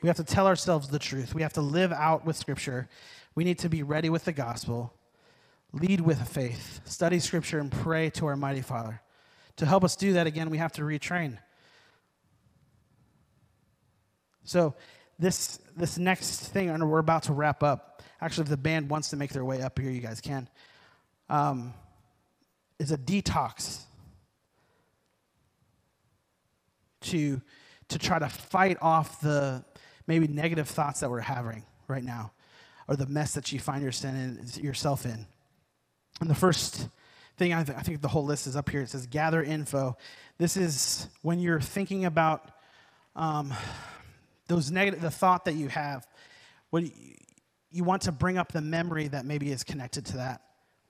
We 0.00 0.06
have 0.06 0.16
to 0.16 0.24
tell 0.24 0.46
ourselves 0.46 0.88
the 0.88 0.98
truth. 0.98 1.34
We 1.34 1.42
have 1.42 1.52
to 1.52 1.60
live 1.60 1.92
out 1.92 2.24
with 2.24 2.38
Scripture. 2.38 2.88
We 3.34 3.44
need 3.44 3.58
to 3.58 3.68
be 3.68 3.82
ready 3.82 4.08
with 4.08 4.24
the 4.24 4.32
gospel, 4.32 4.94
lead 5.74 6.00
with 6.00 6.26
faith, 6.26 6.80
study 6.86 7.18
Scripture, 7.18 7.58
and 7.58 7.70
pray 7.70 8.08
to 8.08 8.24
our 8.24 8.36
mighty 8.36 8.62
Father. 8.62 9.02
To 9.56 9.66
help 9.66 9.84
us 9.84 9.96
do 9.96 10.14
that 10.14 10.26
again, 10.26 10.48
we 10.48 10.56
have 10.56 10.72
to 10.72 10.80
retrain. 10.80 11.36
So, 14.44 14.76
this, 15.18 15.58
this 15.76 15.98
next 15.98 16.40
thing, 16.40 16.70
and 16.70 16.88
we're 16.88 17.00
about 17.00 17.24
to 17.24 17.34
wrap 17.34 17.62
up. 17.62 18.00
Actually, 18.22 18.44
if 18.44 18.48
the 18.48 18.56
band 18.56 18.88
wants 18.88 19.10
to 19.10 19.16
make 19.16 19.34
their 19.34 19.44
way 19.44 19.60
up 19.60 19.78
here, 19.78 19.90
you 19.90 20.00
guys 20.00 20.22
can. 20.22 20.48
Um, 21.28 21.74
is 22.78 22.90
a 22.90 22.98
detox 22.98 23.82
to, 27.02 27.40
to 27.88 27.98
try 27.98 28.18
to 28.18 28.28
fight 28.28 28.76
off 28.80 29.20
the 29.20 29.64
maybe 30.06 30.26
negative 30.26 30.68
thoughts 30.68 31.00
that 31.00 31.10
we're 31.10 31.20
having 31.20 31.64
right 31.86 32.02
now 32.02 32.32
or 32.88 32.96
the 32.96 33.06
mess 33.06 33.34
that 33.34 33.52
you 33.52 33.60
find 33.60 33.82
yourself 33.82 35.04
in. 35.04 35.26
And 36.20 36.28
the 36.30 36.34
first 36.34 36.88
thing, 37.36 37.54
I, 37.54 37.62
th- 37.62 37.78
I 37.78 37.82
think 37.82 38.00
the 38.00 38.08
whole 38.08 38.24
list 38.24 38.46
is 38.46 38.56
up 38.56 38.68
here. 38.68 38.82
It 38.82 38.90
says 38.90 39.06
gather 39.06 39.42
info. 39.42 39.96
This 40.38 40.56
is 40.56 41.08
when 41.22 41.38
you're 41.38 41.60
thinking 41.60 42.04
about 42.04 42.50
um, 43.14 43.54
those 44.48 44.70
negative, 44.70 45.00
the 45.00 45.10
thought 45.10 45.44
that 45.44 45.54
you 45.54 45.68
have, 45.68 46.06
what 46.70 46.82
you, 46.82 46.90
you 47.70 47.84
want 47.84 48.02
to 48.02 48.12
bring 48.12 48.38
up 48.38 48.52
the 48.52 48.60
memory 48.60 49.08
that 49.08 49.24
maybe 49.24 49.50
is 49.50 49.62
connected 49.62 50.04
to 50.06 50.16
that. 50.18 50.42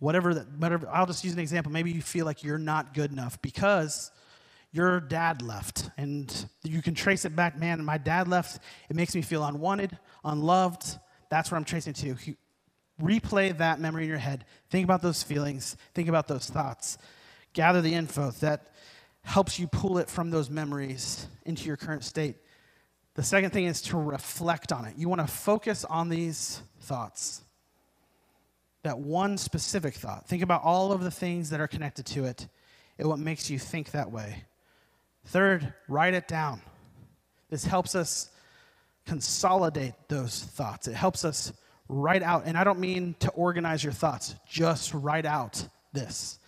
Whatever 0.03 0.35
that, 0.35 0.51
whatever, 0.59 0.89
I'll 0.89 1.07
just 1.07 1.23
use 1.23 1.33
an 1.33 1.39
example. 1.39 1.71
Maybe 1.71 1.93
you 1.93 2.03
feel 2.03 2.27
like 2.27 2.43
you're 2.43 2.59
not 2.59 2.93
good 2.93 3.13
enough 3.13 3.41
because 3.41 4.11
your 4.73 4.99
dad 4.99 5.43
left. 5.43 5.91
And 5.97 6.47
you 6.65 6.83
can 6.83 6.97
trace 6.97 7.25
it 7.25 7.37
back, 7.37 7.57
man, 7.57 7.85
my 7.85 7.99
dad 7.99 8.27
left. 8.27 8.61
It 8.91 8.97
makes 8.97 9.15
me 9.15 9.23
feel 9.23 9.45
unwanted, 9.45 9.97
unloved. 10.25 10.99
That's 11.31 11.53
where 11.53 11.57
I'm 11.57 11.65
tracing 11.65 11.93
to. 11.93 12.17
Replay 13.01 13.57
that 13.59 13.79
memory 13.79 14.03
in 14.03 14.09
your 14.09 14.19
head. 14.19 14.45
Think 14.71 14.83
about 14.83 15.03
those 15.03 15.23
feelings. 15.23 15.77
Think 15.95 16.09
about 16.09 16.27
those 16.27 16.51
thoughts. 16.51 16.99
Gather 17.53 17.81
the 17.81 17.95
info 17.95 18.33
that 18.41 18.73
helps 19.23 19.61
you 19.61 19.69
pull 19.69 19.99
it 19.99 20.11
from 20.11 20.31
those 20.31 20.51
memories 20.51 21.29
into 21.47 21.67
your 21.67 21.77
current 21.77 22.03
state. 22.03 22.39
The 23.15 23.23
second 23.23 23.51
thing 23.51 23.67
is 23.67 23.81
to 23.83 23.97
reflect 23.97 24.73
on 24.73 24.85
it. 24.85 24.97
You 24.97 25.09
want 25.09 25.21
to 25.21 25.29
focus 25.29 25.85
on 25.85 26.09
these 26.09 26.61
thoughts. 26.81 27.43
That 28.83 28.99
one 28.99 29.39
specific 29.39 29.95
thought. 29.95 30.29
Think 30.29 30.43
about 30.43 30.63
all 30.65 30.93
of 30.93 31.03
the 31.03 31.11
things 31.11 31.51
that 31.51 31.61
are 31.61 31.69
connected 31.69 32.07
to 32.07 32.25
it 32.25 32.49
and 32.99 33.09
what 33.09 33.19
makes 33.19 33.49
you 33.49 33.59
think 33.59 33.93
that 33.93 34.11
way. 34.11 34.45
Third, 35.27 35.73
write 35.89 36.15
it 36.15 36.27
down. 36.27 36.61
This 37.49 37.65
helps 37.65 37.95
us 37.95 38.31
consolidate 39.07 39.95
those 40.09 40.43
thoughts. 40.43 40.89
It 40.89 40.95
helps 40.95 41.25
us 41.25 41.53
write 41.89 42.23
out, 42.23 42.45
and 42.47 42.57
I 42.57 42.65
don't 42.65 42.79
mean 42.79 43.15
to 43.21 43.31
organize 43.31 43.85
your 43.85 43.93
thoughts, 43.93 44.35
just 44.49 44.95
write 44.95 45.27
out 45.27 45.67
this. 45.93 46.39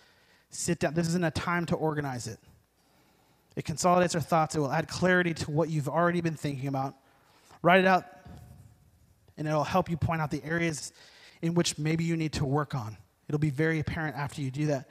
Sit 0.49 0.79
down. 0.79 0.93
This 0.93 1.07
isn't 1.09 1.23
a 1.23 1.31
time 1.31 1.65
to 1.67 1.75
organize 1.75 2.27
it. 2.27 2.39
It 3.55 3.63
consolidates 3.63 4.15
our 4.15 4.21
thoughts, 4.21 4.55
it 4.55 4.59
will 4.59 4.71
add 4.71 4.87
clarity 4.87 5.33
to 5.33 5.51
what 5.51 5.69
you've 5.69 5.87
already 5.87 6.21
been 6.21 6.35
thinking 6.35 6.67
about. 6.67 6.95
Write 7.61 7.79
it 7.81 7.87
out, 7.87 8.05
and 9.37 9.47
it'll 9.47 9.63
help 9.63 9.89
you 9.89 9.97
point 9.97 10.21
out 10.21 10.31
the 10.31 10.43
areas 10.43 10.91
in 11.45 11.53
which 11.53 11.77
maybe 11.77 12.03
you 12.03 12.17
need 12.17 12.33
to 12.33 12.43
work 12.43 12.73
on. 12.73 12.97
It'll 13.27 13.39
be 13.39 13.51
very 13.51 13.79
apparent 13.79 14.15
after 14.15 14.41
you 14.41 14.49
do 14.49 14.65
that. 14.65 14.89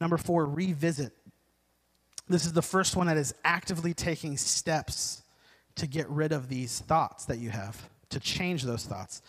Number 0.00 0.16
four, 0.16 0.44
revisit. 0.44 1.12
This 2.28 2.44
is 2.44 2.52
the 2.52 2.60
first 2.60 2.96
one 2.96 3.06
that 3.06 3.16
is 3.16 3.32
actively 3.44 3.94
taking 3.94 4.36
steps 4.36 5.22
to 5.76 5.86
get 5.86 6.08
rid 6.10 6.32
of 6.32 6.48
these 6.48 6.80
thoughts 6.80 7.24
that 7.26 7.38
you 7.38 7.50
have, 7.50 7.88
to 8.10 8.18
change 8.18 8.64
those 8.64 8.84
thoughts. 8.84 9.22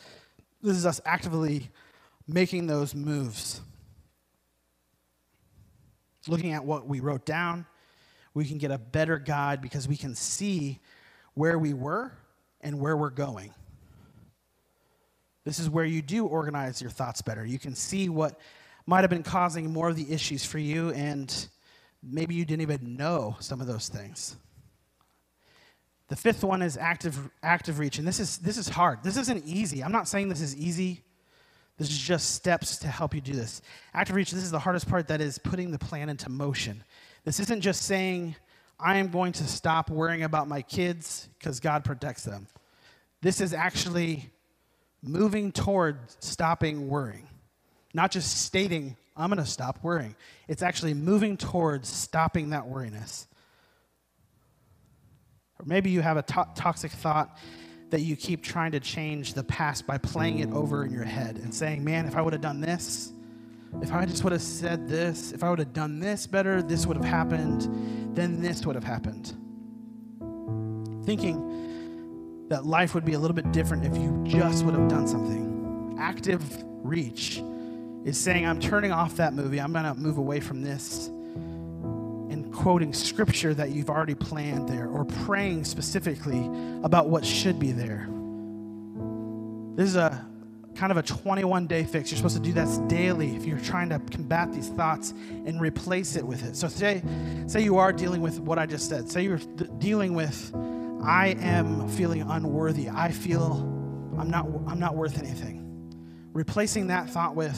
This 0.63 0.75
is 0.75 0.85
us 0.85 0.99
actively 1.05 1.69
making 2.27 2.65
those 2.65 2.95
moves. 2.95 3.61
Looking 6.27 6.53
at 6.53 6.65
what 6.65 6.87
we 6.87 7.01
wrote 7.01 7.23
down, 7.23 7.67
we 8.33 8.45
can 8.45 8.57
get 8.57 8.71
a 8.71 8.79
better 8.79 9.19
guide 9.19 9.61
because 9.61 9.87
we 9.87 9.95
can 9.95 10.15
see 10.15 10.79
where 11.35 11.59
we 11.59 11.73
were 11.73 12.13
and 12.61 12.79
where 12.79 12.97
we're 12.97 13.11
going. 13.11 13.53
This 15.47 15.59
is 15.59 15.69
where 15.69 15.85
you 15.85 16.01
do 16.01 16.25
organize 16.25 16.81
your 16.81 16.91
thoughts 16.91 17.21
better. 17.21 17.45
You 17.45 17.57
can 17.57 17.73
see 17.73 18.09
what 18.09 18.37
might 18.85 18.99
have 18.99 19.09
been 19.09 19.23
causing 19.23 19.71
more 19.71 19.87
of 19.87 19.95
the 19.95 20.11
issues 20.11 20.45
for 20.45 20.59
you 20.59 20.89
and 20.91 21.33
maybe 22.03 22.35
you 22.35 22.43
didn't 22.43 22.63
even 22.63 22.97
know 22.97 23.37
some 23.39 23.61
of 23.61 23.67
those 23.67 23.87
things. 23.87 24.35
The 26.09 26.17
fifth 26.17 26.43
one 26.43 26.61
is 26.61 26.75
active, 26.75 27.29
active 27.41 27.79
reach. 27.79 27.97
And 27.97 28.05
this 28.05 28.19
is, 28.19 28.39
this 28.39 28.57
is 28.57 28.67
hard. 28.67 29.03
This 29.03 29.15
isn't 29.15 29.45
easy. 29.45 29.81
I'm 29.81 29.93
not 29.93 30.09
saying 30.09 30.27
this 30.27 30.41
is 30.41 30.53
easy. 30.53 31.01
This 31.77 31.89
is 31.91 31.97
just 31.97 32.35
steps 32.35 32.75
to 32.79 32.87
help 32.87 33.15
you 33.15 33.21
do 33.21 33.31
this. 33.31 33.61
Active 33.93 34.17
reach, 34.17 34.31
this 34.31 34.43
is 34.43 34.51
the 34.51 34.59
hardest 34.59 34.89
part 34.89 35.07
that 35.07 35.21
is 35.21 35.37
putting 35.37 35.71
the 35.71 35.79
plan 35.79 36.09
into 36.09 36.29
motion. 36.29 36.83
This 37.23 37.39
isn't 37.39 37.61
just 37.61 37.83
saying, 37.83 38.35
I 38.81 38.97
am 38.97 39.07
going 39.07 39.31
to 39.31 39.45
stop 39.45 39.89
worrying 39.89 40.23
about 40.23 40.49
my 40.49 40.61
kids 40.61 41.29
because 41.39 41.61
God 41.61 41.85
protects 41.85 42.25
them. 42.25 42.47
This 43.21 43.39
is 43.39 43.53
actually 43.53 44.29
moving 45.03 45.51
toward 45.51 45.99
stopping 46.19 46.87
worrying, 46.89 47.27
not 47.93 48.11
just 48.11 48.45
stating, 48.45 48.95
I'm 49.15 49.29
going 49.29 49.43
to 49.43 49.49
stop 49.49 49.79
worrying. 49.83 50.15
It's 50.47 50.61
actually 50.61 50.93
moving 50.93 51.37
towards 51.37 51.89
stopping 51.89 52.51
that 52.51 52.67
worriness. 52.67 53.27
Or 55.59 55.65
maybe 55.65 55.89
you 55.89 56.01
have 56.01 56.17
a 56.17 56.21
to- 56.23 56.47
toxic 56.55 56.91
thought 56.91 57.37
that 57.89 58.01
you 58.01 58.15
keep 58.15 58.43
trying 58.43 58.71
to 58.73 58.79
change 58.79 59.33
the 59.33 59.43
past 59.43 59.87
by 59.87 59.97
playing 59.97 60.39
it 60.39 60.51
over 60.51 60.83
in 60.83 60.91
your 60.91 61.05
head 61.05 61.37
and 61.37 61.53
saying, 61.53 61.83
man, 61.83 62.05
if 62.05 62.15
I 62.15 62.21
would 62.21 62.33
have 62.33 62.41
done 62.41 62.61
this, 62.61 63.11
if 63.81 63.93
I 63.93 64.05
just 64.05 64.23
would 64.23 64.33
have 64.33 64.41
said 64.41 64.87
this, 64.87 65.31
if 65.31 65.43
I 65.43 65.49
would 65.49 65.59
have 65.59 65.73
done 65.73 65.99
this 65.99 66.27
better, 66.27 66.61
this 66.61 66.85
would 66.85 66.97
have 66.97 67.05
happened, 67.05 68.15
then 68.15 68.41
this 68.41 68.65
would 68.65 68.75
have 68.75 68.83
happened. 68.83 69.33
Thinking 71.05 71.66
that 72.49 72.65
life 72.65 72.95
would 72.95 73.05
be 73.05 73.13
a 73.13 73.19
little 73.19 73.35
bit 73.35 73.51
different 73.51 73.85
if 73.85 73.95
you 73.97 74.23
just 74.25 74.63
would 74.65 74.73
have 74.75 74.87
done 74.87 75.07
something. 75.07 75.97
Active 75.99 76.43
reach 76.83 77.41
is 78.05 78.17
saying, 78.17 78.45
I'm 78.45 78.59
turning 78.59 78.91
off 78.91 79.17
that 79.17 79.33
movie. 79.33 79.59
I'm 79.59 79.73
going 79.73 79.85
to 79.85 79.93
move 79.95 80.17
away 80.17 80.39
from 80.39 80.61
this. 80.61 81.07
And 81.07 82.53
quoting 82.53 82.93
scripture 82.93 83.53
that 83.53 83.71
you've 83.71 83.89
already 83.89 84.15
planned 84.15 84.69
there, 84.69 84.87
or 84.87 85.05
praying 85.05 85.65
specifically 85.65 86.49
about 86.83 87.09
what 87.09 87.25
should 87.25 87.59
be 87.59 87.71
there. 87.71 88.07
This 89.75 89.89
is 89.89 89.95
a 89.95 90.25
kind 90.77 90.91
of 90.91 90.97
a 90.97 91.03
21 91.03 91.67
day 91.67 91.83
fix. 91.83 92.11
You're 92.11 92.17
supposed 92.17 92.37
to 92.37 92.41
do 92.41 92.53
this 92.53 92.77
daily 92.87 93.35
if 93.35 93.45
you're 93.45 93.59
trying 93.59 93.89
to 93.89 93.99
combat 94.11 94.53
these 94.53 94.69
thoughts 94.69 95.11
and 95.11 95.59
replace 95.59 96.15
it 96.15 96.25
with 96.25 96.43
it. 96.45 96.55
So 96.55 96.67
say, 96.67 97.01
say 97.47 97.61
you 97.63 97.77
are 97.77 97.91
dealing 97.91 98.21
with 98.21 98.39
what 98.39 98.59
I 98.59 98.65
just 98.65 98.87
said. 98.87 99.09
Say 99.09 99.23
you're 99.23 99.39
dealing 99.79 100.13
with, 100.13 100.53
I 101.07 101.37
am 101.39 101.87
feeling 101.87 102.21
unworthy. 102.21 102.89
I 102.89 103.11
feel 103.11 103.53
I'm 104.17 104.29
not, 104.29 104.45
I'm 104.67 104.77
not 104.77 104.95
worth 104.95 105.17
anything. 105.17 105.63
Replacing 106.33 106.87
that 106.87 107.09
thought 107.09 107.33
with, 107.33 107.57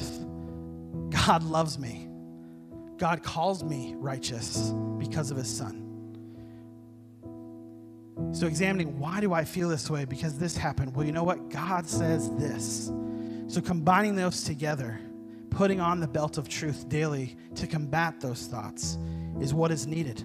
God 1.09 1.41
loves 1.41 1.79
me. 1.79 2.07
God 2.99 3.23
calls 3.23 3.63
me 3.63 3.95
righteous 3.97 4.71
because 4.99 5.31
of 5.31 5.37
his 5.37 5.49
son. 5.49 5.87
So, 8.33 8.45
examining 8.45 8.99
why 8.99 9.19
do 9.19 9.33
I 9.33 9.45
feel 9.45 9.69
this 9.69 9.89
way? 9.89 10.05
Because 10.05 10.37
this 10.37 10.55
happened. 10.55 10.95
Well, 10.95 11.05
you 11.05 11.11
know 11.11 11.23
what? 11.23 11.49
God 11.49 11.87
says 11.87 12.29
this. 12.35 12.91
So, 13.47 13.61
combining 13.61 14.15
those 14.15 14.43
together, 14.43 14.99
putting 15.49 15.79
on 15.79 15.99
the 15.99 16.07
belt 16.07 16.37
of 16.37 16.47
truth 16.49 16.87
daily 16.87 17.35
to 17.55 17.65
combat 17.65 18.21
those 18.21 18.45
thoughts 18.45 18.99
is 19.39 19.53
what 19.53 19.71
is 19.71 19.87
needed. 19.87 20.23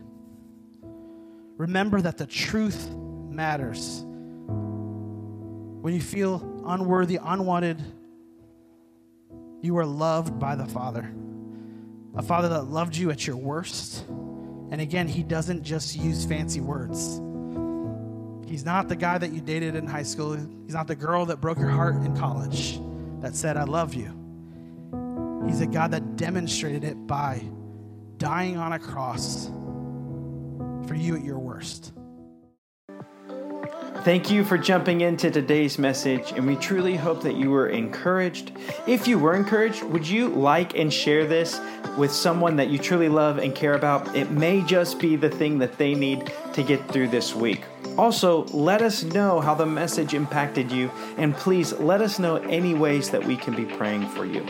Remember 1.57 2.01
that 2.03 2.19
the 2.19 2.27
truth 2.27 2.91
matters. 3.35 4.05
When 5.81 5.93
you 5.93 6.01
feel 6.01 6.63
unworthy, 6.67 7.19
unwanted, 7.23 7.83
you 9.61 9.77
are 9.79 9.87
loved 9.87 10.39
by 10.39 10.57
the 10.57 10.67
Father. 10.67 11.11
A 12.17 12.23
Father 12.23 12.49
that 12.49 12.65
loved 12.65 12.97
you 12.97 13.11
at 13.11 13.27
your 13.27 13.37
worst. 13.37 14.05
And 14.71 14.81
again, 14.81 15.09
He 15.09 15.23
doesn't 15.23 15.63
just 15.63 15.97
use 15.97 16.25
fancy 16.25 16.61
words. 16.61 17.21
He's 18.49 18.65
not 18.65 18.89
the 18.89 18.97
guy 18.97 19.19
that 19.19 19.33
you 19.33 19.41
dated 19.41 19.75
in 19.75 19.87
high 19.87 20.03
school. 20.03 20.37
He's 20.65 20.75
not 20.75 20.87
the 20.87 20.95
girl 20.95 21.27
that 21.27 21.41
broke 21.41 21.59
your 21.59 21.71
heart 21.71 21.97
in 21.97 22.17
college 22.17 22.79
that 23.21 23.35
said, 23.35 23.57
I 23.57 23.65
love 23.65 23.95
you. 23.95 24.11
He's 25.47 25.61
a 25.61 25.67
God 25.67 25.91
that 25.91 26.17
demonstrated 26.17 26.85
it 26.85 27.07
by 27.07 27.43
dying 28.19 28.57
on 28.57 28.73
a 28.73 28.79
cross 28.79 29.47
for 30.87 30.95
you 30.95 31.17
at 31.17 31.25
your 31.25 31.39
worst. 31.39 31.93
Thank 34.05 34.31
you 34.31 34.45
for 34.45 34.59
jumping 34.59 35.01
into 35.01 35.31
today's 35.31 35.79
message, 35.79 36.33
and 36.33 36.47
we 36.47 36.57
truly 36.57 36.95
hope 36.95 37.23
that 37.23 37.37
you 37.37 37.49
were 37.49 37.69
encouraged. 37.69 38.53
If 38.87 39.09
you 39.09 39.19
were 39.19 39.35
encouraged, 39.35 39.83
would 39.83 40.07
you 40.07 40.29
like 40.29 40.79
and 40.79 40.93
share 40.93 41.27
this 41.27 41.59
with 41.97 42.13
someone 42.13 42.57
that 42.57 42.69
you 42.69 42.77
truly 42.77 43.09
love 43.09 43.39
and 43.39 43.55
care 43.55 43.73
about? 43.73 44.15
It 44.15 44.31
may 44.31 44.61
just 44.61 44.99
be 44.99 45.17
the 45.17 45.31
thing 45.31 45.59
that 45.61 45.79
they 45.79 45.95
need 45.95 46.31
to 46.53 46.63
get 46.63 46.87
through 46.89 47.09
this 47.09 47.35
week. 47.35 47.65
Also, 47.97 48.45
let 48.49 48.83
us 48.83 49.05
know 49.05 49.41
how 49.41 49.55
the 49.55 49.65
message 49.65 50.13
impacted 50.13 50.71
you, 50.71 50.91
and 51.17 51.35
please 51.35 51.73
let 51.73 52.03
us 52.03 52.19
know 52.19 52.37
any 52.37 52.75
ways 52.75 53.09
that 53.09 53.25
we 53.25 53.39
can 53.39 53.57
be 53.57 53.65
praying 53.65 54.07
for 54.11 54.27
you. 54.27 54.45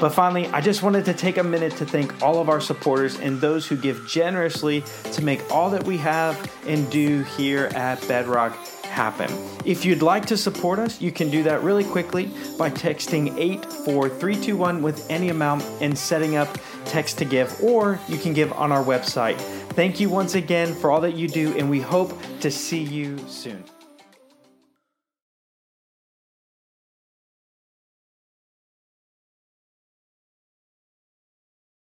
But 0.00 0.10
finally, 0.10 0.48
I 0.48 0.60
just 0.60 0.82
wanted 0.82 1.04
to 1.04 1.14
take 1.14 1.36
a 1.38 1.44
minute 1.44 1.76
to 1.76 1.86
thank 1.86 2.22
all 2.22 2.40
of 2.40 2.48
our 2.48 2.60
supporters 2.60 3.20
and 3.20 3.40
those 3.40 3.68
who 3.68 3.76
give 3.76 4.04
generously 4.08 4.82
to 5.12 5.22
make 5.22 5.48
all 5.48 5.70
that 5.70 5.84
we 5.84 5.96
have 5.98 6.52
and 6.66 6.90
do 6.90 7.22
here 7.22 7.66
at 7.66 8.00
Bedrock 8.08 8.58
happen. 8.96 9.30
If 9.66 9.84
you'd 9.84 10.02
like 10.02 10.24
to 10.26 10.36
support 10.38 10.78
us, 10.78 11.00
you 11.02 11.12
can 11.12 11.30
do 11.30 11.42
that 11.42 11.62
really 11.62 11.84
quickly 11.84 12.30
by 12.58 12.70
texting 12.70 13.36
84321 13.38 14.82
with 14.82 15.08
any 15.10 15.28
amount 15.28 15.62
and 15.82 15.96
setting 15.96 16.36
up 16.36 16.48
text 16.86 17.18
to 17.18 17.26
give, 17.26 17.62
or 17.62 18.00
you 18.08 18.16
can 18.16 18.32
give 18.32 18.52
on 18.54 18.72
our 18.72 18.82
website. 18.82 19.36
Thank 19.76 20.00
you 20.00 20.08
once 20.08 20.34
again 20.34 20.74
for 20.74 20.90
all 20.90 21.02
that 21.02 21.14
you 21.14 21.28
do, 21.28 21.54
and 21.58 21.68
we 21.68 21.80
hope 21.80 22.18
to 22.40 22.50
see 22.50 22.82
you 22.82 23.18
soon. 23.28 23.62